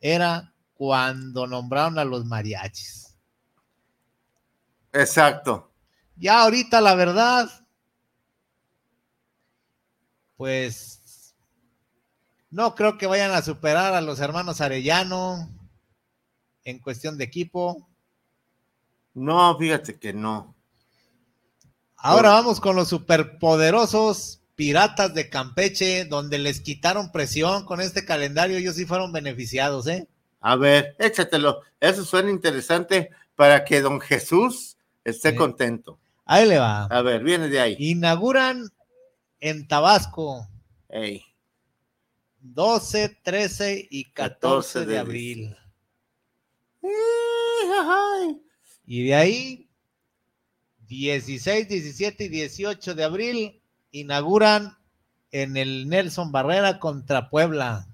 era 0.01 0.53
cuando 0.75 1.47
nombraron 1.47 1.99
a 1.99 2.05
los 2.05 2.25
mariachis. 2.25 3.17
Exacto. 4.93 5.73
Ya 6.17 6.43
ahorita 6.43 6.81
la 6.81 6.95
verdad, 6.95 7.49
pues 10.37 10.96
no 12.57 12.75
creo 12.75 12.97
que 12.97 13.07
vayan 13.07 13.33
a 13.33 13.43
superar 13.43 13.93
a 13.93 14.01
los 14.01 14.19
hermanos 14.19 14.63
Arellano 14.63 15.51
en 16.65 16.79
cuestión 16.79 17.19
de 17.19 17.25
equipo. 17.25 17.87
No, 19.13 19.59
fíjate 19.59 19.99
que 19.99 20.15
no. 20.15 20.55
Ahora 21.97 22.31
vamos 22.31 22.59
con 22.59 22.75
los 22.75 22.89
superpoderosos 22.89 24.41
piratas 24.55 25.13
de 25.13 25.29
Campeche, 25.29 26.07
donde 26.07 26.39
les 26.39 26.63
quitaron 26.63 27.13
presión 27.13 27.67
con 27.67 27.83
este 27.83 28.07
calendario. 28.07 28.57
Ellos 28.57 28.77
sí 28.77 28.87
fueron 28.87 29.13
beneficiados, 29.13 29.87
¿eh? 29.87 30.09
A 30.41 30.57
ver, 30.57 30.97
échatelo. 30.99 31.61
Eso 31.79 32.07
suena 32.07 32.31
interesante 32.31 33.11
para 33.35 33.67
que 33.67 33.83
don 33.83 34.01
Jesús 34.01 34.79
esté 35.05 35.33
Sí. 35.33 35.37
contento. 35.37 35.99
Ahí 36.25 36.49
le 36.49 36.59
va. 36.59 36.85
A 36.85 37.03
ver, 37.03 37.23
viene 37.23 37.51
de 37.51 37.61
ahí. 37.61 37.77
Inauguran 37.79 38.71
en 39.41 39.69
Tabasco 39.69 40.49
Ey, 40.89 41.23
12, 42.55 43.21
13 43.23 43.89
y 43.91 44.05
14 44.13 44.81
de 44.81 44.87
de 44.87 44.99
abril. 44.99 45.57
Y 48.87 49.05
de 49.05 49.15
ahí, 49.15 49.69
16, 50.87 51.69
17 51.69 52.25
y 52.25 52.29
18 52.29 52.95
de 52.95 53.05
abril, 53.05 53.63
inauguran 53.91 54.77
en 55.33 55.57
el 55.57 55.89
Nelson 55.89 56.31
Barrera 56.31 56.79
contra 56.79 57.29
Puebla. 57.29 57.89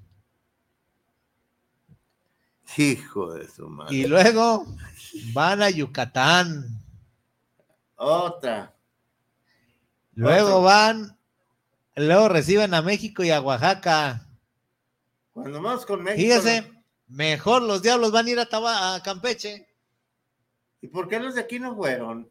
Hijo 2.77 3.35
de 3.35 3.49
su 3.49 3.69
madre. 3.69 3.97
Y 3.97 4.07
luego 4.07 4.67
van 5.33 5.63
a 5.63 5.71
Yucatán. 5.71 6.83
Otra. 7.97 8.75
Luego 10.15 10.49
Otro. 10.49 10.63
van, 10.63 11.19
luego 11.97 12.29
reciben 12.29 12.75
a 12.75 12.83
México 12.83 13.25
y 13.25 13.31
a 13.31 13.41
Oaxaca. 13.41 14.27
Cuando 15.33 15.62
vamos 15.62 15.87
con 15.87 16.03
México. 16.03 16.20
Fíjese, 16.22 16.70
mejor 17.09 17.62
los 17.62 17.83
diablos 17.83 18.12
van 18.12 18.26
a 18.26 18.30
ir 18.30 18.39
a, 18.39 18.49
Taba- 18.49 18.95
a 18.95 19.03
Campeche. 19.03 19.66
¿Y 20.80 20.89
por 20.89 21.09
qué 21.09 21.18
los 21.20 21.35
de 21.35 21.41
aquí 21.43 21.59
no 21.59 21.74
fueron? 21.74 22.30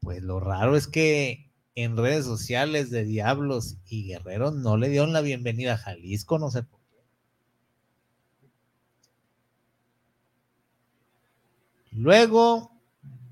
Pues 0.00 0.22
lo 0.22 0.40
raro 0.40 0.76
es 0.76 0.86
que 0.86 1.52
en 1.74 1.96
redes 1.96 2.24
sociales 2.24 2.90
de 2.90 3.04
Diablos 3.04 3.76
y 3.86 4.06
Guerreros 4.06 4.54
no 4.54 4.76
le 4.76 4.88
dieron 4.88 5.12
la 5.12 5.20
bienvenida 5.20 5.74
a 5.74 5.78
Jalisco, 5.78 6.38
no 6.38 6.50
sé 6.50 6.62
por 6.62 6.80
qué. 6.90 7.04
Luego 11.92 12.72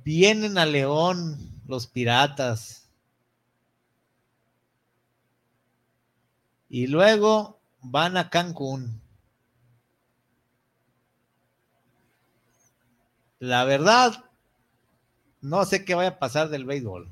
vienen 0.05 0.59
a 0.59 0.67
León 0.67 1.39
los 1.67 1.87
piratas. 1.87 2.89
Y 6.69 6.87
luego 6.89 7.56
van 7.91 8.17
a 8.17 8.31
Cancún. 8.31 9.01
La 13.39 13.65
verdad, 13.65 14.25
no 15.41 15.65
sé 15.65 15.85
qué 15.85 15.95
vaya 15.95 16.11
a 16.11 16.19
pasar 16.19 16.49
del 16.49 16.65
béisbol. 16.65 17.09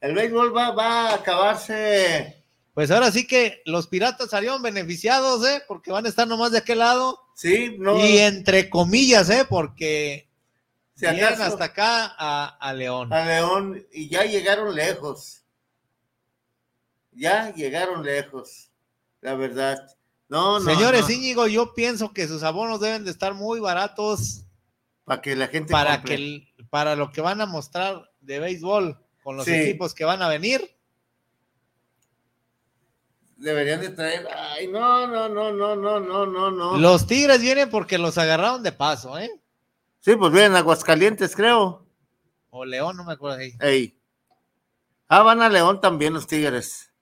El 0.00 0.14
béisbol 0.14 0.56
va, 0.56 0.70
va 0.70 1.10
a 1.10 1.14
acabarse. 1.16 2.42
Pues 2.74 2.90
ahora 2.90 3.12
sí 3.12 3.26
que 3.26 3.62
los 3.66 3.86
piratas 3.86 4.30
salieron 4.30 4.62
beneficiados, 4.62 5.46
¿eh? 5.46 5.62
Porque 5.68 5.92
van 5.92 6.06
a 6.06 6.08
estar 6.08 6.26
nomás 6.26 6.52
de 6.52 6.58
aquel 6.58 6.78
lado. 6.78 7.20
Sí, 7.36 7.76
no. 7.78 8.04
Y 8.04 8.18
entre 8.18 8.70
comillas, 8.70 9.28
¿eh? 9.28 9.44
Porque 9.48 10.28
si 10.94 11.06
acaso, 11.06 11.42
hasta 11.44 11.64
acá 11.64 12.14
a, 12.18 12.46
a 12.58 12.72
León. 12.72 13.12
a 13.12 13.24
León 13.24 13.86
y 13.92 14.08
ya 14.08 14.24
llegaron 14.24 14.74
lejos. 14.74 15.42
Ya 17.12 17.52
llegaron 17.52 18.02
lejos. 18.02 18.69
La 19.20 19.34
verdad. 19.34 19.78
No, 20.28 20.60
no. 20.60 20.64
Señores 20.64 21.02
no, 21.02 21.10
Íñigo, 21.10 21.46
yo 21.46 21.74
pienso 21.74 22.12
que 22.12 22.28
sus 22.28 22.42
abonos 22.42 22.80
deben 22.80 23.04
de 23.04 23.10
estar 23.10 23.34
muy 23.34 23.58
baratos 23.60 24.44
Para 25.04 25.20
que 25.20 25.34
la 25.36 25.48
gente. 25.48 25.72
para, 25.72 25.96
compre. 25.98 26.16
que 26.16 26.22
el- 26.22 26.54
para 26.70 26.94
lo 26.96 27.10
que 27.10 27.20
van 27.20 27.40
a 27.40 27.46
mostrar 27.46 28.10
de 28.20 28.38
béisbol 28.38 28.96
con 29.22 29.36
los 29.36 29.44
Sí. 29.44 29.52
equipos 29.54 29.92
que 29.94 30.04
van 30.04 30.22
a 30.22 30.28
venir. 30.28 30.76
Deberían 33.36 33.80
de 33.80 33.88
traer. 33.90 34.28
Ay, 34.36 34.68
no, 34.68 35.06
no, 35.06 35.28
no, 35.28 35.50
no, 35.52 35.74
no, 35.74 35.98
no, 36.00 36.26
no, 36.26 36.50
no. 36.50 36.76
Los 36.78 37.06
Tigres 37.06 37.40
vienen 37.40 37.70
porque 37.70 37.96
los 37.98 38.18
agarraron 38.18 38.62
de 38.62 38.72
paso, 38.72 39.18
¿eh? 39.18 39.30
Sí, 40.00 40.14
pues 40.16 40.30
vienen 40.32 40.54
Aguascalientes, 40.56 41.34
creo. 41.34 41.86
O 42.50 42.64
León, 42.64 42.96
no 42.96 43.04
me 43.04 43.12
acuerdo 43.14 43.38
ahí. 43.38 43.54
Ey. 43.60 43.98
Ah, 45.08 45.22
van 45.22 45.40
a 45.42 45.48
León 45.48 45.80
también 45.80 46.12
los 46.12 46.26
Tigres. 46.26 46.92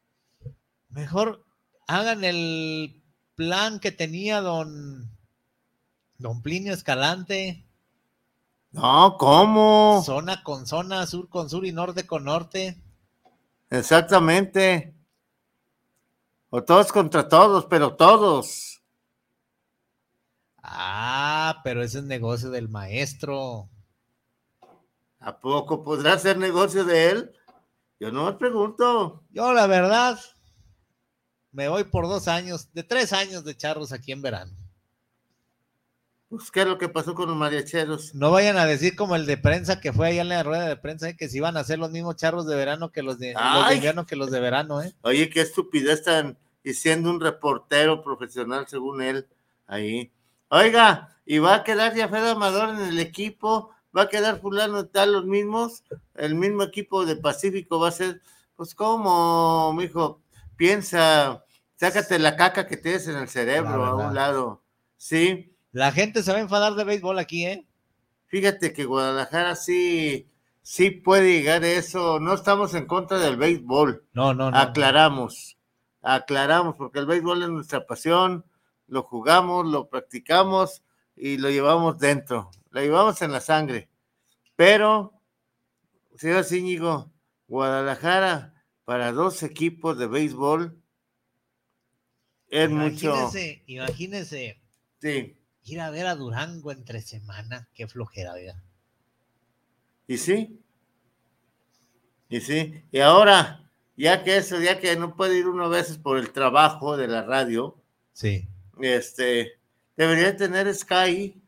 Mejor 0.90 1.44
hagan 1.88 2.22
el 2.22 3.02
plan 3.34 3.80
que 3.80 3.90
tenía 3.90 4.40
don, 4.40 5.10
don 6.18 6.42
Plinio 6.42 6.72
Escalante, 6.72 7.64
No, 8.70 9.16
¿cómo? 9.18 10.02
zona 10.04 10.42
con 10.42 10.66
zona, 10.66 11.06
sur 11.06 11.28
con 11.28 11.48
sur 11.50 11.64
y 11.66 11.72
norte 11.72 12.06
con 12.06 12.24
norte. 12.24 12.80
Exactamente. 13.70 14.94
O 16.50 16.62
todos 16.64 16.92
contra 16.92 17.28
todos, 17.28 17.66
pero 17.66 17.96
todos. 17.96 18.82
Ah, 20.62 21.60
pero 21.64 21.82
ese 21.82 21.98
es 21.98 22.04
negocio 22.04 22.50
del 22.50 22.68
maestro. 22.68 23.68
¿A 25.20 25.40
poco 25.40 25.82
podrá 25.82 26.14
hacer 26.14 26.38
negocio 26.38 26.84
de 26.84 27.10
él? 27.10 27.32
Yo 28.00 28.12
no 28.12 28.26
me 28.26 28.32
pregunto. 28.34 29.24
Yo, 29.30 29.52
la 29.52 29.66
verdad, 29.66 30.18
me 31.52 31.68
voy 31.68 31.84
por 31.84 32.06
dos 32.06 32.28
años, 32.28 32.72
de 32.72 32.82
tres 32.82 33.12
años 33.12 33.44
de 33.44 33.56
charros 33.56 33.92
aquí 33.92 34.12
en 34.12 34.22
verano. 34.22 34.52
Pues, 36.28 36.50
¿qué 36.50 36.60
es 36.60 36.66
lo 36.66 36.76
que 36.76 36.90
pasó 36.90 37.14
con 37.14 37.28
los 37.28 37.36
mariacheros? 37.36 38.14
No 38.14 38.30
vayan 38.30 38.58
a 38.58 38.66
decir 38.66 38.94
como 38.94 39.16
el 39.16 39.24
de 39.24 39.38
prensa 39.38 39.80
que 39.80 39.94
fue 39.94 40.08
allá 40.08 40.20
en 40.20 40.28
la 40.28 40.42
rueda 40.42 40.68
de 40.68 40.76
prensa, 40.76 41.08
eh, 41.08 41.16
que 41.16 41.28
si 41.28 41.38
iban 41.38 41.56
a 41.56 41.64
ser 41.64 41.78
los 41.78 41.90
mismos 41.90 42.16
charros 42.16 42.46
de 42.46 42.54
verano 42.54 42.92
que 42.92 43.02
los 43.02 43.18
de, 43.18 43.32
los 43.32 43.68
de 43.68 43.74
invierno 43.76 44.04
que 44.04 44.14
los 44.14 44.30
de 44.30 44.40
verano, 44.40 44.82
¿eh? 44.82 44.94
Oye, 45.00 45.30
qué 45.30 45.40
estupidez 45.40 46.00
están 46.00 46.36
y 46.62 46.74
siendo 46.74 47.08
un 47.08 47.20
reportero 47.20 48.02
profesional, 48.02 48.66
según 48.68 49.00
él, 49.00 49.26
ahí. 49.66 50.12
Oiga, 50.50 51.16
¿y 51.24 51.38
va 51.38 51.54
a 51.54 51.64
quedar 51.64 51.94
ya 51.94 52.08
Fede 52.08 52.30
Amador 52.30 52.70
en 52.70 52.80
el 52.82 52.98
equipo? 52.98 53.70
¿Va 53.96 54.02
a 54.02 54.08
quedar 54.10 54.38
fulano 54.38 54.84
tal 54.84 55.12
los 55.12 55.24
mismos? 55.24 55.82
¿El 56.14 56.34
mismo 56.34 56.62
equipo 56.62 57.06
de 57.06 57.16
Pacífico 57.16 57.80
va 57.80 57.88
a 57.88 57.92
ser? 57.92 58.20
Pues, 58.54 58.74
¿cómo, 58.74 59.72
mijo? 59.72 60.20
Piensa, 60.58 61.44
sácate 61.76 62.18
la 62.18 62.34
caca 62.34 62.66
que 62.66 62.76
tienes 62.76 63.06
en 63.06 63.16
el 63.16 63.28
cerebro 63.28 63.84
a 63.84 63.94
un 63.94 64.12
lado. 64.12 64.64
Sí, 64.96 65.54
La 65.70 65.92
gente 65.92 66.24
se 66.24 66.32
va 66.32 66.38
a 66.38 66.40
enfadar 66.40 66.74
de 66.74 66.82
béisbol 66.82 67.20
aquí, 67.20 67.46
¿eh? 67.46 67.64
fíjate 68.26 68.72
que 68.72 68.84
Guadalajara 68.84 69.54
sí, 69.54 70.28
sí 70.60 70.90
puede 70.90 71.32
llegar 71.32 71.64
eso. 71.64 72.18
No 72.18 72.34
estamos 72.34 72.74
en 72.74 72.86
contra 72.86 73.20
del 73.20 73.36
béisbol. 73.36 74.04
No, 74.12 74.34
no, 74.34 74.50
no. 74.50 74.58
Aclaramos, 74.58 75.56
aclaramos, 76.02 76.74
porque 76.74 76.98
el 76.98 77.06
béisbol 77.06 77.44
es 77.44 77.48
nuestra 77.50 77.86
pasión, 77.86 78.44
lo 78.88 79.04
jugamos, 79.04 79.64
lo 79.64 79.88
practicamos 79.88 80.82
y 81.14 81.38
lo 81.38 81.50
llevamos 81.50 82.00
dentro, 82.00 82.50
lo 82.70 82.80
llevamos 82.80 83.22
en 83.22 83.30
la 83.30 83.40
sangre. 83.40 83.88
Pero, 84.56 85.12
señor 86.16 86.44
Íñigo, 86.50 87.12
Guadalajara 87.46 88.57
para 88.88 89.12
dos 89.12 89.42
equipos 89.42 89.98
de 89.98 90.06
béisbol 90.06 90.82
es 92.48 92.70
mucho. 92.70 93.10
Imagínese, 93.14 93.62
imagínese 93.66 94.62
Sí, 95.02 95.36
ir 95.64 95.80
a 95.82 95.90
ver 95.90 96.06
a 96.06 96.14
Durango 96.14 96.72
entre 96.72 97.02
semana, 97.02 97.68
qué 97.74 97.86
flojera, 97.86 98.32
oiga. 98.32 98.64
y 100.06 100.16
sí. 100.16 100.58
Y 102.30 102.40
sí. 102.40 102.82
Y 102.90 103.00
ahora, 103.00 103.70
ya 103.94 104.24
que 104.24 104.38
eso, 104.38 104.58
ya 104.58 104.80
que 104.80 104.96
no 104.96 105.14
puede 105.16 105.36
ir 105.36 105.46
uno 105.48 105.66
a 105.66 105.68
veces 105.68 105.98
por 105.98 106.16
el 106.16 106.32
trabajo 106.32 106.96
de 106.96 107.08
la 107.08 107.20
radio, 107.22 107.76
Sí. 108.14 108.48
este, 108.80 109.60
debería 109.98 110.34
tener 110.34 110.74
Sky, 110.74 111.42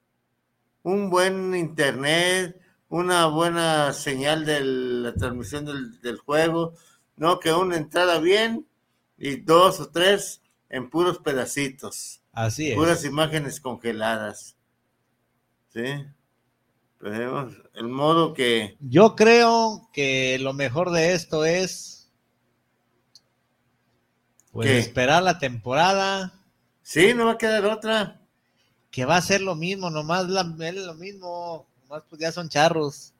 un 0.82 1.08
buen 1.08 1.54
internet, 1.54 2.60
una 2.90 3.28
buena 3.28 3.94
señal 3.94 4.44
de 4.44 4.60
la 4.60 5.14
transmisión 5.14 5.64
del, 5.64 6.02
del 6.02 6.18
juego, 6.18 6.74
no 7.20 7.38
que 7.38 7.52
una 7.52 7.76
entrada 7.76 8.18
bien 8.18 8.66
y 9.18 9.36
dos 9.36 9.78
o 9.78 9.90
tres 9.90 10.40
en 10.70 10.88
puros 10.88 11.18
pedacitos, 11.18 12.22
Así 12.32 12.70
es. 12.70 12.76
puras 12.76 13.04
imágenes 13.04 13.60
congeladas. 13.60 14.56
¿Sí? 15.68 15.84
Tenemos 16.98 17.52
el 17.74 17.88
modo 17.88 18.32
que, 18.32 18.76
Yo 18.80 19.14
creo 19.16 19.90
que 19.92 20.38
lo 20.40 20.54
mejor 20.54 20.90
de 20.92 21.12
esto 21.12 21.44
es 21.44 22.10
pues 24.52 24.66
¿Qué? 24.68 24.78
esperar 24.78 25.22
la 25.22 25.38
temporada, 25.38 26.32
sí, 26.82 27.12
no 27.14 27.26
va 27.26 27.32
a 27.32 27.38
quedar 27.38 27.66
otra. 27.66 28.18
que 28.90 29.04
va 29.04 29.16
a 29.18 29.22
ser 29.22 29.42
lo 29.42 29.54
mismo, 29.54 29.90
nomás 29.90 30.26
la, 30.28 30.40
es 30.60 30.74
lo 30.74 30.94
mismo, 30.94 31.66
nomás 31.82 32.02
pues 32.08 32.20
ya 32.20 32.32
son 32.32 32.48
charros. 32.48 33.12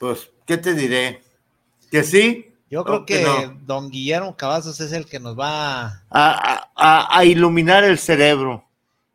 Pues, 0.00 0.30
¿qué 0.48 0.56
te 0.56 0.74
diré? 0.74 1.22
Que 1.90 2.02
sí, 2.02 2.46
Yo 2.70 2.84
creo 2.84 3.06
que 3.06 3.18
que 3.18 3.22
no. 3.22 3.58
don 3.66 3.90
Guillermo 3.90 4.36
Cavazos 4.36 4.80
es 4.80 4.92
el 4.92 5.06
que 5.06 5.20
nos 5.20 5.38
va 5.38 6.02
a- 6.10 6.68
a- 6.74 7.18
a 7.18 7.24
iluminar 7.24 7.84
el 7.84 7.98
cerebro. 7.98 8.64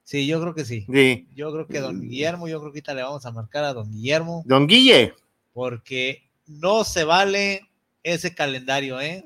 Sí, 0.04 0.26
yo 0.28 0.40
creo 0.42 0.54
que 0.54 0.64
sí. 0.64 0.86
Sí. 0.92 1.28
Yo 1.36 1.52
creo 1.52 1.68
que 1.68 1.80
don 1.80 2.02
Guillermo, 2.02 2.48
yo 2.48 2.60
creo 2.60 2.72
que 2.72 2.78
ahorita 2.78 2.94
le 2.94 3.04
vamos 3.04 3.26
a 3.26 3.32
marcar 3.32 3.64
a 3.66 3.74
don 3.74 3.92
Guillermo, 3.92 4.44
Don 4.46 4.68
Guille, 4.68 5.14
porque 5.54 6.24
no 6.48 6.84
se 6.84 7.04
vale 7.04 7.68
ese 8.04 8.34
calendario, 8.36 9.02
¿eh? 9.02 9.26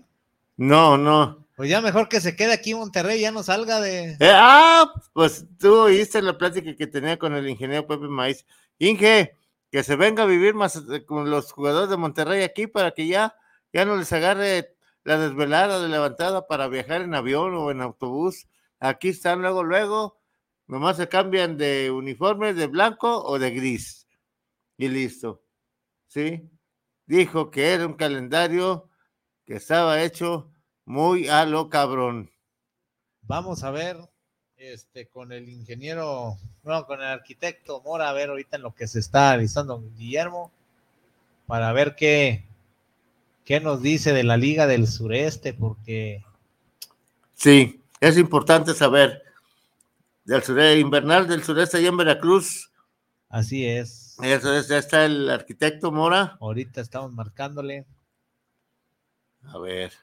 no, 0.57 0.97
no. 0.97 1.45
Pues 1.55 1.69
ya 1.71 1.81
mejor 1.81 2.07
que 2.07 2.21
se 2.21 2.35
quede 2.35 2.53
aquí 2.53 2.71
en 2.71 2.77
Monterrey, 2.77 3.19
ya 3.19 3.31
no 3.31 3.41
salga 3.41 3.81
de... 3.81 4.11
Eh, 4.19 4.31
ah, 4.31 4.91
pues 5.13 5.43
tú 5.59 5.73
oíste 5.75 6.21
la 6.21 6.37
plática 6.37 6.75
que 6.75 6.85
tenía 6.85 7.17
con 7.17 7.33
el 7.35 7.49
ingeniero 7.49 7.87
Pepe 7.87 8.07
Maíz. 8.07 8.45
Inge, 8.77 9.33
que 9.71 9.83
se 9.83 9.95
venga 9.95 10.23
a 10.23 10.27
vivir 10.27 10.53
más 10.53 10.81
eh, 10.91 11.05
con 11.05 11.29
los 11.29 11.51
jugadores 11.51 11.89
de 11.89 11.97
Monterrey 11.97 12.43
aquí 12.43 12.67
para 12.67 12.91
que 12.91 13.07
ya, 13.07 13.35
ya 13.73 13.85
no 13.85 13.95
les 13.95 14.11
agarre 14.13 14.75
la 15.03 15.17
desvelada 15.17 15.81
de 15.81 15.89
levantada 15.89 16.47
para 16.47 16.67
viajar 16.67 17.01
en 17.01 17.15
avión 17.15 17.55
o 17.55 17.71
en 17.71 17.81
autobús. 17.81 18.47
Aquí 18.79 19.09
están 19.09 19.41
luego, 19.41 19.63
luego, 19.63 20.21
nomás 20.67 20.97
se 20.97 21.07
cambian 21.07 21.57
de 21.57 21.91
uniforme 21.91 22.53
de 22.53 22.67
blanco 22.67 23.23
o 23.23 23.39
de 23.39 23.51
gris. 23.51 24.07
Y 24.77 24.89
listo. 24.89 25.43
¿Sí? 26.07 26.49
Dijo 27.05 27.51
que 27.51 27.73
era 27.73 27.85
un 27.85 27.93
calendario 27.93 28.89
que 29.45 29.55
estaba 29.55 30.01
hecho 30.01 30.51
muy 30.85 31.27
a 31.29 31.45
lo 31.45 31.69
cabrón. 31.69 32.29
Vamos 33.21 33.63
a 33.63 33.71
ver 33.71 33.97
este, 34.57 35.07
con 35.07 35.31
el 35.31 35.49
ingeniero, 35.49 36.37
no, 36.63 36.85
con 36.85 36.99
el 36.99 37.07
arquitecto 37.07 37.81
Mora, 37.81 38.09
a 38.09 38.13
ver 38.13 38.29
ahorita 38.29 38.57
en 38.57 38.63
lo 38.63 38.73
que 38.73 38.87
se 38.87 38.99
está 38.99 39.31
realizando 39.31 39.83
Guillermo, 39.95 40.51
para 41.45 41.71
ver 41.73 41.95
qué, 41.95 42.45
qué 43.45 43.59
nos 43.59 43.81
dice 43.81 44.13
de 44.13 44.23
la 44.23 44.37
Liga 44.37 44.67
del 44.67 44.87
Sureste, 44.87 45.53
porque 45.53 46.23
Sí, 47.33 47.81
es 47.99 48.17
importante 48.17 48.73
saber 48.73 49.21
del 50.25 50.41
sureste, 50.41 50.79
invernal 50.79 51.27
del 51.27 51.43
sureste 51.43 51.77
allá 51.77 51.89
en 51.89 51.97
Veracruz. 51.97 52.71
así 53.29 53.65
es. 53.65 54.17
Eso 54.21 54.53
es, 54.55 54.67
ya 54.67 54.79
está 54.79 55.05
el 55.05 55.29
arquitecto 55.29 55.91
Mora. 55.91 56.37
Ahorita 56.41 56.81
estamos 56.81 57.13
marcándole. 57.13 57.85
A 59.43 59.59
ver. 59.59 59.93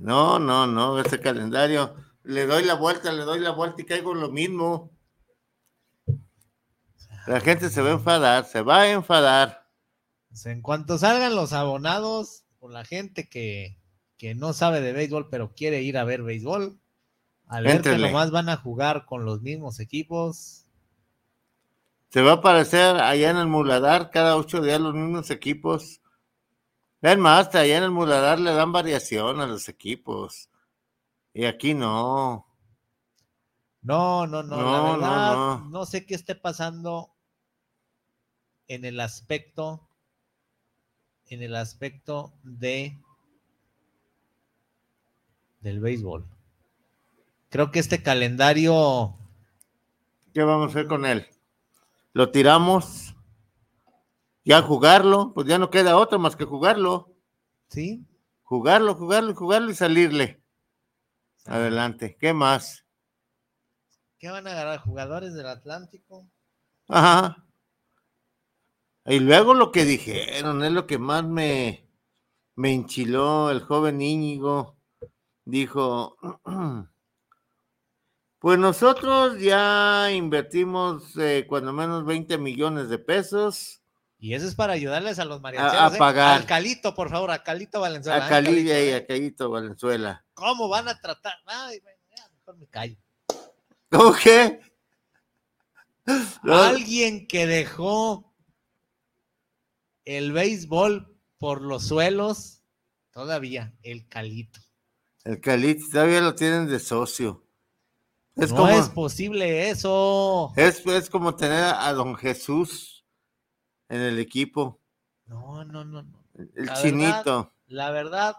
No, 0.00 0.38
no, 0.38 0.66
no, 0.66 0.98
este 0.98 1.20
calendario. 1.20 1.94
Le 2.22 2.46
doy 2.46 2.64
la 2.64 2.74
vuelta, 2.74 3.12
le 3.12 3.22
doy 3.22 3.38
la 3.38 3.50
vuelta 3.50 3.82
y 3.82 3.84
caigo 3.84 4.12
en 4.12 4.20
lo 4.20 4.30
mismo. 4.30 4.90
La 7.26 7.40
gente 7.40 7.68
se 7.68 7.82
va 7.82 7.90
a 7.90 7.92
enfadar, 7.92 8.44
se 8.46 8.62
va 8.62 8.80
a 8.80 8.90
enfadar. 8.90 9.68
Pues, 10.30 10.46
en 10.46 10.62
cuanto 10.62 10.96
salgan 10.96 11.36
los 11.36 11.52
abonados, 11.52 12.44
con 12.58 12.72
la 12.72 12.84
gente 12.84 13.28
que, 13.28 13.78
que 14.16 14.34
no 14.34 14.54
sabe 14.54 14.80
de 14.80 14.92
béisbol, 14.94 15.28
pero 15.28 15.52
quiere 15.54 15.82
ir 15.82 15.98
a 15.98 16.04
ver 16.04 16.22
béisbol, 16.22 16.80
al 17.46 17.64
ver 17.64 17.82
que 17.82 17.98
nomás 17.98 18.30
van 18.30 18.48
a 18.48 18.56
jugar 18.56 19.04
con 19.04 19.26
los 19.26 19.42
mismos 19.42 19.80
equipos, 19.80 20.66
Se 22.08 22.22
va 22.22 22.32
a 22.32 22.34
aparecer 22.36 22.96
allá 22.96 23.30
en 23.30 23.36
el 23.36 23.48
Muladar 23.48 24.10
cada 24.10 24.36
ocho 24.36 24.62
días 24.62 24.80
los 24.80 24.94
mismos 24.94 25.30
equipos. 25.30 26.00
Es 27.02 27.16
más, 27.18 27.54
allá 27.54 27.78
en 27.78 27.84
el 27.84 27.90
Muladar 27.90 28.38
le 28.38 28.52
dan 28.52 28.72
variación 28.72 29.40
a 29.40 29.46
los 29.46 29.68
equipos. 29.68 30.50
Y 31.32 31.44
aquí 31.44 31.72
no. 31.74 32.46
No, 33.82 34.26
no, 34.26 34.42
no, 34.42 34.56
No, 34.56 34.62
la 34.62 34.78
no, 34.78 34.92
verdad, 34.92 35.34
no, 35.34 35.70
no. 35.70 35.86
sé 35.86 36.04
qué 36.04 36.14
esté 36.14 36.34
pasando 36.34 37.14
en 38.68 38.84
el 38.84 39.00
aspecto, 39.00 39.88
en 41.28 41.42
el 41.42 41.56
aspecto 41.56 42.34
de 42.42 42.98
del 45.60 45.80
béisbol. 45.80 46.26
Creo 47.48 47.70
que 47.70 47.78
este 47.80 48.02
calendario, 48.02 49.16
¿Qué 50.32 50.42
vamos 50.42 50.68
a 50.68 50.70
hacer 50.70 50.86
con 50.86 51.04
él? 51.06 51.26
Lo 52.12 52.30
tiramos. 52.30 53.14
Ya 54.44 54.62
jugarlo, 54.62 55.32
pues 55.34 55.46
ya 55.46 55.58
no 55.58 55.70
queda 55.70 55.96
otra 55.96 56.18
más 56.18 56.36
que 56.36 56.44
jugarlo. 56.44 57.14
¿sí? 57.68 58.04
Jugarlo, 58.42 58.94
jugarlo, 58.94 59.34
jugarlo 59.34 59.70
y 59.70 59.74
salirle. 59.74 60.42
Adelante. 61.46 62.16
¿Qué 62.18 62.32
más? 62.32 62.84
¿Qué 64.18 64.28
van 64.28 64.46
a 64.46 64.52
agarrar? 64.52 64.80
¿Jugadores 64.80 65.34
del 65.34 65.46
Atlántico? 65.46 66.28
Ajá. 66.88 67.46
Y 69.06 69.18
luego 69.20 69.54
lo 69.54 69.72
que 69.72 69.84
dijeron 69.84 70.62
es 70.62 70.72
lo 70.72 70.86
que 70.86 70.98
más 70.98 71.24
me, 71.24 71.88
me 72.54 72.72
enchiló 72.72 73.50
el 73.50 73.60
joven 73.60 74.02
Íñigo. 74.02 74.76
Dijo, 75.44 76.16
pues 78.38 78.58
nosotros 78.58 79.40
ya 79.40 80.10
invertimos 80.12 81.16
eh, 81.16 81.46
cuando 81.48 81.72
menos 81.72 82.04
20 82.04 82.36
millones 82.38 82.88
de 82.88 82.98
pesos 82.98 83.79
Y 84.22 84.34
eso 84.34 84.46
es 84.46 84.54
para 84.54 84.74
ayudarles 84.74 85.18
a 85.18 85.24
los 85.24 85.40
mariacheros. 85.40 85.92
a 85.92 85.94
¿eh? 85.94 85.98
pagar. 85.98 86.40
Al 86.40 86.46
Calito, 86.46 86.94
por 86.94 87.08
favor, 87.08 87.30
a 87.30 87.42
Calito 87.42 87.80
Valenzuela. 87.80 88.22
a 88.22 88.26
¿eh? 88.26 88.30
Calilla 88.30 88.74
Calito, 88.74 88.84
y 88.84 88.88
¿eh? 88.90 88.94
a 88.96 89.06
Cayito 89.06 89.50
Valenzuela. 89.50 90.24
¿Cómo 90.34 90.68
van 90.68 90.88
a 90.88 91.00
tratar? 91.00 91.32
Ay, 91.46 91.80
mejor 91.80 92.58
me 92.58 92.66
callo. 92.66 92.96
¿Cómo? 93.90 94.14
No, 96.42 96.54
Alguien 96.54 97.26
que 97.26 97.46
dejó 97.46 98.34
el 100.04 100.32
béisbol 100.32 101.16
por 101.38 101.62
los 101.62 101.86
suelos, 101.86 102.62
todavía, 103.12 103.74
el 103.82 104.06
Calito. 104.08 104.60
el 105.24 105.40
Calito 105.40 105.86
todavía 105.90 106.20
lo 106.20 106.34
tienen 106.34 106.66
de 106.66 106.78
socio. 106.78 107.46
Es 108.36 108.50
no 108.50 108.58
como, 108.58 108.70
es 108.70 108.88
posible 108.88 109.70
eso. 109.70 110.52
es, 110.56 110.84
es 110.86 111.08
como 111.08 111.34
tener 111.36 111.62
a 111.62 111.92
don 111.92 112.16
Jesús 112.16 112.99
en 113.90 114.00
el 114.00 114.18
equipo. 114.18 114.80
No, 115.26 115.62
no, 115.64 115.84
no, 115.84 116.02
no. 116.02 116.24
El 116.34 116.66
La 116.66 116.74
chinito. 116.74 117.52
La 117.66 117.90
verdad, 117.90 118.36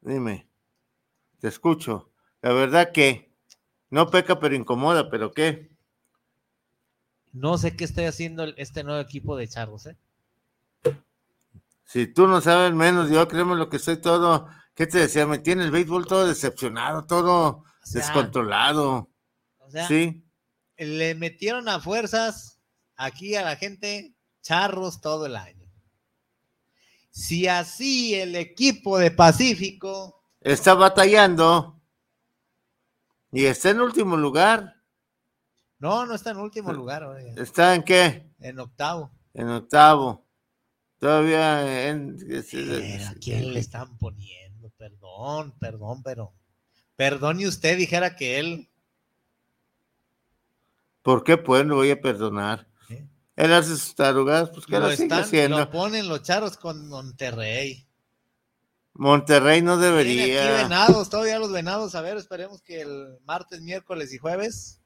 Dime, 0.00 0.48
te 1.40 1.48
escucho. 1.48 2.12
La 2.40 2.52
verdad 2.52 2.92
que 2.92 3.34
no 3.90 4.08
peca 4.08 4.38
pero 4.38 4.54
incomoda, 4.54 5.10
pero 5.10 5.32
¿qué? 5.32 5.70
no 7.32 7.58
sé 7.58 7.76
qué 7.76 7.84
estoy 7.84 8.04
haciendo 8.04 8.44
este 8.56 8.82
nuevo 8.82 9.00
equipo 9.00 9.36
de 9.36 9.48
Charros, 9.48 9.86
¿eh? 9.86 9.96
Si 11.84 12.06
tú 12.06 12.26
no 12.26 12.40
sabes 12.40 12.72
menos, 12.72 13.10
yo 13.10 13.28
créeme 13.28 13.56
lo 13.56 13.68
que 13.68 13.78
soy 13.78 14.00
todo, 14.00 14.48
¿qué 14.74 14.86
te 14.86 14.98
decía? 14.98 15.26
Me 15.26 15.38
tiene 15.38 15.64
el 15.64 15.70
béisbol 15.70 16.06
todo 16.06 16.26
decepcionado, 16.26 17.04
todo 17.04 17.48
O 17.48 17.64
sea, 17.82 18.00
descontrolado. 18.00 19.10
O 19.58 19.70
sea, 19.70 19.86
sí, 19.86 20.24
le 20.78 21.14
metieron 21.14 21.68
a 21.68 21.78
fuerzas 21.80 22.55
aquí 22.96 23.34
a 23.34 23.42
la 23.42 23.56
gente 23.56 24.14
charros 24.42 25.00
todo 25.00 25.26
el 25.26 25.36
año. 25.36 25.70
Si 27.10 27.46
así 27.46 28.14
el 28.14 28.36
equipo 28.36 28.98
de 28.98 29.10
Pacífico 29.10 30.22
está 30.40 30.74
batallando 30.74 31.80
y 33.32 33.44
está 33.46 33.70
en 33.70 33.80
último 33.80 34.16
lugar. 34.16 34.76
No, 35.78 36.06
no 36.06 36.14
está 36.14 36.30
en 36.30 36.38
último 36.38 36.72
lugar. 36.72 37.06
¿Está 37.36 37.74
en 37.74 37.82
qué? 37.82 38.30
En 38.40 38.58
octavo. 38.58 39.10
En 39.34 39.48
octavo. 39.48 40.24
Todavía 40.98 41.88
en... 41.88 42.16
¿A 43.06 43.14
quién 43.14 43.52
le 43.52 43.60
están 43.60 43.98
poniendo? 43.98 44.70
Perdón, 44.70 45.54
perdón, 45.58 46.02
pero... 46.02 46.32
Perdón 46.96 47.40
y 47.40 47.46
usted 47.46 47.76
dijera 47.76 48.16
que 48.16 48.38
él 48.38 48.70
¿Por 51.06 51.22
qué 51.22 51.36
pues 51.36 51.64
no 51.64 51.76
voy 51.76 51.92
a 51.92 52.00
perdonar? 52.00 52.66
Él 53.36 53.52
hace 53.52 53.76
sus 53.76 53.94
tarugadas, 53.94 54.50
pues 54.50 54.64
que 54.66 54.78
lo, 54.80 54.90
sigue 54.90 55.14
haciendo. 55.14 55.58
Lo 55.58 55.70
ponen 55.70 56.08
los 56.08 56.22
charros 56.22 56.56
con 56.56 56.88
Monterrey. 56.88 57.86
Monterrey 58.94 59.60
no 59.60 59.76
debería. 59.76 60.54
Aquí 60.54 60.62
venados, 60.64 61.10
todavía 61.10 61.38
los 61.38 61.52
venados. 61.52 61.94
A 61.94 62.00
ver, 62.00 62.16
esperemos 62.16 62.62
que 62.62 62.80
el 62.80 63.18
martes, 63.26 63.60
miércoles 63.60 64.12
y 64.14 64.18
jueves 64.18 64.80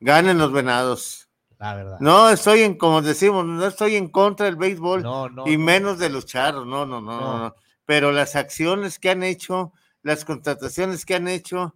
ganen 0.00 0.38
los 0.38 0.52
venados. 0.52 1.28
La 1.58 1.74
verdad. 1.74 1.96
No 2.00 2.30
estoy 2.30 2.60
en, 2.62 2.76
como 2.76 3.02
decimos, 3.02 3.44
no 3.44 3.66
estoy 3.66 3.96
en 3.96 4.08
contra 4.08 4.46
del 4.46 4.56
béisbol 4.56 5.04
y 5.46 5.56
menos 5.56 5.98
de 5.98 6.08
los 6.08 6.26
charros. 6.26 6.66
No, 6.66 6.86
no, 6.86 7.00
no, 7.00 7.20
no, 7.20 7.38
no. 7.38 7.54
Pero 7.84 8.12
las 8.12 8.36
acciones 8.36 8.98
que 8.98 9.10
han 9.10 9.22
hecho, 9.22 9.72
las 10.02 10.24
contrataciones 10.24 11.04
que 11.04 11.16
han 11.16 11.26
hecho, 11.26 11.74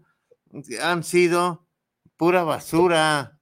han 0.83 1.03
sido 1.03 1.67
pura 2.17 2.45
basura. 2.45 3.39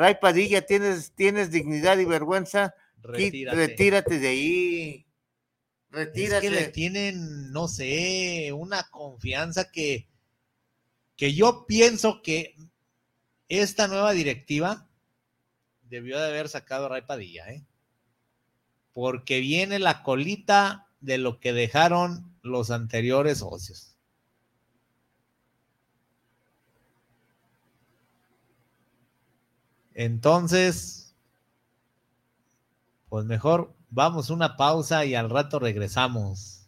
Ray 0.00 0.14
Padilla, 0.18 0.64
tienes, 0.64 1.12
tienes 1.12 1.50
dignidad 1.50 1.98
y 1.98 2.06
vergüenza. 2.06 2.74
Retírate, 3.02 4.18
de 4.18 4.28
ahí. 4.28 5.06
Retírate. 5.90 6.46
Es 6.46 6.50
que 6.52 6.58
le 6.58 6.68
tienen, 6.68 7.52
no 7.52 7.68
sé, 7.68 8.50
una 8.54 8.84
confianza 8.84 9.70
que, 9.70 10.08
que 11.16 11.34
yo 11.34 11.66
pienso 11.66 12.22
que 12.22 12.56
esta 13.50 13.88
nueva 13.88 14.12
directiva 14.12 14.88
debió 15.82 16.18
de 16.18 16.28
haber 16.28 16.48
sacado 16.48 16.86
a 16.86 16.88
Ray 16.88 17.02
Padilla, 17.02 17.50
¿eh? 17.50 17.66
Porque 18.94 19.40
viene 19.40 19.78
la 19.78 20.02
colita 20.02 20.88
de 21.00 21.18
lo 21.18 21.40
que 21.40 21.52
dejaron 21.52 22.38
los 22.40 22.70
anteriores 22.70 23.40
socios. 23.40 23.89
Entonces, 29.94 31.14
pues 33.08 33.24
mejor 33.24 33.74
vamos 33.90 34.30
una 34.30 34.56
pausa 34.56 35.04
y 35.04 35.14
al 35.14 35.30
rato 35.30 35.58
regresamos. 35.58 36.59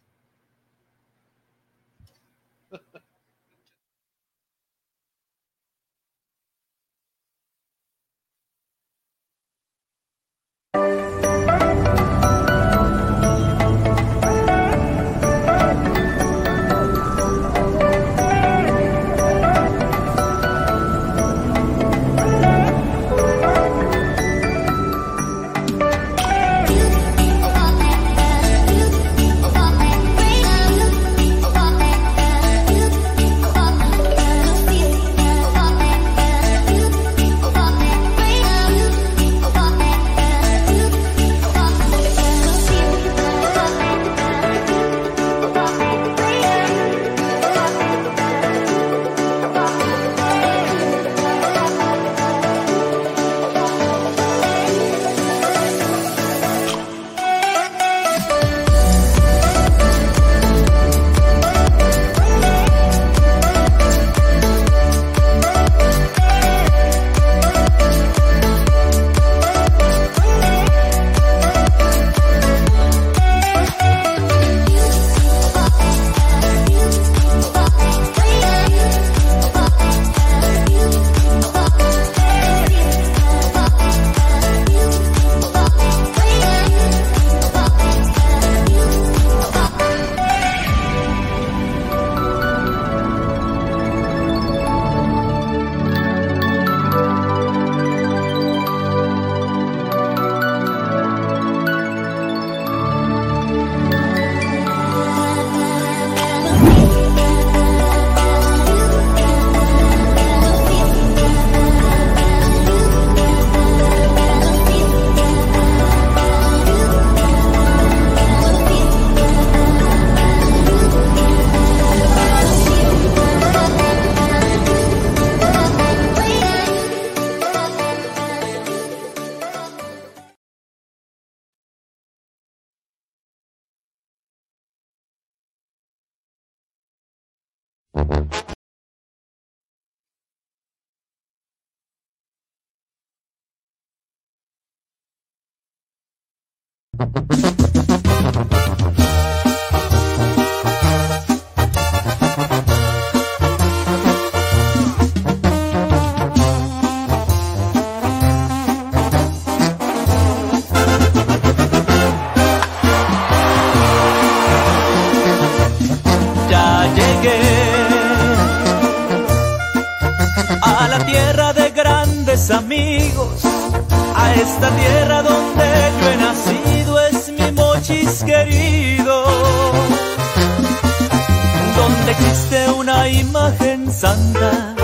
existe 182.22 182.70
una 182.70 183.08
imagen 183.08 183.90
santa 183.90 184.74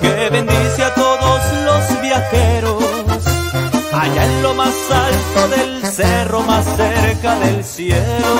que 0.00 0.30
bendice 0.30 0.84
a 0.84 0.94
todos 0.94 1.40
los 1.64 2.02
viajeros. 2.02 2.84
Allá 3.92 4.24
en 4.24 4.42
lo 4.42 4.54
más 4.54 4.74
alto 4.90 5.48
del 5.56 5.86
cerro, 5.86 6.42
más 6.42 6.64
cerca 6.76 7.38
del 7.38 7.64
cielo, 7.64 8.34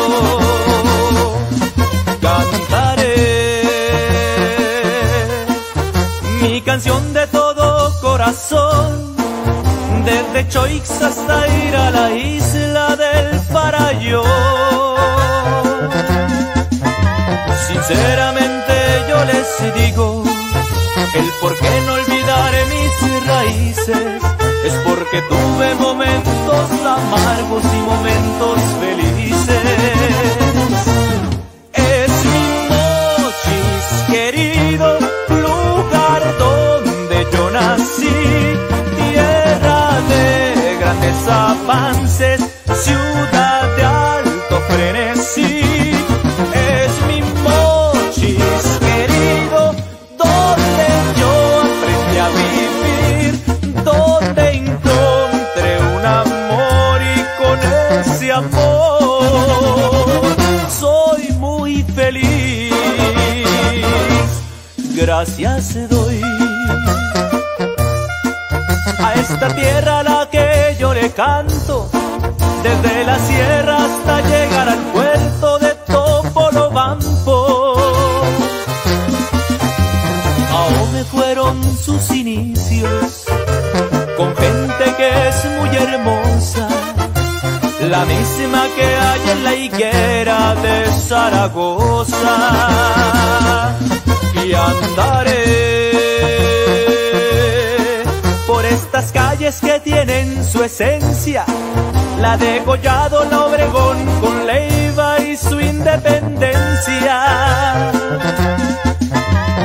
cantaré 2.21 3.63
mi 6.41 6.61
canción 6.63 7.13
de 7.13 7.27
todo 7.29 8.01
corazón. 8.01 9.13
Desde 10.05 10.49
Choix 10.49 10.91
hasta 11.03 11.47
ir 11.65 11.77
a 11.77 11.91
la 11.91 12.13
isla 12.13 12.97
del 12.97 13.41
Farallón. 13.41 14.72
Sinceramente 17.93 18.75
yo 19.07 19.23
les 19.27 19.75
digo, 19.75 20.25
el 21.15 21.29
por 21.43 21.55
qué 21.59 21.81
no 21.85 21.93
olvidar 21.93 22.53
mis 22.73 23.27
raíces 23.27 24.23
es 24.65 24.73
porque 24.87 25.21
tuve 25.29 25.75
momentos 25.75 26.71
amargos 26.87 27.63
y 27.63 27.81
momentos 27.93 28.61
felices. 28.81 29.63
Es 31.75 32.13
mi 32.33 32.51
mochis 33.21 33.85
querido, 34.11 34.99
lugar 35.29 36.23
donde 36.39 37.27
yo 37.31 37.51
nací, 37.51 38.17
tierra 38.97 40.01
de 40.09 40.77
grandes 40.81 41.29
avances, 41.29 42.41
ciudad 42.73 43.77
de 43.77 43.85
alto 43.85 44.61
frenesí. 44.71 45.42
Gracias 65.25 65.89
doy 65.89 66.21
a 68.99 69.15
esta 69.15 69.55
tierra 69.55 70.01
a 70.01 70.03
la 70.03 70.29
que 70.29 70.77
yo 70.81 70.93
le 70.93 71.13
canto, 71.13 71.89
desde 72.65 73.05
la 73.05 73.17
sierra 73.21 73.77
hasta 73.85 74.21
llegar 74.23 74.69
al 74.69 74.81
puerto 74.93 75.59
de 75.61 75.75
Topolobampo. 75.87 77.77
Aún 80.51 81.05
fueron 81.13 81.63
sus 81.77 82.11
inicios 82.11 83.25
con 84.17 84.35
gente 84.35 84.95
que 84.97 85.29
es 85.29 85.45
muy 85.61 85.77
hermosa, 85.77 86.69
la 87.81 88.05
misma 88.07 88.67
que 88.77 88.87
hay 88.87 89.31
en 89.31 89.45
la 89.45 89.55
higuera 89.55 90.57
de 90.57 90.91
Zaragoza 91.09 92.13
y 94.45 94.55
andaré 94.55 95.53
por 98.47 98.65
estas 98.65 99.11
calles 99.13 99.61
que 99.61 99.81
tienen 99.81 100.43
su 100.45 100.63
esencia. 100.63 101.45
La 102.21 102.37
de 102.37 102.63
Collado, 102.65 103.25
la 103.31 103.47
Obregón, 103.47 103.99
con 104.21 104.47
Leiva 104.47 105.19
y 105.21 105.37
su 105.37 105.61
independencia. 105.61 107.93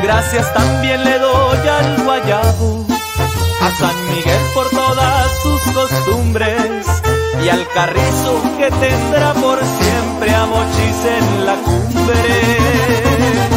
Gracias 0.04 0.54
también 0.54 1.04
le 1.04 1.20
doy 1.20 1.68
al 1.68 2.04
Guayabo, 2.04 2.86
a 3.62 3.72
San 3.72 4.08
Miguel 4.10 4.42
por 4.54 4.70
todas 4.70 5.32
sus 5.44 5.62
costumbres 5.74 6.86
y 7.44 7.50
al 7.50 7.68
carrizo 7.70 8.42
que 8.58 8.70
tendrá 8.72 9.34
por 9.34 9.60
siempre 9.60 10.36
a 10.36 10.46
Mochis 10.46 11.06
en 11.06 11.46
la 11.46 11.56
cumbre. 11.56 13.57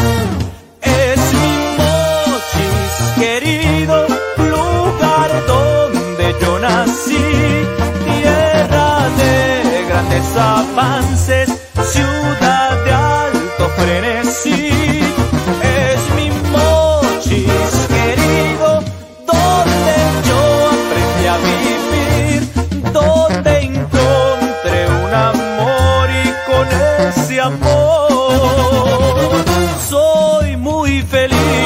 Yo 6.51 6.59
nací, 6.59 7.17
tierra 8.05 9.09
de 9.19 9.85
grandes 9.87 10.35
avances, 10.35 11.49
ciudad 11.93 12.83
de 12.85 12.93
alto 12.93 13.69
frenesí. 13.77 14.69
Es 15.79 16.01
mi 16.17 16.29
mochis 16.51 17.73
querido, 17.95 18.69
donde 19.31 19.95
yo 20.27 20.41
aprendí 20.75 21.25
a 21.33 21.37
vivir, 21.49 22.39
donde 22.91 23.51
encontré 23.69 24.79
un 25.05 25.13
amor 25.13 26.09
y 26.23 26.51
con 26.51 26.67
ese 27.07 27.39
amor 27.39 28.11
soy 29.89 30.57
muy 30.57 31.01
feliz. 31.03 31.60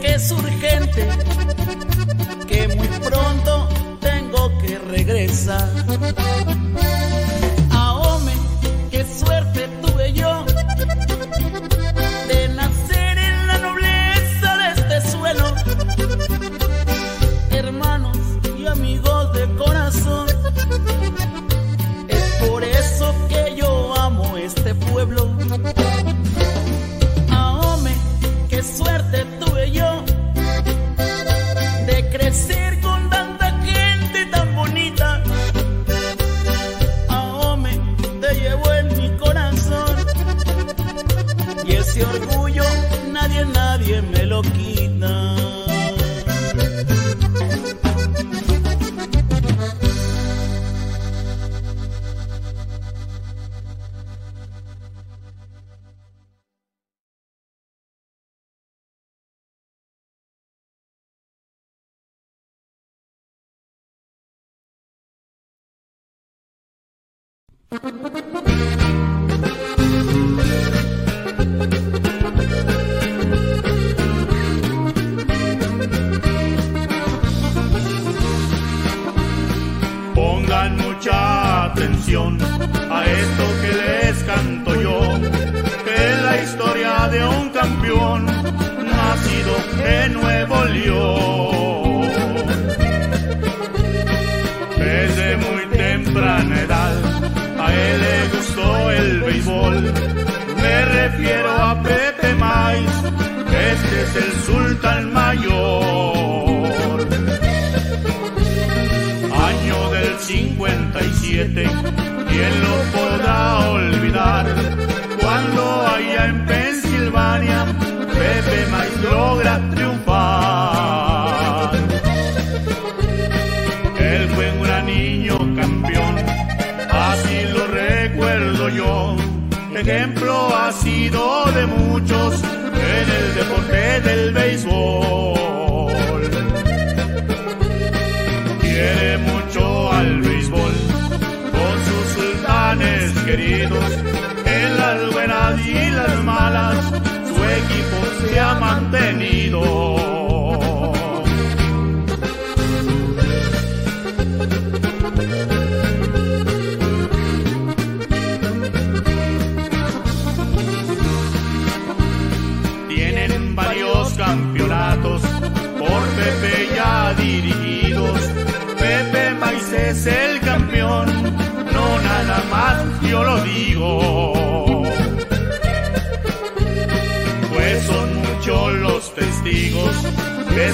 que 0.00 0.14
es 0.14 0.30
urgente, 0.30 1.08
que 2.46 2.68
muy 2.68 2.86
pronto 2.86 3.68
tengo 4.00 4.58
que 4.58 4.78
regresar. 4.78 5.68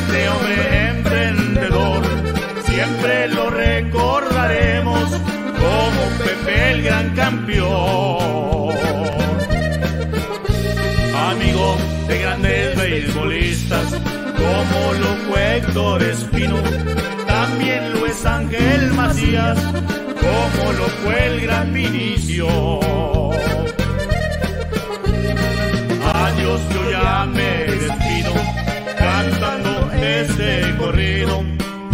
este 0.09 0.29
hombre 0.31 0.89
emprendedor. 0.89 2.03
Siempre 2.65 3.29
lo 3.29 3.51
recordaremos 3.51 5.11
como 5.11 6.25
Pepe 6.25 6.73
el 6.73 6.83
gran 6.83 7.15
campeón. 7.15 8.75
Amigo 11.31 11.77
de 12.09 12.19
grandes 12.21 12.77
beisbolistas 12.77 13.95
como 14.37 14.93
lo 14.95 15.17
fue 15.29 15.57
Héctor 15.59 16.03
Espino, 16.03 16.57
también 17.27 17.93
lo 17.93 18.07
es 18.07 18.25
Ángel 18.25 18.93
Macías, 18.95 19.59
como 19.61 20.73
lo 20.73 20.85
fue 21.03 21.27
el 21.27 21.41
gran 21.43 21.73
Vinicio. 21.75 23.28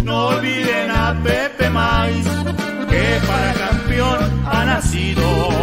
No 0.05 0.27
olviden 0.27 0.89
a 0.89 1.13
Pepe 1.21 1.69
Mais, 1.69 2.25
que 2.89 3.27
para 3.27 3.53
campeón 3.53 4.41
ha 4.45 4.63
nacido. 4.63 5.54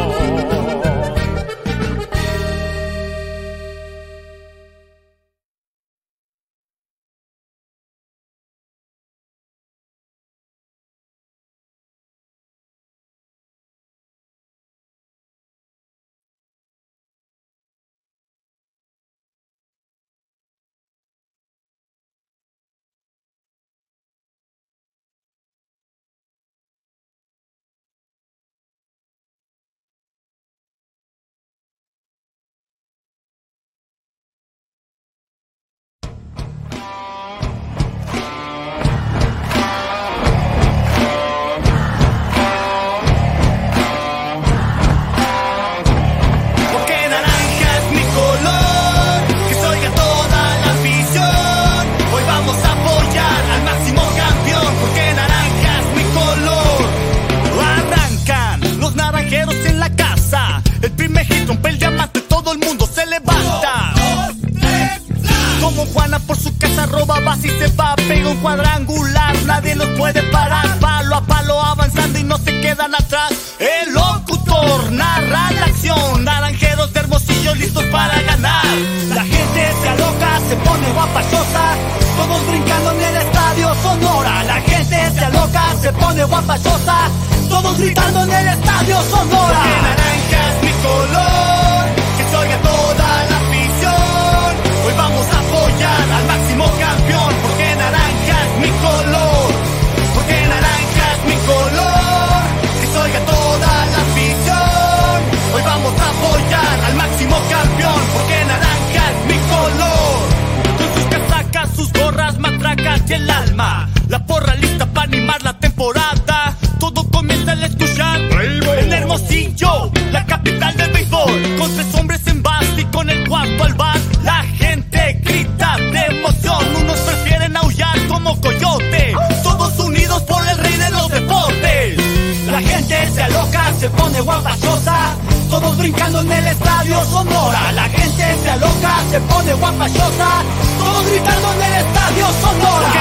se 139.13 139.21
pone 139.21 139.53
guapachota, 139.53 140.43
todos 140.79 141.05
gritando 141.05 141.53
en 141.53 141.63
el 141.63 141.73
estadio 141.85 142.27
Sonora. 142.41 142.92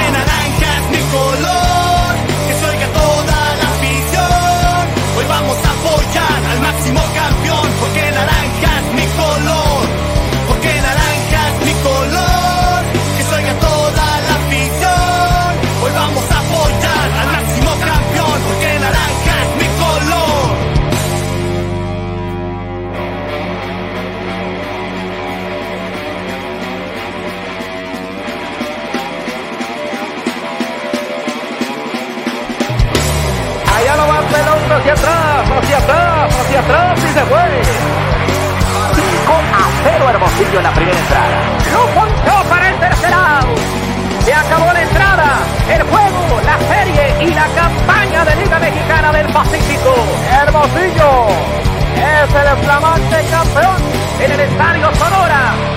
5 38.96 39.34
a 39.34 39.70
0 39.84 40.10
Hermosillo 40.10 40.58
en 40.58 40.64
la 40.64 40.74
primera 40.74 40.98
entrada. 40.98 41.38
Lo 41.74 41.86
ponchó 42.00 42.50
para 42.50 42.70
el 42.70 42.80
tercer 42.80 43.14
out. 43.14 43.58
Se 44.26 44.34
acabó 44.34 44.72
la 44.72 44.82
entrada, 44.82 45.40
el 45.70 45.84
juego, 45.84 46.42
la 46.46 46.58
serie 46.76 47.26
y 47.26 47.34
la 47.34 47.48
campaña 47.56 48.26
de 48.26 48.36
Liga 48.36 48.60
Mexicana 48.60 49.12
del 49.12 49.28
Pacífico. 49.34 49.96
Hermosillo 50.32 51.28
es 51.96 52.36
el 52.36 52.58
flamante 52.64 53.26
campeón 53.32 53.78
en 54.20 54.32
el 54.32 54.40
Estadio 54.40 54.96
Sonora. 54.96 55.71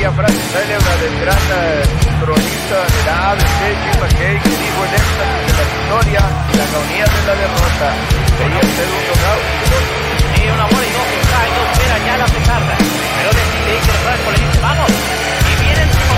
poesía 0.00 0.12
frase 0.12 0.40
célebre 0.52 0.96
del 1.02 1.20
gran 1.20 1.44
cronista 2.20 2.76
de 2.88 3.00
la 3.04 3.30
ABC, 3.32 3.60
Jim 3.82 3.96
McKay, 4.00 4.36
que 4.40 4.48
dijo 4.48 4.80
el 4.84 4.92
éxtasis 4.96 5.44
de 5.46 5.52
la 5.52 5.64
victoria 5.76 6.22
y 6.48 6.56
la 6.56 6.64
agonía 6.64 7.04
de 7.04 7.22
la 7.26 7.34
derrota. 7.36 7.88
Sería 8.38 8.60
el 8.60 8.72
segundo 8.80 9.12
caos. 9.20 9.44
Sí, 10.34 10.42
una 10.48 10.66
bola 10.72 10.86
y 10.86 10.92
no 10.96 11.02
que 11.10 11.20
cae, 11.30 11.50
no 11.52 11.62
espera 11.72 11.96
ya 12.06 12.14
la 12.16 12.26
pesarda. 12.26 12.76
Pero 13.16 13.30
decide 13.40 13.70
ir 13.76 13.84
por 14.24 14.32
el 14.32 14.40
le 14.40 14.46
dice, 14.46 14.60
vamos, 14.62 14.90
y 14.90 15.54
viene 15.60 15.82
el 15.82 15.90
segundo 15.90 16.10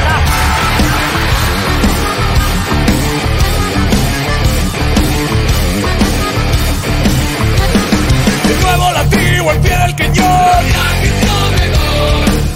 De 8.49 8.55
nuevo 8.63 8.87
la 8.93 9.05
tribu 9.11 9.51
al 9.51 9.59
pie 9.59 9.77
del 9.79 9.95
cañón. 9.97 10.65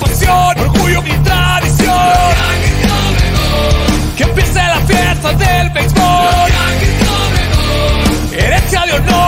Pasión 0.01 0.56
orgullo, 0.87 1.03
mi 1.03 1.11
tradición. 1.23 1.97
Que 4.17 4.23
empiece 4.23 4.55
la 4.55 4.81
fiesta 4.87 5.33
del 5.33 5.71
béisbol. 5.71 6.53
Herencia 8.33 8.87
de 8.87 8.93
honor. 8.93 9.26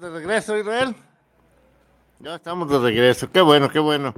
De 0.00 0.10
regreso, 0.10 0.56
Israel. 0.58 0.94
Ya 2.18 2.36
estamos 2.36 2.70
de 2.70 2.78
regreso. 2.78 3.30
Qué 3.30 3.40
bueno, 3.40 3.70
qué 3.70 3.78
bueno. 3.78 4.14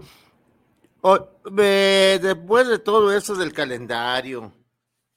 Después 1.50 2.68
de 2.68 2.78
todo 2.78 3.12
eso 3.12 3.34
del 3.34 3.52
calendario, 3.52 4.52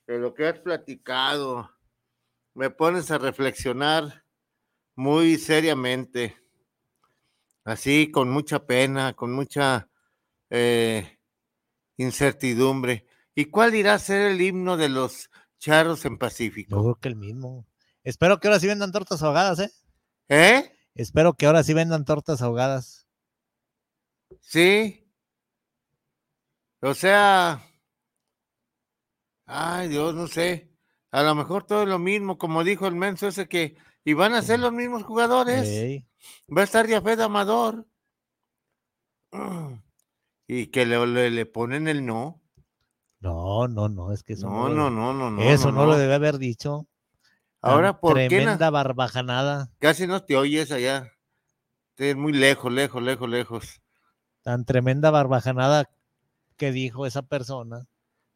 de 0.05 0.19
lo 0.19 0.33
que 0.33 0.47
has 0.47 0.59
platicado, 0.59 1.69
me 2.53 2.69
pones 2.69 3.09
a 3.11 3.17
reflexionar 3.17 4.23
muy 4.95 5.37
seriamente, 5.37 6.35
así 7.63 8.11
con 8.11 8.29
mucha 8.29 8.65
pena, 8.65 9.13
con 9.13 9.31
mucha 9.31 9.87
eh, 10.49 11.19
incertidumbre. 11.97 13.07
¿Y 13.33 13.45
cuál 13.45 13.75
irá 13.75 13.93
a 13.93 13.99
ser 13.99 14.31
el 14.31 14.41
himno 14.41 14.77
de 14.77 14.89
los 14.89 15.29
charros 15.57 16.05
en 16.05 16.17
Pacífico? 16.17 16.75
Yo 16.75 16.81
creo 16.83 16.95
que 16.95 17.07
el 17.09 17.15
mismo. 17.15 17.65
Espero 18.03 18.39
que 18.39 18.47
ahora 18.47 18.59
sí 18.59 18.67
vendan 18.67 18.91
tortas 18.91 19.23
ahogadas, 19.23 19.59
¿eh? 19.59 19.71
¿Eh? 20.29 20.71
Espero 20.95 21.33
que 21.33 21.45
ahora 21.45 21.63
sí 21.63 21.73
vendan 21.73 22.05
tortas 22.05 22.41
ahogadas. 22.41 23.07
Sí. 24.41 25.05
O 26.81 26.93
sea, 26.93 27.61
ay 29.45 29.87
Dios, 29.89 30.15
no 30.15 30.27
sé. 30.27 30.71
A 31.11 31.23
lo 31.23 31.35
mejor 31.35 31.65
todo 31.65 31.83
es 31.83 31.89
lo 31.89 31.99
mismo, 31.99 32.37
como 32.37 32.63
dijo 32.63 32.87
el 32.87 32.95
menso 32.95 33.27
ese 33.27 33.47
que 33.47 33.75
y 34.05 34.13
van 34.13 34.33
a 34.33 34.41
ser 34.41 34.59
los 34.59 34.71
mismos 34.71 35.03
jugadores. 35.03 35.67
Va 36.55 36.61
a 36.61 36.63
estar 36.63 36.87
Jafet 36.87 37.19
Amador. 37.19 37.87
Y 40.51 40.67
que 40.71 40.83
le, 40.87 41.05
le- 41.05 41.29
le 41.29 41.45
ponen 41.45 41.87
el 41.87 42.03
no. 42.07 42.41
No, 43.19 43.67
no, 43.67 43.87
no, 43.87 44.11
es 44.11 44.23
que 44.23 44.33
eso 44.33 44.49
No, 44.49 44.67
lo- 44.67 44.73
no, 44.73 44.89
no, 44.89 45.13
no, 45.13 45.29
no, 45.29 45.41
Eso 45.43 45.71
no, 45.71 45.81
no, 45.81 45.85
lo 45.85 45.91
no. 45.91 45.97
debe 45.99 46.15
haber 46.15 46.39
dicho. 46.39 46.87
Ahora, 47.61 47.99
¿por 47.99 48.15
qué 48.15 48.27
Tremenda 48.27 48.69
barbajanada, 48.69 49.69
Casi 49.79 50.07
no 50.07 50.23
te 50.23 50.37
oyes 50.37 50.71
allá. 50.71 51.11
Estás 51.89 52.15
muy 52.15 52.31
lejos, 52.33 52.71
lejos, 52.71 53.01
lejos, 53.03 53.29
lejos. 53.29 53.81
tan 54.41 54.63
tremenda 54.65 55.11
barbajanada 55.11 55.89
que 56.55 56.71
dijo 56.71 57.05
esa 57.05 57.23
persona. 57.23 57.87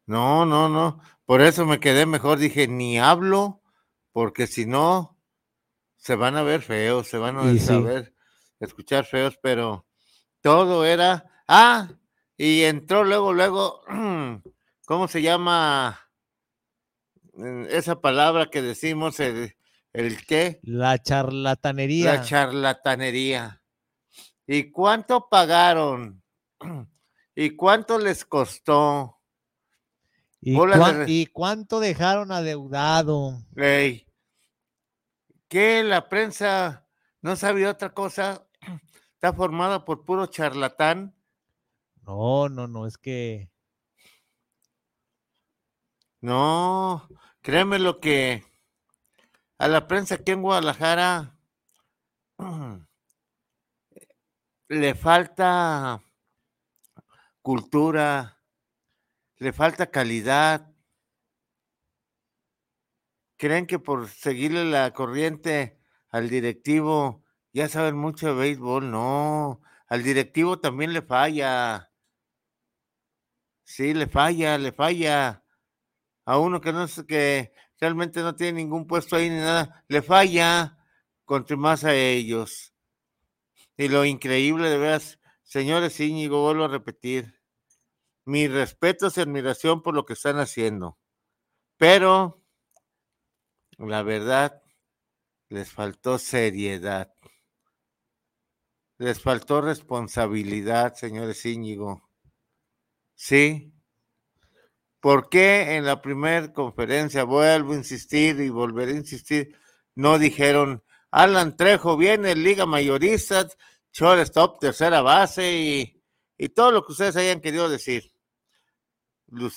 No, 0.06 0.44
no, 0.44 0.68
no. 0.68 1.00
Por 1.24 1.40
eso 1.40 1.64
me 1.64 1.80
quedé 1.80 2.04
mejor. 2.04 2.38
Dije, 2.38 2.68
ni 2.68 2.98
hablo, 2.98 3.62
porque 4.12 4.46
si 4.46 4.66
no, 4.66 5.18
se 5.96 6.14
van 6.14 6.36
a 6.36 6.42
ver 6.42 6.60
feos, 6.60 7.08
se 7.08 7.16
van 7.16 7.38
a 7.38 7.50
sí. 7.52 7.60
saber, 7.60 8.14
escuchar 8.60 9.06
feos, 9.06 9.38
pero 9.42 9.86
todo 10.42 10.84
era. 10.84 11.30
Ah, 11.48 11.88
y 12.36 12.64
entró 12.64 13.04
luego, 13.04 13.32
luego, 13.32 13.80
¿cómo 14.86 15.08
se 15.08 15.22
llama 15.22 16.03
esa 17.68 18.00
palabra 18.00 18.46
que 18.46 18.62
decimos? 18.62 19.20
El, 19.20 19.56
el 19.92 20.24
qué? 20.26 20.60
La 20.62 21.00
charlatanería. 21.02 22.14
La 22.14 22.22
charlatanería. 22.22 23.62
¿Y 24.46 24.70
cuánto 24.70 25.28
pagaron? 25.28 26.22
¿Y 27.34 27.50
cuánto 27.50 27.98
les 27.98 28.24
costó? 28.24 29.18
¿Y, 30.40 30.54
de 30.54 31.30
cuánto 31.32 31.80
dejaron 31.80 32.30
adeudado? 32.30 33.46
Ey, 33.56 34.06
que 35.48 35.82
la 35.82 36.08
prensa 36.08 36.86
no 37.22 37.34
sabe 37.34 37.66
otra 37.66 37.94
cosa, 37.94 38.46
está 39.14 39.32
formada 39.32 39.86
por 39.86 40.04
puro 40.04 40.26
charlatán. 40.26 41.16
No, 42.02 42.50
no, 42.50 42.68
no, 42.68 42.86
es 42.86 42.98
que 42.98 43.50
No, 46.24 47.06
créeme 47.42 47.78
lo 47.78 48.00
que 48.00 48.42
a 49.58 49.68
la 49.68 49.86
prensa 49.86 50.14
aquí 50.14 50.32
en 50.32 50.40
Guadalajara 50.40 51.38
le 54.68 54.94
falta 54.94 56.02
cultura, 57.42 58.40
le 59.36 59.52
falta 59.52 59.90
calidad. 59.90 60.72
Creen 63.36 63.66
que 63.66 63.78
por 63.78 64.08
seguirle 64.08 64.64
la 64.64 64.94
corriente 64.94 65.78
al 66.08 66.30
directivo 66.30 67.22
ya 67.52 67.68
saben 67.68 67.98
mucho 67.98 68.28
de 68.28 68.34
béisbol. 68.34 68.90
No, 68.90 69.60
al 69.88 70.02
directivo 70.02 70.58
también 70.58 70.94
le 70.94 71.02
falla. 71.02 71.92
Sí, 73.64 73.92
le 73.92 74.06
falla, 74.06 74.56
le 74.56 74.72
falla. 74.72 75.43
A 76.24 76.38
uno 76.38 76.60
que 76.60 76.72
no 76.72 76.84
es 76.84 77.02
que 77.06 77.52
realmente 77.78 78.20
no 78.22 78.34
tiene 78.34 78.60
ningún 78.60 78.86
puesto 78.86 79.16
ahí 79.16 79.28
ni 79.28 79.36
nada, 79.36 79.84
le 79.88 80.02
falla 80.02 80.78
contra 81.24 81.56
más 81.56 81.84
a 81.84 81.94
ellos. 81.94 82.74
Y 83.76 83.88
lo 83.88 84.04
increíble 84.04 84.70
de 84.70 84.78
veras, 84.78 85.18
señores 85.42 85.98
Íñigo, 86.00 86.42
vuelvo 86.42 86.64
a 86.64 86.68
repetir, 86.68 87.40
mi 88.24 88.48
respeto 88.48 89.08
y 89.14 89.20
admiración 89.20 89.82
por 89.82 89.94
lo 89.94 90.06
que 90.06 90.14
están 90.14 90.38
haciendo. 90.38 90.98
Pero 91.76 92.42
la 93.78 94.02
verdad, 94.02 94.62
les 95.48 95.70
faltó 95.70 96.18
seriedad. 96.18 97.12
Les 98.98 99.20
faltó 99.20 99.60
responsabilidad, 99.60 100.94
señores 100.94 101.44
Íñigo. 101.44 102.08
Sí. 103.14 103.73
¿Por 105.04 105.28
qué 105.28 105.76
en 105.76 105.84
la 105.84 106.00
primera 106.00 106.50
conferencia, 106.50 107.24
vuelvo 107.24 107.74
a 107.74 107.76
insistir 107.76 108.40
y 108.40 108.48
volveré 108.48 108.92
a 108.92 108.96
insistir, 108.96 109.54
no 109.94 110.18
dijeron, 110.18 110.82
Alan 111.10 111.58
Trejo 111.58 111.98
viene, 111.98 112.34
Liga 112.34 112.64
Mayorista, 112.64 113.46
shortstop, 113.92 114.60
tercera 114.60 115.02
base 115.02 115.58
y, 115.58 116.02
y 116.38 116.48
todo 116.48 116.70
lo 116.72 116.86
que 116.86 116.92
ustedes 116.92 117.16
hayan 117.16 117.42
querido 117.42 117.68
decir, 117.68 118.14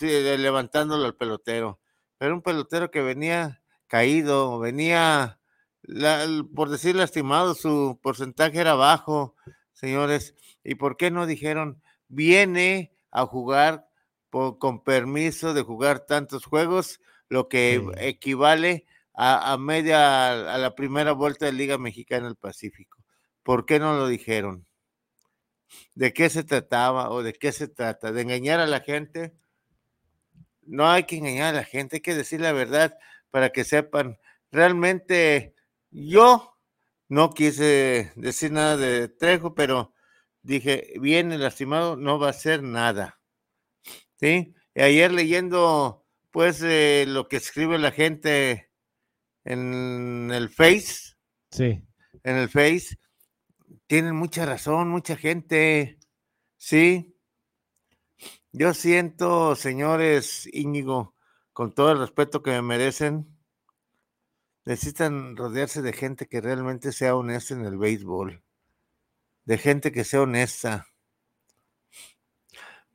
eh, 0.02 0.38
levantándolo 0.38 1.06
al 1.06 1.16
pelotero. 1.16 1.80
Pero 2.18 2.34
un 2.34 2.42
pelotero 2.42 2.92
que 2.92 3.02
venía 3.02 3.64
caído, 3.88 4.60
venía, 4.60 5.40
por 6.54 6.68
decir 6.68 6.98
lastimado, 6.98 7.56
su 7.56 7.98
porcentaje 8.04 8.60
era 8.60 8.76
bajo, 8.76 9.34
señores. 9.72 10.36
¿Y 10.62 10.76
por 10.76 10.98
qué 10.98 11.10
no 11.10 11.26
dijeron, 11.26 11.82
viene 12.10 12.92
a 13.12 13.26
jugar 13.26 13.87
con 14.60 14.84
permiso 14.84 15.54
de 15.54 15.62
jugar 15.62 16.02
tantos 16.02 16.46
juegos, 16.46 17.00
lo 17.30 17.48
que 17.50 17.82
equivale 17.98 18.86
a, 19.14 19.54
a 19.54 19.58
media, 19.58 20.54
a 20.54 20.58
la 20.58 20.76
primera 20.76 21.12
vuelta 21.12 21.46
de 21.46 21.54
Liga 21.54 21.78
Mexicana 21.78 22.28
del 22.28 22.36
Pacífico? 22.36 22.98
¿Por 23.44 23.66
qué 23.66 23.80
no 23.80 23.96
lo 23.96 24.08
dijeron? 24.08 24.68
¿De 25.96 26.14
qué 26.14 26.30
se 26.30 26.44
trataba 26.44 27.10
o 27.10 27.24
de 27.24 27.34
qué 27.34 27.52
se 27.52 27.68
trata? 27.68 28.12
¿De 28.12 28.22
engañar 28.22 28.60
a 28.60 28.68
la 28.68 28.82
gente? 28.82 29.34
No 30.62 30.90
hay 30.90 31.04
que 31.04 31.18
engañar 31.18 31.54
a 31.54 31.58
la 31.60 31.64
gente, 31.64 31.98
hay 31.98 32.02
que 32.02 32.16
decir 32.16 32.42
la 32.42 32.52
verdad 32.52 32.98
para 33.32 33.50
que 33.50 33.64
sepan. 33.64 34.20
Realmente 34.52 35.56
yo 35.92 36.58
no 37.10 37.32
quise 37.32 38.12
decir 38.16 38.52
nada 38.52 38.78
de 38.78 39.08
Trejo, 39.08 39.56
pero 39.56 39.94
dije, 40.42 40.94
viene 41.00 41.38
lastimado, 41.38 41.96
no 41.96 42.20
va 42.20 42.28
a 42.28 42.32
hacer 42.32 42.64
nada. 42.64 43.17
¿Sí? 44.20 44.54
Y 44.76 44.82
ayer 44.82 45.12
leyendo, 45.12 46.06
pues, 46.32 46.62
eh, 46.62 47.06
lo 47.08 47.28
que 47.28 47.38
escribe 47.38 47.78
la 47.78 47.92
gente 47.92 48.70
en 49.44 50.32
el 50.32 50.50
Face, 50.50 51.16
sí. 51.52 51.84
en 52.24 52.36
el 52.36 52.50
Face, 52.50 52.98
tienen 53.88 54.16
mucha 54.16 54.46
razón, 54.46 54.90
mucha 54.90 55.16
gente. 55.16 55.98
Sí. 56.58 57.16
Yo 58.52 58.74
siento, 58.74 59.56
señores 59.56 60.50
Íñigo, 60.52 61.16
con 61.54 61.74
todo 61.74 61.92
el 61.92 62.00
respeto 62.00 62.44
que 62.44 62.52
me 62.52 62.62
merecen, 62.62 63.38
necesitan 64.66 65.38
rodearse 65.38 65.82
de 65.82 65.94
gente 65.94 66.28
que 66.28 66.42
realmente 66.42 66.92
sea 66.92 67.16
honesta 67.16 67.54
en 67.54 67.66
el 67.66 67.78
béisbol, 67.78 68.44
de 69.46 69.58
gente 69.58 69.92
que 69.92 70.04
sea 70.04 70.22
honesta. 70.22 70.88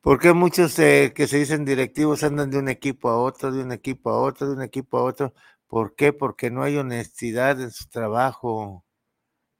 Porque 0.03 0.33
muchos 0.33 0.77
eh, 0.79 1.13
que 1.15 1.27
se 1.27 1.37
dicen 1.37 1.63
directivos 1.63 2.23
andan 2.25 2.49
de 2.51 2.59
un 2.59 2.67
equipo 2.67 3.07
a 3.09 3.17
otro, 3.17 3.53
de 3.53 3.63
un 3.63 3.71
equipo 3.71 4.09
a 4.09 4.19
otro, 4.21 4.47
de 4.47 4.53
un 4.53 4.61
equipo 4.61 4.97
a 4.97 5.03
otro? 5.03 5.33
¿Por 5.65 5.95
qué? 5.95 6.11
Porque 6.11 6.51
no 6.51 6.61
hay 6.61 6.75
honestidad 6.75 7.61
en 7.61 7.71
su 7.71 7.87
trabajo. 7.87 8.85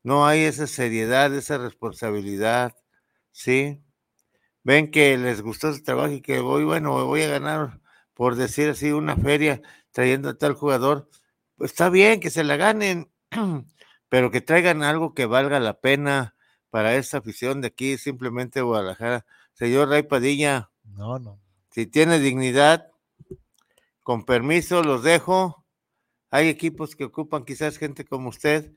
No 0.04 0.28
hay 0.28 0.42
esa 0.42 0.68
seriedad, 0.68 1.34
esa 1.36 1.58
responsabilidad. 1.60 2.76
¿Sí? 3.32 3.82
Ven 4.64 4.92
que 4.92 5.18
les 5.18 5.42
gustó 5.42 5.74
su 5.74 5.84
trabajo 5.84 6.14
y 6.14 6.22
que 6.22 6.40
voy, 6.42 6.66
bueno, 6.66 7.06
voy 7.08 7.24
a 7.24 7.30
ganar, 7.30 7.82
por 8.14 8.36
decir 8.36 8.70
así, 8.70 8.92
una 8.92 9.18
feria 9.18 9.62
trayendo 9.92 10.30
a 10.30 10.38
tal 10.38 10.56
jugador. 10.56 11.10
Pues 11.58 11.72
está 11.72 11.90
bien 11.90 12.20
que 12.20 12.32
se 12.32 12.44
la 12.44 12.58
ganen, 12.58 13.12
pero 14.10 14.32
que 14.32 14.42
traigan 14.42 14.84
algo 14.84 15.14
que 15.14 15.26
valga 15.26 15.60
la 15.62 15.80
pena 15.82 16.36
para 16.70 16.96
esta 16.96 17.20
afición 17.20 17.62
de 17.62 17.68
aquí, 17.70 17.98
simplemente 17.98 18.62
Guadalajara. 18.62 19.26
Señor 19.54 19.90
Ray 19.90 20.04
Padilla, 20.04 20.72
No, 20.84 21.20
no. 21.20 21.40
si 21.72 21.86
tiene 21.88 22.20
dignidad, 22.20 22.90
con 24.02 24.26
permiso, 24.26 24.84
los 24.84 25.04
dejo. 25.04 25.66
Hay 26.30 26.50
equipos 26.50 26.96
que 26.96 27.06
ocupan 27.06 27.46
quizás 27.46 27.78
gente 27.78 28.06
como 28.06 28.30
usted. 28.30 28.74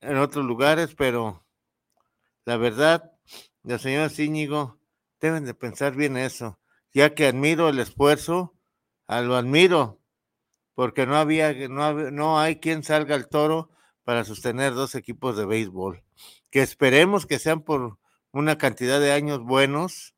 en 0.00 0.18
otros 0.18 0.44
lugares, 0.44 0.94
pero 0.94 1.44
la 2.44 2.56
verdad, 2.58 3.12
la 3.62 3.78
señora 3.78 4.10
Cíñigo, 4.10 4.78
deben 5.20 5.44
de 5.46 5.54
pensar 5.54 5.96
bien 5.96 6.16
eso, 6.18 6.60
ya 6.92 7.14
que 7.14 7.26
admiro 7.26 7.70
el 7.70 7.78
esfuerzo, 7.78 8.54
a 9.06 9.22
lo 9.22 9.34
admiro, 9.36 9.98
porque 10.74 11.06
no 11.06 11.16
había, 11.16 11.52
no, 11.68 12.10
no 12.10 12.38
hay 12.38 12.56
quien 12.60 12.84
salga 12.84 13.14
al 13.14 13.28
toro 13.28 13.70
para 14.04 14.24
sostener 14.24 14.74
dos 14.74 14.94
equipos 14.94 15.36
de 15.36 15.46
béisbol, 15.46 16.04
que 16.50 16.60
esperemos 16.62 17.26
que 17.26 17.38
sean 17.38 17.62
por 17.62 17.98
una 18.36 18.58
cantidad 18.58 19.00
de 19.00 19.12
años 19.12 19.42
buenos, 19.42 20.14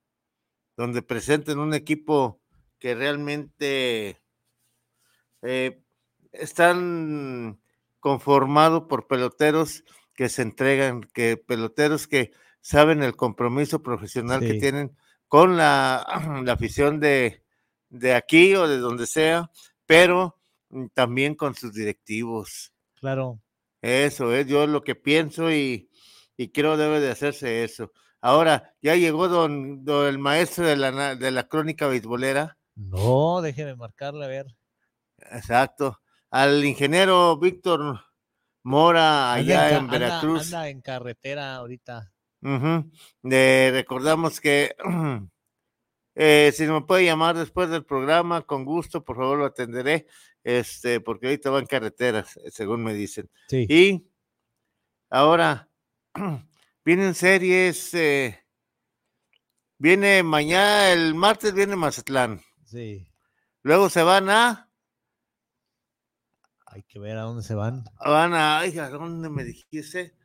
donde 0.77 1.03
presenten 1.03 1.61
un 1.61 1.73
equipo 1.73 2.41
que 2.81 2.97
realmente 2.97 4.21
eh, 5.43 5.81
están 6.33 7.61
conformados 8.01 8.85
por 8.89 9.07
peloteros 9.07 9.85
que 10.15 10.29
se 10.29 10.43
entregan, 10.43 11.03
que 11.15 11.37
peloteros 11.37 12.09
que 12.09 12.33
saben 12.61 13.05
el 13.05 13.15
compromiso 13.15 13.85
profesional 13.85 14.41
que 14.41 14.55
tienen 14.55 14.97
con 15.29 15.57
la, 15.57 16.05
la 16.45 16.53
afición 16.53 16.99
de, 16.99 17.45
de 17.89 18.15
aquí 18.15 18.57
o 18.57 18.67
de 18.67 18.79
donde 18.79 19.07
sea, 19.07 19.49
pero 19.87 20.41
mm, 20.71 20.87
también 20.93 21.37
con 21.37 21.55
sus 21.55 21.73
directivos. 21.73 22.73
Claro. 22.97 23.41
Eso 23.81 24.35
es 24.35 24.49
yo 24.49 24.67
lo 24.67 24.83
que 24.83 24.97
pienso 24.97 25.53
y, 25.53 25.89
y 26.37 26.49
creo 26.49 26.77
debe 26.77 26.99
de 26.99 27.13
hacerse 27.13 27.63
eso. 27.63 27.93
Ahora, 28.21 28.75
ya 28.83 28.97
llegó 28.97 29.29
don, 29.29 29.85
don 29.85 30.07
el 30.07 30.19
maestro 30.19 30.67
de 30.67 30.77
la, 30.77 31.15
de 31.15 31.31
la 31.31 31.49
crónica 31.49 31.87
beisbolera. 31.87 32.59
No, 32.75 33.41
déjeme 33.41 33.77
marcarle 33.77 34.25
a 34.25 34.29
ver. 34.29 34.47
Exacto. 35.31 36.01
Al 36.31 36.65
ingeniero 36.65 37.39
Víctor 37.39 38.01
Mora 38.63 39.33
allá 39.33 39.77
en 39.77 39.89
Veracruz. 39.89 40.53
Anda 40.53 40.69
en 40.69 40.81
carretera 40.81 41.57
ahorita. 41.57 42.13
Recordamos 43.23 44.41
que 44.41 44.77
eh, 46.15 46.53
si 46.55 46.67
me 46.67 46.83
puede 46.83 47.05
llamar 47.05 47.37
después 47.37 47.71
del 47.71 47.85
programa, 47.85 48.43
con 48.43 48.65
gusto, 48.65 49.05
por 49.05 49.17
favor 49.17 49.39
lo 49.39 49.47
atenderé, 49.47 50.07
este, 50.45 51.01
porque 51.01 51.27
ahorita 51.27 51.51
va 51.51 51.61
en 51.61 51.67
carreteras, 51.67 52.37
eh, 52.37 52.51
según 52.51 52.85
me 52.85 52.95
dicen. 52.95 53.31
Sí. 53.49 53.67
Y 53.69 54.07
ahora 55.09 55.69
vienen 56.89 57.15
series, 57.15 57.93
eh, 57.93 58.43
viene 59.77 60.23
mañana, 60.23 60.91
el 60.91 61.15
martes 61.15 61.53
viene 61.53 61.77
Mazatlán, 61.77 62.41
Sí. 62.65 63.07
luego 63.63 63.91
se 63.91 64.03
van 64.03 64.31
a, 64.31 64.71
Hay 66.65 66.83
que 66.85 66.99
ver 66.99 67.19
a 67.19 67.23
dónde 67.25 67.43
se 67.43 67.55
van. 67.55 67.85
van 68.03 68.33
a, 68.33 68.61
ay, 68.61 68.79
¿a 68.79 68.89
dónde 68.89 69.29
me 69.29 69.45
dijiste? 69.45 70.17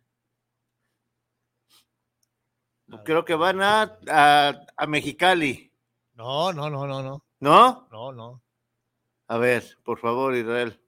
Creo 3.04 3.26
que 3.26 3.36
van 3.36 3.62
a, 3.62 3.98
a, 4.10 4.54
a 4.78 4.88
Mexicali, 4.88 5.70
No, 6.14 6.54
no, 6.54 6.70
no, 6.70 6.88
no, 6.88 7.04
no. 7.04 7.26
¿no? 7.42 7.88
No, 7.92 8.14
no. 8.14 8.42
A 9.28 9.38
ver, 9.38 9.66
por 9.84 10.00
favor, 10.00 10.34
Israel. 10.34 10.80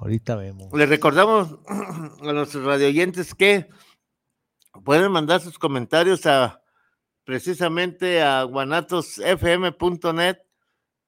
Ahorita 0.00 0.36
vemos. 0.36 0.72
Les 0.72 0.88
recordamos 0.88 1.58
a 1.68 2.32
nuestros 2.32 2.64
radioyentes 2.64 3.34
que 3.34 3.68
pueden 4.84 5.10
mandar 5.12 5.40
sus 5.40 5.58
comentarios 5.58 6.26
a 6.26 6.60
precisamente 7.24 8.22
a 8.22 8.42
guanatosfm.net 8.44 10.36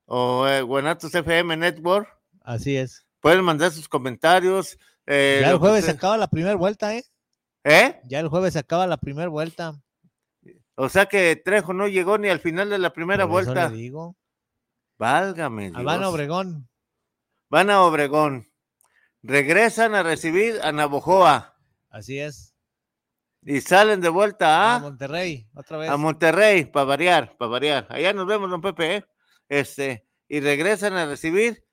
o 0.07 0.47
eh, 0.49 0.63
Guanatos 0.63 1.15
FM 1.15 1.57
Network. 1.57 2.09
Así 2.43 2.77
es. 2.77 3.07
Pueden 3.21 3.45
mandar 3.45 3.71
sus 3.73 3.89
comentarios. 3.89 4.79
eh, 5.07 5.41
ya 5.43 5.51
el 5.51 5.59
jueves 5.59 5.85
se 5.85 5.91
acaba 5.93 6.17
la 6.17 6.29
primera 6.29 6.55
vuelta, 6.57 6.95
¿eh? 6.95 7.05
¿Eh? 7.65 8.01
Ya 8.05 8.21
el 8.21 8.29
jueves 8.29 8.55
se 8.55 8.59
acaba 8.61 8.87
la 8.87 8.97
primera 8.97 9.29
vuelta. 9.29 9.81
O 10.77 10.89
sea 10.89 11.07
que 11.07 11.37
Trejo 11.37 11.75
no 11.75 11.89
llegó 11.89 12.19
ni 12.19 12.29
al 12.29 12.39
final 12.41 12.71
de 12.71 12.79
la 12.79 12.93
primera 12.93 13.29
Por 13.29 13.43
eso 13.43 13.53
vuelta. 13.53 13.69
le 13.71 13.77
digo. 13.77 14.17
Válgame. 14.97 15.73
Habana 15.75 15.99
Dios. 16.05 16.15
Obregón. 16.15 16.69
Van 17.51 17.71
a 17.71 17.83
Obregón. 17.83 18.47
Regresan 19.23 19.95
a 19.95 20.03
recibir 20.03 20.61
a 20.63 20.73
Navojoa 20.73 21.57
Así 21.91 22.19
es. 22.21 22.55
y 23.43 23.61
salen 23.61 24.01
de 24.01 24.09
vuelta 24.09 24.73
A 24.73 24.77
a, 24.77 24.79
Monterrey, 24.81 25.49
otra 25.55 25.79
vez. 25.79 25.91
a 25.91 25.97
Monterrey, 25.97 26.65
para 26.67 26.85
variar, 26.87 27.37
para 27.37 27.51
variar. 27.51 27.87
Allá 27.91 28.13
nos 28.13 28.27
vemos, 28.27 28.51
don 28.51 28.61
Pepe, 28.61 28.97
¿eh? 28.97 29.05
Este, 29.49 30.07
y 30.29 30.41
regresan 30.41 30.95
a 30.95 31.07
recibir 31.07 31.65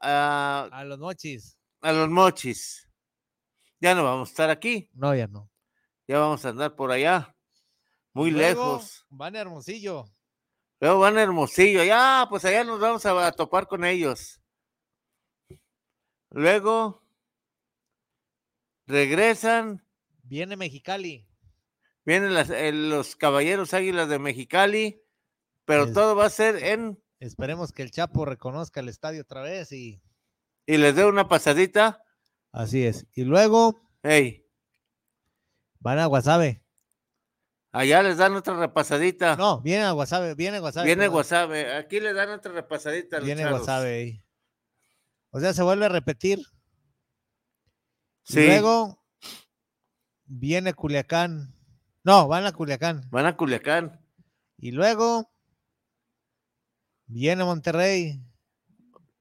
a, 0.00 0.68
A 0.72 0.84
los 0.84 0.98
mochis. 0.98 1.58
a 1.82 1.92
los 1.92 2.08
mochis. 2.08 2.88
Ya 3.80 3.94
no 3.94 4.04
vamos 4.04 4.28
a 4.28 4.32
estar 4.32 4.50
aquí, 4.50 4.88
No, 4.94 5.14
ya 5.14 5.26
no. 5.26 5.50
ya 6.08 6.18
vamos 6.18 6.44
a 6.44 6.50
andar 6.50 6.74
por 6.74 6.90
allá, 6.90 7.34
muy 8.14 8.30
Luego, 8.30 8.76
lejos. 8.76 9.04
Van 9.10 9.36
a 9.36 9.40
Hermosillo. 9.40 10.06
Luego 10.80 11.00
van 11.00 11.18
a 11.18 11.22
Hermosillo, 11.22 11.82
ya, 11.84 12.26
pues 12.30 12.44
allá 12.44 12.64
nos 12.64 12.80
vamos 12.80 13.04
a, 13.04 13.26
a 13.26 13.32
topar 13.32 13.66
con 13.66 13.84
ellos. 13.84 14.40
Luego 16.34 17.02
regresan, 18.86 19.84
Viene 20.22 20.56
Mexicali. 20.56 21.28
vienen 22.04 22.34
las- 22.34 22.50
eh, 22.50 22.72
los 22.72 23.16
caballeros 23.16 23.72
águilas 23.74 24.08
de 24.08 24.18
Mexicali, 24.18 25.02
pero 25.64 25.84
Es- 25.84 25.92
todo 25.92 26.14
va 26.16 26.26
a 26.26 26.30
ser 26.30 26.56
en, 26.62 27.00
Esperemos 27.20 27.72
que 27.72 27.82
el 27.82 27.90
Chapo 27.90 28.24
reconozca 28.26 28.80
el 28.80 28.88
estadio 28.88 29.22
otra 29.22 29.42
vez 29.42 29.72
y 29.72 30.00
y 30.66 30.76
les 30.78 30.94
dé 30.96 31.04
una 31.06 31.28
pasadita. 31.28 32.02
así 32.52 32.84
es. 32.86 33.06
Y 33.14 33.24
luego 33.24 33.82
Hey, 34.02 34.46
van 35.80 35.98
a 35.98 36.06
Guasave. 36.06 36.62
allá 37.72 38.02
les 38.02 38.16
dan 38.18 38.34
otra 38.34 38.56
repasadita. 38.58 39.36
No, 39.36 39.60
viene 39.60 39.84
a 39.84 39.92
Guasave, 39.92 40.34
viene 40.34 40.56
a 40.58 40.60
Guasave. 40.60 40.86
Viene. 40.86 41.08
Guasave, 41.08 41.74
aquí 41.74 42.00
le 42.00 42.12
dan 42.12 42.30
otra 42.30 42.52
repasadita. 42.52 43.16
a 43.16 43.20
los 43.20 43.26
Viene 43.26 43.42
chavos. 43.42 43.58
Guasave 43.60 43.88
ahí. 43.94 44.23
O 45.34 45.40
sea, 45.40 45.52
se 45.52 45.64
vuelve 45.64 45.86
a 45.86 45.88
repetir. 45.88 46.38
Y 48.28 48.32
Sí. 48.34 48.46
luego 48.46 49.04
viene 50.26 50.74
Culiacán. 50.74 51.52
No, 52.04 52.28
van 52.28 52.46
a 52.46 52.52
Culiacán. 52.52 53.08
Van 53.10 53.26
a 53.26 53.36
Culiacán. 53.36 54.00
Y 54.58 54.70
luego 54.70 55.28
viene 57.06 57.42
Monterrey. 57.42 58.20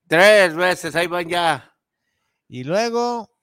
Tres 0.07 0.53
veces, 0.56 0.95
ahí 0.95 1.07
van 1.07 1.27
ya. 1.27 1.76
Y 2.48 2.64
luego 2.64 3.35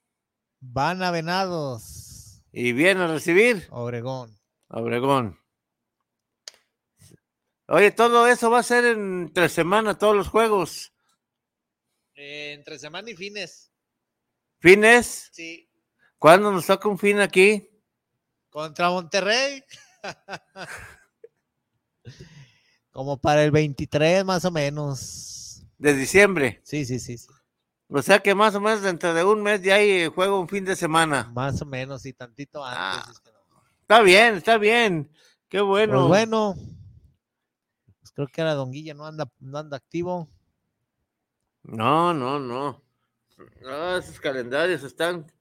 van 0.61 1.03
a 1.03 1.11
Venados. 1.11 2.41
Y 2.53 2.71
viene 2.71 3.03
a 3.03 3.07
recibir 3.07 3.67
Obregón. 3.71 4.39
Obregón. 4.69 5.37
Oye, 7.67 7.91
todo 7.91 8.27
eso 8.27 8.49
va 8.49 8.59
a 8.59 8.63
ser 8.63 8.85
en 8.85 9.33
tres 9.33 9.51
semanas, 9.51 9.97
todos 9.97 10.15
los 10.15 10.29
juegos. 10.29 10.93
Entre 12.21 12.77
semana 12.79 13.09
y 13.09 13.15
fines. 13.15 13.71
¿Fines? 14.59 15.29
Sí. 15.31 15.67
¿Cuándo 16.19 16.51
nos 16.51 16.65
toca 16.67 16.87
un 16.87 16.99
fin 16.99 17.19
aquí? 17.19 17.67
Contra 18.49 18.89
Monterrey. 18.89 19.63
Como 22.91 23.17
para 23.17 23.43
el 23.43 23.51
23 23.51 24.25
más 24.25 24.45
o 24.45 24.51
menos. 24.51 25.63
De 25.77 25.93
diciembre. 25.93 26.61
Sí, 26.63 26.85
sí, 26.85 26.99
sí, 26.99 27.17
sí. 27.17 27.27
O 27.87 28.01
sea 28.01 28.19
que 28.19 28.35
más 28.35 28.53
o 28.55 28.61
menos 28.61 28.81
dentro 28.81 29.13
de 29.13 29.23
un 29.23 29.41
mes 29.41 29.61
ya 29.61 29.75
hay 29.75 30.07
juego 30.07 30.39
un 30.39 30.47
fin 30.47 30.63
de 30.63 30.75
semana. 30.75 31.29
Más 31.33 31.61
o 31.61 31.65
menos 31.65 32.05
y 32.05 32.13
tantito 32.13 32.63
Ah, 32.63 32.99
antes. 32.99 33.15
es 33.15 33.19
que 33.19 33.31
no. 33.31 33.39
Está 33.81 34.01
bien, 34.01 34.35
está 34.35 34.57
bien. 34.57 35.11
Qué 35.49 35.59
bueno. 35.59 36.07
Pues 36.07 36.07
bueno. 36.07 36.55
Pues 37.99 38.11
creo 38.13 38.27
que 38.27 38.41
ahora 38.41 38.53
Don 38.53 38.71
Guilla 38.71 38.93
no 38.93 39.05
anda, 39.05 39.29
no 39.39 39.57
anda 39.57 39.77
activo. 39.77 40.29
No, 41.63 42.13
no, 42.13 42.39
no. 42.39 42.83
No, 43.61 43.97
esos 43.97 44.19
calendarios 44.19 44.83
están 44.83 45.31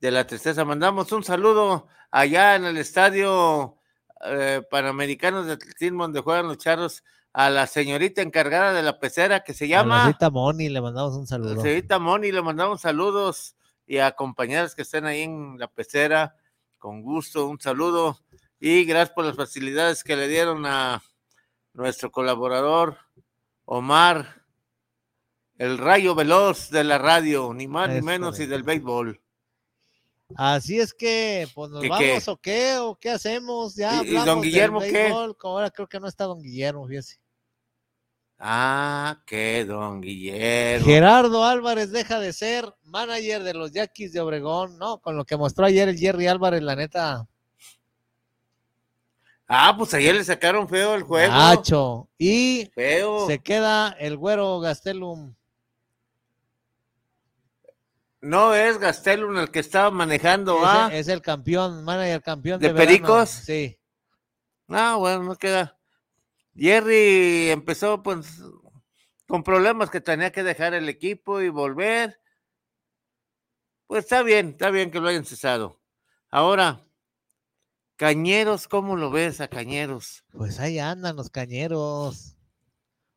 de 0.00 0.10
la 0.10 0.26
tristeza. 0.26 0.64
Mandamos 0.64 1.10
un 1.12 1.24
saludo 1.24 1.88
allá 2.10 2.56
en 2.56 2.64
el 2.64 2.76
estadio 2.76 3.78
eh, 4.24 4.62
Panamericanos 4.70 5.46
de 5.46 5.52
Atletismo 5.52 6.04
donde 6.04 6.20
juegan 6.20 6.48
los 6.48 6.58
charros 6.58 7.04
a 7.32 7.50
la 7.50 7.66
señorita 7.66 8.22
encargada 8.22 8.72
de 8.72 8.82
la 8.82 9.00
pecera 9.00 9.42
que 9.42 9.54
se 9.54 9.64
A 9.64 9.68
la 9.68 9.76
llama 9.76 10.06
Rita 10.06 10.30
Moni 10.30 10.68
le 10.68 10.80
mandamos 10.80 11.16
un 11.16 11.26
saludo. 11.26 11.60
señorita 11.60 11.98
Moni. 11.98 12.30
Le 12.30 12.42
mandamos 12.42 12.80
saludos 12.80 13.56
y 13.86 13.98
a 13.98 14.12
compañeras 14.12 14.74
que 14.74 14.82
estén 14.82 15.04
ahí 15.04 15.22
en 15.22 15.58
la 15.58 15.68
pecera. 15.68 16.36
Con 16.78 17.02
gusto, 17.02 17.46
un 17.46 17.60
saludo 17.60 18.18
y 18.60 18.84
gracias 18.84 19.10
por 19.14 19.24
las 19.24 19.36
facilidades 19.36 20.04
que 20.04 20.16
le 20.16 20.28
dieron 20.28 20.64
a 20.66 21.02
nuestro 21.72 22.10
colaborador 22.10 22.98
Omar 23.64 24.43
el 25.58 25.78
rayo 25.78 26.14
veloz 26.14 26.70
de 26.70 26.84
la 26.84 26.98
radio, 26.98 27.52
ni 27.54 27.66
más 27.68 27.90
ni 27.90 28.02
menos, 28.02 28.38
y 28.40 28.46
del 28.46 28.62
béisbol. 28.62 29.20
Así 30.36 30.80
es 30.80 30.94
que, 30.94 31.46
pues 31.54 31.70
nos 31.70 31.82
¿Qué, 31.82 31.88
vamos 31.88 32.04
qué? 32.24 32.30
o 32.30 32.36
qué, 32.38 32.78
o 32.78 32.96
qué 32.96 33.10
hacemos. 33.10 33.76
Ya 33.76 34.02
¿Y- 34.02 34.10
don 34.10 34.40
del 34.40 34.50
Guillermo 34.50 34.80
qué? 34.80 35.08
Ahora 35.42 35.70
creo 35.70 35.86
que 35.88 36.00
no 36.00 36.08
está 36.08 36.24
don 36.24 36.42
Guillermo, 36.42 36.86
fíjese. 36.88 37.18
Ah, 38.38 39.22
que 39.26 39.64
don 39.64 40.00
Guillermo. 40.00 40.84
Gerardo 40.86 41.44
Álvarez 41.44 41.92
deja 41.92 42.18
de 42.18 42.32
ser 42.32 42.74
manager 42.82 43.42
de 43.44 43.54
los 43.54 43.72
Yaquis 43.72 44.12
de 44.12 44.20
Obregón, 44.20 44.76
¿no? 44.78 44.98
Con 44.98 45.16
lo 45.16 45.24
que 45.24 45.36
mostró 45.36 45.66
ayer 45.66 45.88
el 45.88 45.98
Jerry 45.98 46.26
Álvarez, 46.26 46.62
la 46.62 46.74
neta. 46.74 47.28
Ah, 49.46 49.74
pues 49.76 49.92
ayer 49.94 50.14
le 50.14 50.24
sacaron 50.24 50.68
feo 50.68 50.94
el 50.94 51.02
juego. 51.02 51.32
Nacho. 51.32 52.08
Y 52.18 52.70
Feo. 52.74 53.26
se 53.26 53.38
queda 53.40 53.90
el 54.00 54.16
güero 54.16 54.58
Gastelum. 54.60 55.34
No 58.24 58.54
es 58.54 58.78
Gastelum 58.78 59.36
el 59.36 59.50
que 59.50 59.60
estaba 59.60 59.90
manejando, 59.90 60.64
¿ah? 60.64 60.88
Es 60.90 61.08
el 61.08 61.20
campeón, 61.20 61.84
manager 61.84 62.22
campeón 62.22 62.58
¿De 62.58 62.68
de. 62.68 62.74
Pericos? 62.74 63.28
Sí. 63.28 63.78
Ah, 64.68 64.96
bueno, 64.96 65.24
no 65.24 65.36
queda. 65.36 65.78
Jerry 66.56 67.50
empezó 67.50 68.02
pues 68.02 68.42
con 69.28 69.42
problemas 69.42 69.90
que 69.90 70.00
tenía 70.00 70.32
que 70.32 70.42
dejar 70.42 70.72
el 70.72 70.88
equipo 70.88 71.42
y 71.42 71.50
volver. 71.50 72.18
Pues 73.86 74.04
está 74.04 74.22
bien, 74.22 74.50
está 74.50 74.70
bien 74.70 74.90
que 74.90 75.00
lo 75.00 75.08
hayan 75.08 75.26
cesado. 75.26 75.82
Ahora, 76.30 76.80
Cañeros, 77.96 78.68
¿cómo 78.68 78.96
lo 78.96 79.10
ves 79.10 79.42
a 79.42 79.48
Cañeros? 79.48 80.24
Pues 80.32 80.60
ahí 80.60 80.78
andan 80.78 81.16
los 81.16 81.28
cañeros. 81.28 82.36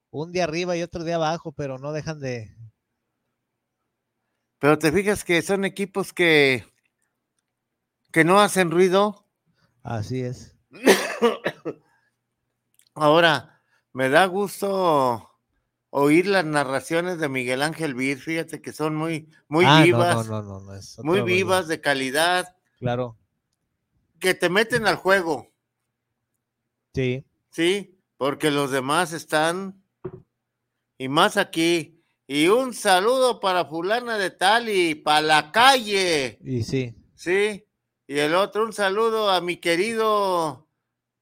Un 0.10 0.34
día 0.34 0.44
arriba 0.44 0.76
y 0.76 0.84
otro 0.84 1.06
día 1.06 1.16
abajo, 1.16 1.54
pero 1.54 1.80
no 1.80 1.94
dejan 1.94 2.20
de. 2.20 2.57
Pero 4.60 4.78
te 4.80 4.92
fijas 4.92 5.24
que 5.24 5.42
son 5.42 5.66
equipos 5.66 6.14
que, 6.14 6.66
que 8.12 8.24
no 8.24 8.40
hacen 8.40 8.72
ruido. 8.72 9.26
Así 9.84 10.22
es. 10.22 10.56
Ahora, 12.96 13.62
me 13.94 14.10
da 14.10 14.26
gusto 14.26 15.30
oír 15.90 16.28
las 16.28 16.46
narraciones 16.46 17.20
de 17.20 17.30
Miguel 17.30 17.62
Ángel 17.62 17.94
Vir, 17.94 18.20
fíjate 18.20 18.62
que 18.62 18.74
son 18.74 18.96
muy, 18.96 19.30
muy 19.48 19.66
Ah, 19.68 19.84
vivas, 19.84 20.28
No, 20.28 20.42
no, 20.44 20.60
no, 20.62 20.74
es 20.74 20.98
muy 21.04 21.22
vivas, 21.22 21.68
de 21.68 21.80
calidad, 21.80 22.56
Claro. 22.80 23.18
que 24.20 24.34
te 24.34 24.50
meten 24.50 24.88
al 24.88 24.96
juego, 24.96 25.52
Sí. 26.94 27.24
¿sí? 27.52 28.00
Porque 28.18 28.50
los 28.52 28.72
demás 28.72 29.14
están, 29.14 29.82
y 30.98 31.08
más 31.08 31.38
aquí, 31.38 31.97
y 32.28 32.50
un 32.50 32.74
saludo 32.74 33.40
para 33.40 33.66
fulana 33.66 34.18
de 34.18 34.32
tal 34.32 34.70
y 34.70 34.96
para 34.96 35.22
la 35.22 35.52
calle, 35.52 36.38
Y 36.44 36.64
sí. 36.64 36.94
¿sí? 37.16 37.66
Y 38.06 38.20
el 38.20 38.36
otro, 38.36 38.66
un 38.66 38.74
saludo 38.74 39.30
a 39.32 39.42
mi 39.42 39.58
querido 39.58 40.68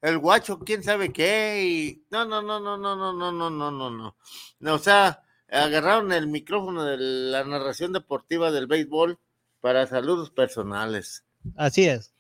el 0.02 0.20
guacho, 0.20 0.60
quién 0.60 0.84
sabe 0.84 1.12
qué, 1.12 1.64
y 1.64 2.06
no, 2.12 2.26
no, 2.26 2.42
no, 2.42 2.60
no, 2.60 2.78
no, 2.78 2.96
no, 2.96 3.14
no, 3.14 3.32
no, 3.32 3.50
no, 3.50 3.72
no, 3.72 3.90
no. 3.90 4.18
No, 4.60 4.74
O 4.76 4.80
sea, 4.80 5.24
agarraron 5.50 6.12
el 6.12 6.28
micrófono 6.28 6.84
de 6.84 6.98
la 6.98 7.44
narración 7.44 7.92
deportiva 7.92 8.52
del 8.52 8.68
béisbol 8.68 9.18
para 9.62 9.88
saludos 9.88 10.30
personales. 10.30 11.24
Así 11.56 11.86
es. 11.88 12.14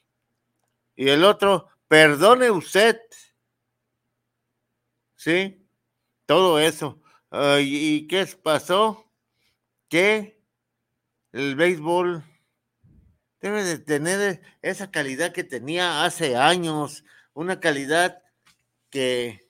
Y 0.95 1.10
el 1.10 1.24
otro, 1.24 1.68
perdone 1.88 2.49
usted. 2.49 2.99
¿Sí? 5.16 5.64
Todo 6.26 6.60
eso. 6.60 6.99
Ah, 7.31 7.60
¿Y 7.60 8.07
qué 8.07 8.26
pasó? 8.41 9.11
Que 9.89 10.41
el 11.31 11.56
béisbol 11.56 12.23
debe 13.41 13.64
de 13.64 13.77
tener 13.77 14.41
esa 14.61 14.89
calidad 14.89 15.31
que 15.31 15.43
tenía 15.43 16.03
hace 16.06 16.35
años, 16.35 17.03
una 17.34 17.60
calidad 17.60 18.23
que, 18.89 19.47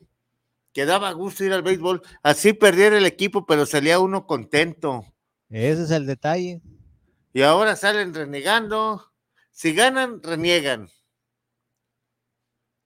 que 0.74 0.86
daba 0.86 1.12
gusto 1.14 1.44
ir 1.44 1.54
al 1.54 1.62
béisbol. 1.62 2.02
Así 2.24 2.54
perdiera 2.54 2.98
el 2.98 3.06
equipo, 3.06 3.46
pero 3.46 3.66
salía 3.66 4.00
uno 4.00 4.26
contento. 4.28 5.06
Ese 5.50 5.84
es 5.84 5.92
el 5.92 6.06
detalle. 6.06 6.62
Y 7.32 7.42
ahora 7.42 7.76
salen 7.76 8.14
renegando. 8.14 9.12
Si 9.52 9.74
ganan, 9.74 10.22
reniegan. 10.24 10.90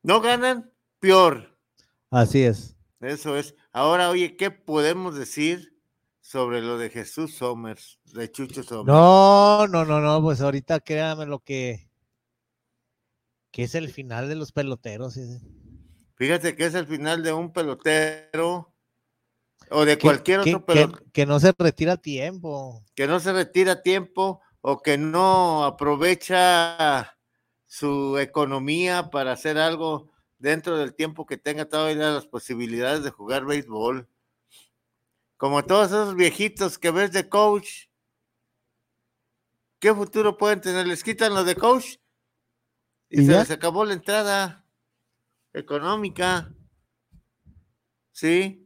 No 0.03 0.22
ganan, 0.22 0.72
peor. 0.99 1.57
Así 2.11 2.44
es. 2.44 2.76
Eso 2.99 3.38
es. 3.38 3.56
Ahora, 3.72 4.10
oye, 4.10 4.36
¿qué 4.36 4.52
podemos 4.52 5.16
decir 5.16 5.76
sobre 6.22 6.62
lo 6.62 6.78
de 6.78 6.90
Jesús 6.90 7.36
Somers, 7.36 8.00
de 8.06 8.32
Chucho 8.32 8.64
Somers? 8.64 8.88
No, 8.88 9.68
no, 9.68 9.86
no, 9.86 10.00
no, 10.02 10.22
pues 10.22 10.41
ahorita 10.41 10.80
créame 10.80 11.26
lo 11.26 11.40
que, 11.40 11.90
que 13.52 13.64
es 13.64 13.76
el 13.76 13.90
final 13.90 14.28
de 14.28 14.36
los 14.36 14.52
peloteros. 14.52 15.20
Fíjate 16.16 16.56
que 16.56 16.66
es 16.66 16.74
el 16.76 16.88
final 16.88 17.24
de 17.24 17.32
un 17.34 17.54
pelotero 17.54 18.74
o 19.72 19.86
de 19.86 19.98
Que- 19.98 20.02
cualquier 20.02 20.41
que- 20.41 20.56
otro 20.56 20.66
que, 20.66 20.74
pelotero 20.74 21.12
que 21.14 21.26
no 21.26 21.40
se 21.40 21.54
retira 21.58 21.94
a 21.94 21.98
tiempo. 21.98 22.84
que 22.96 23.08
no 23.08 23.20
se 23.20 23.32
retira 23.34 23.74
a 23.74 23.82
tiempo 23.82 24.41
o 24.62 24.82
que 24.82 24.98
no 24.98 25.64
aprovecha 25.64 27.18
su 27.68 28.18
economía 28.18 29.10
para 29.12 29.32
hacer 29.34 29.58
algo 29.60 30.12
dentro 30.40 30.78
del 30.78 30.95
tiempo 30.95 31.26
que 31.26 31.38
tenga 31.38 31.66
todavía 31.66 32.11
las 32.11 32.26
posibilidades 32.26 33.03
de 33.03 33.11
jugar 33.11 33.45
béisbol. 33.45 34.07
Como 35.38 35.64
todos 35.64 35.88
esos 35.88 36.16
viejitos 36.16 36.78
que 36.80 36.91
ves 36.91 37.11
de 37.11 37.30
coach, 37.30 37.88
¿qué 39.80 39.94
futuro 39.94 40.38
pueden 40.38 40.61
tener? 40.61 40.88
Les 40.88 41.03
quitan 41.03 41.34
lo 41.34 41.44
de 41.44 41.56
coach 41.56 41.98
y, 43.10 43.22
¿Y 43.22 43.26
se 43.26 43.32
ya? 43.32 43.40
les 43.40 43.52
acabó 43.52 43.86
la 43.86 43.94
entrada 43.94 44.66
económica. 45.53 46.53
¿Sí? 48.11 48.66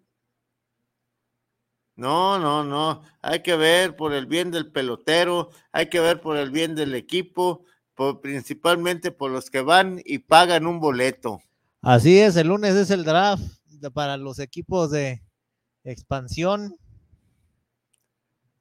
No, 1.96 2.40
no, 2.40 2.64
no. 2.64 3.04
Hay 3.22 3.44
que 3.44 3.56
ver 3.56 3.96
por 3.96 4.14
el 4.14 4.26
bien 4.26 4.50
del 4.50 4.72
pelotero, 4.72 5.52
hay 5.72 5.90
que 5.90 6.00
ver 6.00 6.22
por 6.22 6.38
el 6.38 6.50
bien 6.50 6.74
del 6.74 6.96
equipo, 6.96 7.66
por, 7.94 8.20
principalmente 8.20 9.12
por 9.12 9.30
los 9.30 9.52
que 9.52 9.62
van 9.62 10.02
y 10.04 10.20
pagan 10.20 10.66
un 10.66 10.80
boleto. 10.80 11.40
Así 11.84 12.18
es, 12.18 12.38
el 12.38 12.48
lunes 12.48 12.76
es 12.76 12.92
el 12.92 13.04
draft 13.04 13.44
para 13.94 14.16
los 14.16 14.40
equipos 14.40 14.90
de 14.90 15.22
expansión. 15.84 16.78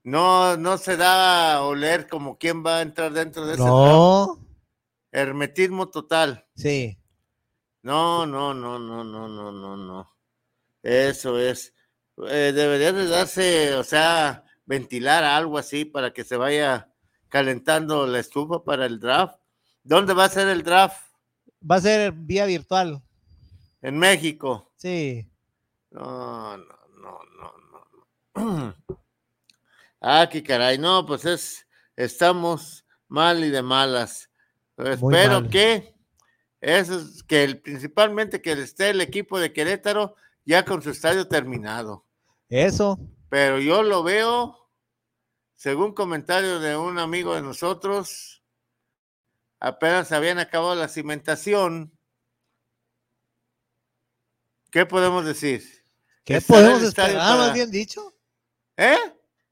No, 0.03 0.57
no 0.57 0.77
se 0.77 0.97
da 0.97 1.55
a 1.55 1.63
oler 1.63 2.09
como 2.09 2.37
quién 2.37 2.67
va 2.67 2.79
a 2.79 2.83
entrar 2.83 3.13
dentro 3.13 3.47
de 3.47 3.53
ese 3.53 3.63
draft. 3.63 3.77
No, 3.77 4.45
Hermetismo 5.13 5.89
total. 5.89 6.47
sí. 6.57 6.99
No, 7.85 8.27
no, 8.27 8.55
no, 8.55 8.79
no, 8.79 9.03
no, 9.03 9.29
no, 9.29 9.53
no, 9.53 9.77
no. 9.77 10.17
Eso 10.85 11.39
es. 11.39 11.75
Eh, 12.29 12.53
debería 12.55 12.93
de 12.93 13.09
darse, 13.09 13.75
o 13.75 13.83
sea, 13.83 14.45
ventilar 14.67 15.25
algo 15.25 15.59
así 15.59 15.85
para 15.85 16.13
que 16.13 16.23
se 16.23 16.37
vaya 16.37 16.93
calentando 17.29 18.07
la 18.07 18.21
estufa 18.21 18.63
para 18.63 18.87
el 18.87 19.01
draft. 19.01 19.37
¿Dónde 19.83 20.15
va 20.15 20.27
a 20.27 20.29
ser 20.29 20.47
el 20.49 20.63
draft? 20.63 20.97
Va 21.69 21.77
a 21.77 21.81
ser 21.81 22.13
vía 22.13 22.47
virtual. 22.47 23.03
En 23.83 23.99
México. 23.99 24.73
Sí. 24.77 25.29
No, 25.91 26.57
no, 26.57 26.79
no, 26.97 27.19
no, 27.39 27.55
no. 28.35 28.75
Ah, 30.05 30.29
qué 30.29 30.43
caray. 30.43 30.79
No, 30.79 31.07
pues 31.07 31.25
es, 31.25 31.65
estamos 31.95 32.85
mal 33.07 33.45
y 33.45 33.51
de 33.51 33.63
malas. 33.63 34.31
Pero 34.75 34.95
espero 34.95 35.43
mal. 35.43 35.49
que 35.49 35.95
eso 36.63 36.99
es 36.99 37.25
que 37.25 37.43
el, 37.43 37.61
principalmente 37.61 38.41
que 38.41 38.53
esté 38.53 38.91
el 38.91 39.01
equipo 39.01 39.39
de 39.39 39.53
Querétaro 39.53 40.15
ya 40.45 40.65
con 40.65 40.81
su 40.81 40.91
estadio 40.91 41.27
terminado. 41.27 42.05
Eso. 42.49 42.99
Pero 43.29 43.59
yo 43.59 43.83
lo 43.83 44.03
veo, 44.05 44.69
según 45.55 45.93
comentario 45.93 46.61
de 46.61 46.77
un 46.77 46.99
amigo 46.99 47.35
de 47.35 47.43
nosotros, 47.43 48.43
apenas 49.59 50.13
habían 50.13 50.39
acabado 50.39 50.75
la 50.77 50.89
cimentación. 50.89 51.93
¿Qué 54.73 54.87
podemos 54.87 55.25
decir? 55.25 55.63
¿Qué 56.25 56.41
podemos 56.41 56.83
esperar, 56.83 57.15
más 57.17 57.37
para- 57.37 57.53
bien 57.53 57.71
dicho? 57.71 58.17
¿Eh? 58.77 58.97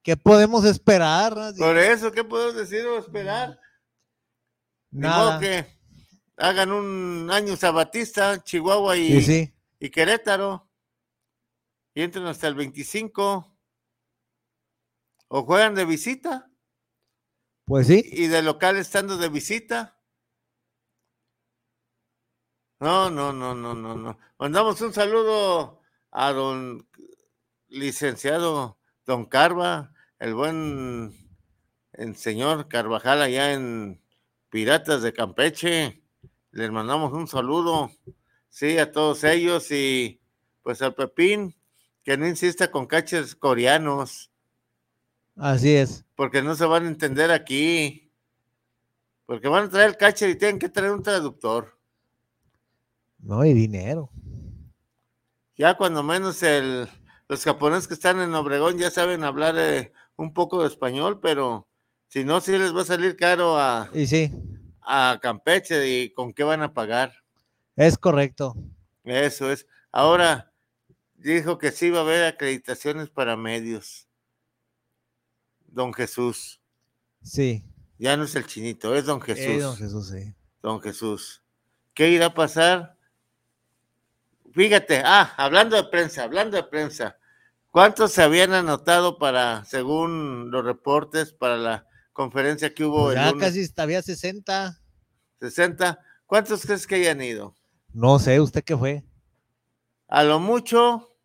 ¿Qué 0.02 0.16
podemos 0.16 0.64
esperar? 0.64 1.36
más? 1.36 1.54
Por 1.54 1.76
eso, 1.76 2.10
¿qué 2.10 2.24
podemos 2.24 2.56
decir 2.56 2.86
o 2.86 2.98
esperar? 2.98 3.60
Ni 4.90 5.06
modo 5.06 5.30
Nada. 5.32 5.40
que 5.40 5.66
hagan 6.38 6.72
un 6.72 7.30
año 7.30 7.54
sabatista, 7.54 8.42
Chihuahua 8.42 8.96
y, 8.96 9.20
Sí, 9.20 9.22
sí. 9.22 9.54
y 9.78 9.90
Querétaro. 9.90 10.66
Y 11.94 12.02
entren 12.02 12.24
hasta 12.26 12.48
el 12.48 12.54
25. 12.54 13.46
O 15.28 15.44
juegan 15.44 15.74
de 15.74 15.84
visita. 15.84 16.50
Pues 17.66 17.88
sí. 17.88 18.02
Y 18.06 18.28
de 18.28 18.40
local 18.42 18.76
estando 18.78 19.18
de 19.18 19.28
visita. 19.28 19.99
No, 22.80 23.10
no, 23.10 23.32
no, 23.32 23.54
no, 23.54 23.74
no, 23.74 23.94
no. 23.94 24.18
Mandamos 24.38 24.80
un 24.80 24.92
saludo 24.92 25.82
a 26.10 26.32
don 26.32 26.86
licenciado 27.68 28.78
don 29.04 29.26
Carva, 29.26 29.92
el 30.18 30.34
buen 30.34 31.14
el 31.92 32.16
señor 32.16 32.68
Carvajal 32.68 33.20
allá 33.20 33.52
en 33.52 34.02
Piratas 34.48 35.02
de 35.02 35.12
Campeche. 35.12 36.02
Les 36.52 36.70
mandamos 36.70 37.12
un 37.12 37.28
saludo, 37.28 37.90
sí, 38.48 38.78
a 38.78 38.90
todos 38.90 39.24
ellos 39.24 39.70
y 39.70 40.20
pues 40.62 40.80
al 40.80 40.94
Pepín, 40.94 41.54
que 42.02 42.16
no 42.16 42.26
insista 42.26 42.70
con 42.70 42.86
catchers 42.86 43.34
coreanos, 43.34 44.30
Así 45.36 45.74
es. 45.74 46.04
porque 46.16 46.42
no 46.42 46.54
se 46.54 46.64
van 46.64 46.84
a 46.84 46.88
entender 46.88 47.30
aquí. 47.30 48.10
Porque 49.26 49.48
van 49.48 49.64
a 49.66 49.70
traer 49.70 49.90
el 49.90 49.96
catcher 49.96 50.30
y 50.30 50.36
tienen 50.36 50.58
que 50.58 50.68
traer 50.68 50.92
un 50.92 51.02
traductor. 51.02 51.78
No, 53.22 53.44
y 53.44 53.52
dinero. 53.52 54.10
Ya 55.56 55.76
cuando 55.76 56.02
menos 56.02 56.42
el, 56.42 56.88
los 57.28 57.44
japoneses 57.44 57.86
que 57.86 57.94
están 57.94 58.20
en 58.20 58.34
Obregón 58.34 58.78
ya 58.78 58.90
saben 58.90 59.24
hablar 59.24 59.56
eh, 59.58 59.92
un 60.16 60.32
poco 60.32 60.62
de 60.62 60.68
español, 60.68 61.20
pero 61.20 61.68
si 62.08 62.24
no, 62.24 62.40
sí 62.40 62.52
les 62.52 62.74
va 62.74 62.82
a 62.82 62.86
salir 62.86 63.16
caro 63.16 63.58
a, 63.58 63.90
Y 63.92 64.06
sí, 64.06 64.32
a 64.82 65.18
Campeche 65.20 65.86
y 65.88 66.12
con 66.12 66.32
qué 66.32 66.44
van 66.44 66.62
a 66.62 66.72
pagar. 66.72 67.12
es 67.76 67.98
correcto. 67.98 68.56
Eso 69.04 69.50
es. 69.50 69.66
Ahora 69.92 70.52
dijo 71.14 71.58
que 71.58 71.72
sí 71.72 71.90
va 71.90 71.98
a 71.98 72.02
haber 72.02 72.24
acreditaciones 72.24 73.10
para 73.10 73.36
medios. 73.36 74.08
Don 75.66 75.92
Jesús. 75.92 76.60
Sí. 77.22 77.64
Ya 77.98 78.16
no 78.16 78.24
es 78.24 78.34
el 78.34 78.46
chinito, 78.46 78.94
es 78.94 79.04
don 79.04 79.20
Jesús. 79.20 79.44
Eh, 79.44 79.60
don 79.60 79.76
Jesús, 79.76 80.08
sí. 80.08 80.34
Don 80.62 80.80
Jesús. 80.80 81.42
¿Qué 81.94 82.08
irá 82.10 82.26
a 82.26 82.34
pasar? 82.34 82.96
Fíjate, 84.52 85.02
ah, 85.04 85.32
hablando 85.36 85.76
de 85.76 85.84
prensa, 85.84 86.24
hablando 86.24 86.56
de 86.56 86.64
prensa, 86.64 87.16
¿cuántos 87.70 88.12
se 88.12 88.22
habían 88.22 88.52
anotado 88.52 89.18
para, 89.18 89.64
según 89.64 90.50
los 90.50 90.64
reportes, 90.64 91.32
para 91.32 91.56
la 91.56 91.86
conferencia 92.12 92.74
que 92.74 92.84
hubo 92.84 93.10
el 93.12 93.16
ya 93.18 93.30
lunes? 93.30 93.48
casi 93.48 93.72
había 93.76 94.02
60. 94.02 94.80
60. 95.38 95.98
¿Cuántos 96.26 96.62
crees 96.66 96.86
que 96.86 96.96
hayan 96.96 97.20
ido? 97.22 97.54
No 97.92 98.18
sé, 98.18 98.40
¿usted 98.40 98.62
qué 98.64 98.76
fue? 98.76 99.04
A 100.08 100.22
lo 100.24 100.40
mucho, 100.40 101.16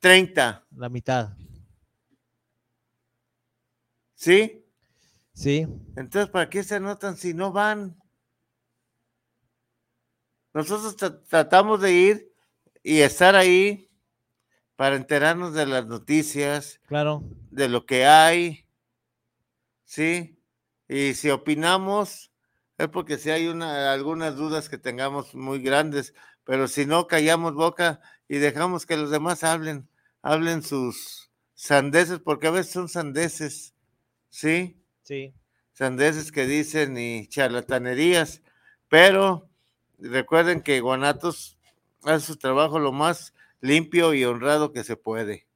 30. 0.00 0.66
La 0.74 0.88
mitad. 0.88 1.30
¿Sí? 4.14 4.64
Sí. 5.32 5.66
Entonces, 5.96 6.30
¿para 6.30 6.48
qué 6.48 6.62
se 6.64 6.76
anotan 6.76 7.16
si 7.16 7.34
no 7.34 7.52
van? 7.52 7.96
Nosotros 10.54 10.96
tra- 10.96 11.22
tratamos 11.28 11.82
de 11.82 11.92
ir 11.92 12.32
y 12.88 13.00
estar 13.00 13.34
ahí 13.34 13.88
para 14.76 14.94
enterarnos 14.94 15.54
de 15.54 15.66
las 15.66 15.86
noticias, 15.86 16.80
Claro. 16.86 17.24
de 17.50 17.68
lo 17.68 17.84
que 17.84 18.06
hay, 18.06 18.64
¿sí? 19.84 20.38
Y 20.88 21.14
si 21.14 21.30
opinamos, 21.30 22.30
es 22.78 22.86
porque 22.88 23.18
si 23.18 23.30
hay 23.30 23.48
una, 23.48 23.92
algunas 23.92 24.36
dudas 24.36 24.68
que 24.68 24.78
tengamos 24.78 25.34
muy 25.34 25.58
grandes, 25.60 26.14
pero 26.44 26.68
si 26.68 26.86
no, 26.86 27.08
callamos 27.08 27.54
boca 27.54 28.00
y 28.28 28.38
dejamos 28.38 28.86
que 28.86 28.96
los 28.96 29.10
demás 29.10 29.42
hablen, 29.42 29.88
hablen 30.22 30.62
sus 30.62 31.32
sandeces, 31.54 32.20
porque 32.20 32.46
a 32.46 32.52
veces 32.52 32.72
son 32.72 32.88
sandeces, 32.88 33.74
¿sí? 34.28 34.80
Sí. 35.02 35.34
sandeces 35.72 36.30
que 36.30 36.46
dicen 36.46 36.96
y 36.98 37.26
charlatanerías, 37.26 38.42
pero 38.88 39.50
recuerden 39.98 40.60
que 40.60 40.80
Guanatos 40.80 41.55
hace 42.10 42.26
su 42.26 42.36
trabajo 42.36 42.78
lo 42.78 42.92
más 42.92 43.34
limpio 43.60 44.14
y 44.14 44.24
honrado 44.24 44.72
que 44.72 44.84
se 44.84 44.96
puede. 44.96 45.46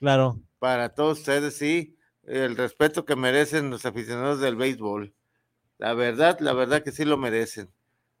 Claro. 0.00 0.40
Para 0.58 0.94
todos 0.94 1.18
ustedes, 1.20 1.56
sí, 1.56 1.96
el 2.24 2.56
respeto 2.56 3.04
que 3.04 3.16
merecen 3.16 3.70
los 3.70 3.84
aficionados 3.86 4.40
del 4.40 4.56
béisbol. 4.56 5.14
La 5.78 5.94
verdad, 5.94 6.38
la 6.40 6.52
verdad 6.52 6.82
que 6.82 6.92
sí 6.92 7.04
lo 7.04 7.16
merecen. 7.16 7.70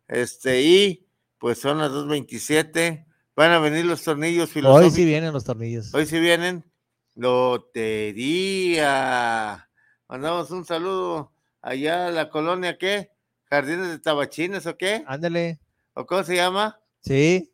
Este, 0.08 0.62
y 0.62 1.06
pues 1.38 1.58
son 1.58 1.78
las 1.78 1.90
2.27, 1.90 3.06
van 3.34 3.50
a 3.52 3.58
venir 3.58 3.84
los 3.84 4.02
tornillos 4.02 4.48
Hoy 4.48 4.54
filosóficos. 4.54 4.94
sí 4.94 5.04
vienen 5.04 5.32
los 5.32 5.44
tornillos. 5.44 5.94
Hoy 5.94 6.06
sí 6.06 6.18
vienen. 6.20 6.64
Lotería. 8.34 9.68
Mandamos 10.08 10.50
un 10.50 10.64
saludo 10.64 11.32
allá 11.60 12.06
a 12.06 12.10
la 12.10 12.28
colonia, 12.30 12.78
¿qué? 12.78 13.10
Jardines 13.44 13.88
de 13.88 13.98
Tabachines, 13.98 14.66
¿o 14.66 14.76
qué? 14.76 15.04
Ándale. 15.06 15.60
¿O 15.94 16.06
cómo 16.06 16.24
se 16.24 16.36
llama? 16.36 16.80
Sí. 17.00 17.51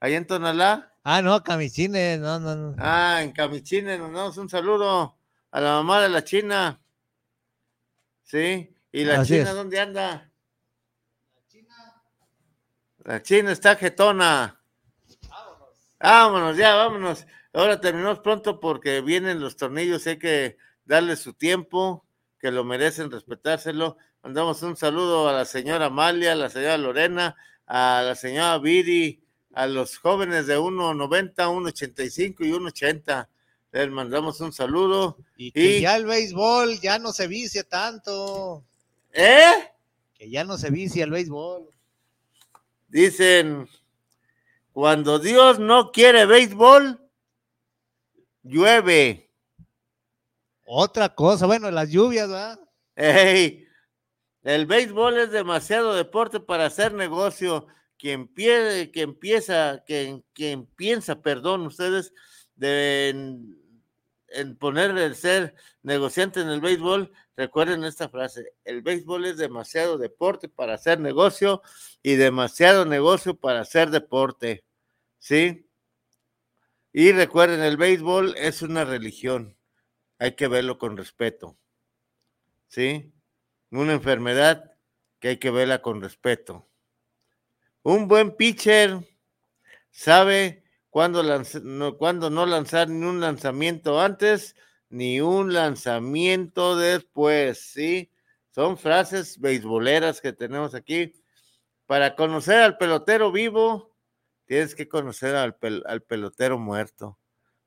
Allá 0.00 0.16
en 0.16 0.26
Tonalá. 0.26 0.92
Ah, 1.04 1.22
no, 1.22 1.42
camisines, 1.42 2.18
no, 2.20 2.40
no, 2.40 2.56
no. 2.56 2.74
Ah, 2.78 3.20
en 3.22 3.32
Camichines, 3.32 3.98
nos 3.98 4.12
damos 4.12 4.36
un 4.36 4.48
saludo 4.48 5.16
a 5.50 5.60
la 5.60 5.70
mamá 5.72 6.02
de 6.02 6.08
la 6.10 6.24
China. 6.24 6.80
Sí. 8.22 8.74
¿Y 8.92 9.04
la 9.04 9.20
Así 9.20 9.34
China 9.34 9.50
es. 9.50 9.56
dónde 9.56 9.80
anda? 9.80 10.30
La 13.04 13.22
China 13.22 13.52
está 13.52 13.76
jetona. 13.76 14.60
Vámonos, 15.98 16.56
ya, 16.56 16.74
vámonos. 16.74 17.26
Ahora 17.52 17.80
terminamos 17.80 18.20
pronto 18.20 18.60
porque 18.60 19.00
vienen 19.00 19.40
los 19.40 19.56
tornillos, 19.56 20.06
hay 20.06 20.18
que 20.18 20.56
darle 20.84 21.16
su 21.16 21.32
tiempo, 21.34 22.06
que 22.38 22.50
lo 22.50 22.62
merecen, 22.64 23.10
respetárselo. 23.10 23.96
Mandamos 24.22 24.62
un 24.62 24.76
saludo 24.76 25.28
a 25.28 25.32
la 25.32 25.44
señora 25.44 25.86
Amalia, 25.86 26.32
a 26.32 26.36
la 26.36 26.50
señora 26.50 26.76
Lorena, 26.78 27.36
a 27.66 28.02
la 28.04 28.14
señora 28.14 28.58
Viri, 28.58 29.24
a 29.54 29.66
los 29.66 29.98
jóvenes 29.98 30.46
de 30.46 30.58
1.90, 30.58 31.34
1.85 31.34 32.36
y 32.40 32.52
1.80. 32.52 33.28
Les 33.72 33.90
mandamos 33.90 34.40
un 34.40 34.52
saludo. 34.52 35.18
Y 35.36 35.52
que 35.52 35.80
ya 35.80 35.96
el 35.96 36.06
béisbol 36.06 36.80
ya 36.80 36.98
no 36.98 37.12
se 37.12 37.26
vicia 37.26 37.62
tanto. 37.62 38.64
¿Eh? 39.12 39.70
Que 40.14 40.28
ya 40.28 40.44
no 40.44 40.58
se 40.58 40.70
vicia 40.70 41.04
el 41.04 41.10
béisbol. 41.10 41.68
Dicen, 42.88 43.68
cuando 44.72 45.18
Dios 45.18 45.58
no 45.58 45.92
quiere 45.92 46.26
béisbol, 46.26 47.00
llueve. 48.42 49.30
Otra 50.64 51.14
cosa, 51.14 51.46
bueno, 51.46 51.70
las 51.70 51.90
lluvias, 51.90 52.28
¿verdad? 52.28 52.60
Ey, 52.96 53.66
el 54.42 54.66
béisbol 54.66 55.18
es 55.18 55.30
demasiado 55.30 55.94
deporte 55.94 56.40
para 56.40 56.66
hacer 56.66 56.92
negocio. 56.92 57.66
Quien, 58.00 58.32
pie- 58.32 58.90
quien 58.92 59.10
empieza, 59.10 59.84
quien, 59.84 60.66
piensa, 60.74 61.20
perdón, 61.20 61.66
ustedes, 61.66 62.14
de, 62.54 63.10
en, 63.10 63.60
en 64.28 64.56
poner 64.56 64.96
el 64.96 65.14
ser 65.14 65.54
negociante 65.82 66.40
en 66.40 66.48
el 66.48 66.62
béisbol, 66.62 67.12
recuerden 67.36 67.84
esta 67.84 68.08
frase, 68.08 68.54
el 68.64 68.80
béisbol 68.80 69.26
es 69.26 69.36
demasiado 69.36 69.98
deporte 69.98 70.48
para 70.48 70.74
hacer 70.74 70.98
negocio 70.98 71.60
y 72.02 72.14
demasiado 72.14 72.86
negocio 72.86 73.34
para 73.34 73.60
hacer 73.60 73.90
deporte, 73.90 74.64
¿sí? 75.18 75.68
Y 76.94 77.12
recuerden, 77.12 77.60
el 77.60 77.76
béisbol 77.76 78.34
es 78.38 78.62
una 78.62 78.86
religión, 78.86 79.58
hay 80.18 80.36
que 80.36 80.48
verlo 80.48 80.78
con 80.78 80.96
respeto, 80.96 81.58
¿sí? 82.68 83.12
Una 83.70 83.92
enfermedad 83.92 84.72
que 85.18 85.28
hay 85.28 85.36
que 85.36 85.50
verla 85.50 85.82
con 85.82 86.00
respeto. 86.00 86.66
Un 87.82 88.08
buen 88.08 88.36
pitcher 88.36 88.98
sabe 89.90 90.64
cuándo, 90.90 91.22
no, 91.22 92.30
no 92.30 92.46
lanzar 92.46 92.88
ni 92.88 93.06
un 93.06 93.20
lanzamiento 93.20 94.00
antes 94.00 94.56
ni 94.90 95.20
un 95.20 95.54
lanzamiento 95.54 96.76
después, 96.76 97.60
¿sí? 97.60 98.10
Son 98.50 98.76
frases 98.76 99.38
beisboleras 99.38 100.20
que 100.20 100.32
tenemos 100.32 100.74
aquí. 100.74 101.12
Para 101.86 102.16
conocer 102.16 102.58
al 102.58 102.76
pelotero 102.76 103.32
vivo, 103.32 103.94
tienes 104.46 104.74
que 104.74 104.88
conocer 104.88 105.36
al, 105.36 105.58
pel- 105.58 105.82
al 105.86 106.02
pelotero 106.02 106.58
muerto. 106.58 107.18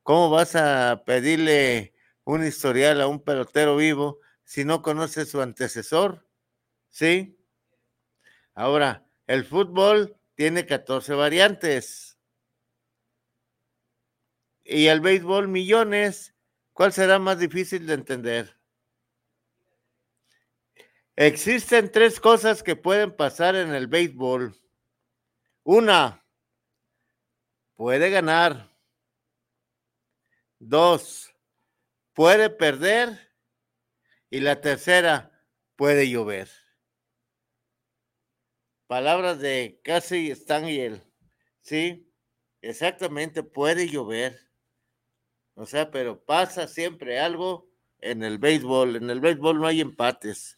¿Cómo 0.04 0.30
vas 0.30 0.56
a 0.56 1.04
pedirle 1.06 1.94
un 2.26 2.46
historial 2.46 3.02
a 3.02 3.08
un 3.08 3.22
pelotero 3.24 3.78
vivo 3.78 4.20
si 4.44 4.66
no 4.66 4.82
conoces 4.82 5.30
su 5.32 5.42
antecesor? 5.42 6.28
¿Sí? 6.90 7.38
Ahora, 8.54 9.06
el 9.34 9.46
fútbol 9.46 10.16
tiene 10.36 10.68
14 10.68 11.16
variantes. 11.16 12.20
Y 14.64 14.86
el 14.86 15.02
béisbol 15.02 15.48
millones. 15.48 16.36
¿Cuál 16.72 16.94
será 16.94 17.18
más 17.18 17.40
difícil 17.40 17.88
de 17.88 17.96
entender? 17.96 18.60
Existen 21.16 21.92
tres 21.92 22.20
cosas 22.20 22.62
que 22.62 22.76
pueden 22.76 23.16
pasar 23.16 23.56
en 23.56 23.74
el 23.74 23.88
béisbol. 23.88 24.56
Una, 25.64 26.24
puede 27.74 28.12
ganar. 28.12 28.70
Dos, 30.60 31.34
puede 32.14 32.52
perder. 32.52 33.32
Y 34.30 34.42
la 34.42 34.62
tercera, 34.62 35.32
puede 35.76 36.08
llover. 36.08 36.63
Palabras 38.88 39.40
de 39.40 39.80
Casey 39.84 40.34
Stangel. 40.36 41.04
Sí, 41.62 42.08
exactamente, 42.62 43.44
puede 43.44 43.88
llover. 43.88 44.40
O 45.56 45.66
sea, 45.66 45.92
pero 45.92 46.24
pasa 46.24 46.68
siempre 46.68 47.20
algo 47.20 47.70
en 48.00 48.24
el 48.24 48.38
béisbol. 48.38 48.96
En 48.98 49.10
el 49.10 49.22
béisbol 49.22 49.60
no 49.60 49.68
hay 49.68 49.82
empates. 49.82 50.58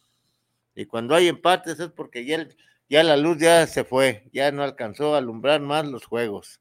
Y 0.73 0.85
cuando 0.85 1.15
hay 1.15 1.27
empates 1.27 1.80
es 1.80 1.89
porque 1.89 2.26
ya, 2.26 2.35
el- 2.38 2.57
ya 2.89 3.03
la 3.03 3.18
luz 3.18 3.38
ya 3.39 3.65
se 3.68 3.84
fue, 3.84 4.30
ya 4.34 4.52
no 4.52 4.64
alcanzó 4.64 5.15
a 5.15 5.19
alumbrar 5.19 5.61
más 5.61 5.85
los 5.85 6.06
juegos. 6.06 6.60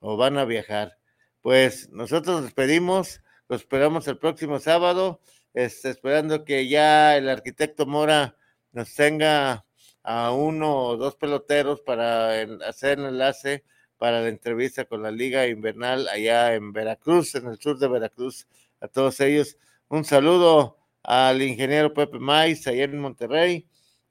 O 0.00 0.16
van 0.16 0.38
a 0.38 0.44
viajar. 0.44 0.96
pues 1.42 1.88
nosotros 1.88 2.36
nos 2.36 2.44
despedimos, 2.44 3.22
los 3.48 3.62
esperamos 3.62 4.06
el 4.08 4.18
próximo 4.18 4.58
sábado, 4.58 5.22
este, 5.54 5.88
esperando 5.88 6.44
que 6.44 6.68
ya 6.68 7.16
el 7.16 7.30
arquitecto 7.30 7.86
Mora 7.86 8.36
nos 8.72 8.94
tenga 8.94 9.64
a 10.02 10.32
uno 10.32 10.76
o 10.76 10.96
dos 10.96 11.16
peloteros 11.16 11.80
para 11.80 12.42
hacer 12.66 12.98
el 12.98 13.06
enlace 13.06 13.64
para 13.98 14.22
la 14.22 14.28
entrevista 14.28 14.86
con 14.86 15.02
la 15.02 15.10
Liga 15.10 15.46
Invernal 15.46 16.08
allá 16.08 16.54
en 16.54 16.72
Veracruz, 16.72 17.34
en 17.34 17.48
el 17.48 17.58
sur 17.58 17.78
de 17.78 17.86
Veracruz. 17.86 18.46
A 18.80 18.88
todos 18.88 19.20
ellos, 19.20 19.58
un 19.88 20.04
saludo 20.04 20.78
al 21.02 21.42
ingeniero 21.42 21.92
Pepe 21.92 22.18
Mais 22.18 22.66
allá 22.66 22.84
en 22.84 22.98
Monterrey, 22.98 23.68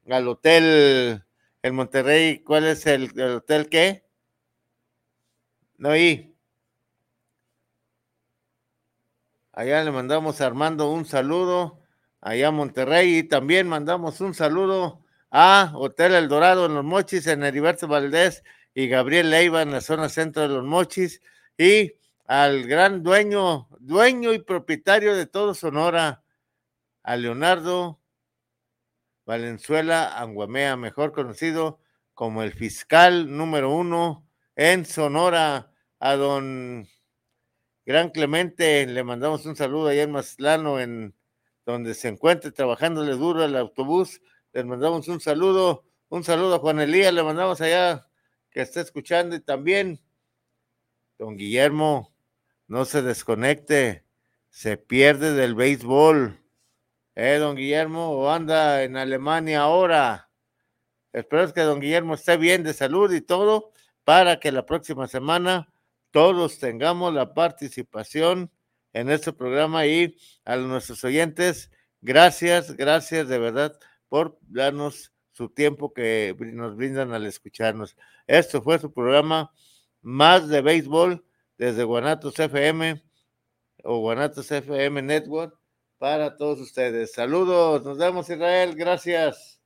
al 0.07 0.27
hotel 0.27 1.23
en 1.63 1.75
Monterrey, 1.75 2.43
¿cuál 2.43 2.65
es 2.65 2.85
el, 2.85 3.11
el 3.19 3.37
hotel 3.37 3.67
qué? 3.67 4.03
No, 5.77 5.95
y 5.95 6.35
allá 9.51 9.83
le 9.83 9.91
mandamos 9.91 10.39
a 10.39 10.45
Armando 10.45 10.91
un 10.91 11.05
saludo, 11.05 11.81
allá 12.21 12.51
Monterrey, 12.51 13.17
y 13.17 13.23
también 13.23 13.67
mandamos 13.67 14.21
un 14.21 14.35
saludo 14.35 15.03
a 15.31 15.72
Hotel 15.76 16.14
El 16.14 16.27
Dorado 16.27 16.65
en 16.65 16.76
Los 16.76 16.84
Mochis, 16.84 17.27
en 17.27 17.43
Heriberto 17.43 17.88
Valdés 17.88 18.43
y 18.73 18.88
Gabriel 18.88 19.30
Leiva 19.30 19.61
en 19.61 19.72
la 19.72 19.81
zona 19.81 20.10
centro 20.10 20.43
de 20.43 20.49
Los 20.49 20.64
Mochis, 20.64 21.22
y 21.57 21.93
al 22.26 22.64
gran 22.64 23.03
dueño, 23.03 23.68
dueño 23.80 24.34
y 24.34 24.39
propietario 24.39 25.15
de 25.15 25.26
todo 25.26 25.53
Sonora, 25.53 26.23
a 27.03 27.15
Leonardo 27.15 27.99
Valenzuela 29.26 30.19
Anguamea, 30.19 30.76
mejor 30.76 31.11
conocido 31.11 31.80
como 32.14 32.43
el 32.43 32.53
fiscal 32.53 33.35
número 33.35 33.72
uno 33.72 34.27
en 34.56 34.85
Sonora, 34.85 35.72
a 35.99 36.15
don 36.15 36.88
Gran 37.85 38.10
Clemente, 38.10 38.85
le 38.85 39.03
mandamos 39.03 39.45
un 39.45 39.56
saludo 39.56 39.89
allá 39.89 40.03
en 40.03 40.11
Mazatlán, 40.11 40.68
en 40.80 41.15
donde 41.65 41.93
se 41.93 42.07
encuentre 42.07 42.51
trabajándole 42.51 43.14
duro 43.14 43.43
el 43.43 43.56
autobús, 43.56 44.22
les 44.53 44.65
mandamos 44.65 45.07
un 45.07 45.19
saludo, 45.19 45.85
un 46.09 46.23
saludo 46.23 46.55
a 46.55 46.59
Juan 46.59 46.80
Elías, 46.80 47.13
le 47.13 47.23
mandamos 47.23 47.61
allá 47.61 48.07
que 48.49 48.61
está 48.61 48.81
escuchando 48.81 49.35
y 49.35 49.39
también 49.39 50.01
don 51.17 51.38
Guillermo, 51.38 52.15
no 52.67 52.85
se 52.85 53.01
desconecte, 53.01 54.05
se 54.49 54.77
pierde 54.77 55.34
del 55.34 55.53
béisbol. 55.53 56.39
Eh, 57.15 57.38
don 57.38 57.55
Guillermo, 57.55 58.31
anda 58.31 58.84
en 58.84 58.97
Alemania 58.97 59.61
ahora. 59.61 60.31
Espero 61.11 61.53
que 61.53 61.61
don 61.61 61.80
Guillermo 61.80 62.15
esté 62.15 62.38
bien 62.38 62.63
de 62.63 62.73
salud 62.73 63.11
y 63.13 63.21
todo 63.21 63.71
para 64.03 64.39
que 64.39 64.51
la 64.51 64.65
próxima 64.65 65.07
semana 65.07 65.71
todos 66.11 66.59
tengamos 66.59 67.13
la 67.13 67.34
participación 67.34 68.51
en 68.93 69.09
este 69.11 69.34
programa 69.34 69.85
y 69.85 70.17
a 70.45 70.55
nuestros 70.55 71.03
oyentes, 71.03 71.69
gracias, 72.01 72.76
gracias 72.76 73.27
de 73.27 73.38
verdad 73.38 73.80
por 74.10 74.38
darnos 74.41 75.14
su 75.31 75.49
tiempo 75.49 75.94
que 75.94 76.36
nos 76.38 76.76
brindan 76.76 77.14
al 77.14 77.26
escucharnos. 77.26 77.95
Esto 78.27 78.61
fue 78.61 78.80
su 78.80 78.91
programa 78.91 79.53
Más 80.02 80.49
de 80.49 80.61
Béisbol 80.61 81.23
desde 81.57 81.84
Guanatos 81.84 82.38
FM 82.38 83.02
o 83.84 83.99
Guanatos 83.99 84.52
FM 84.52 85.02
Network 85.02 85.57
para 85.98 86.36
todos 86.36 86.60
ustedes. 86.60 87.14
Saludos, 87.14 87.84
nos 87.86 87.98
vemos 87.98 88.30
Israel, 88.30 88.76
gracias. 88.76 89.59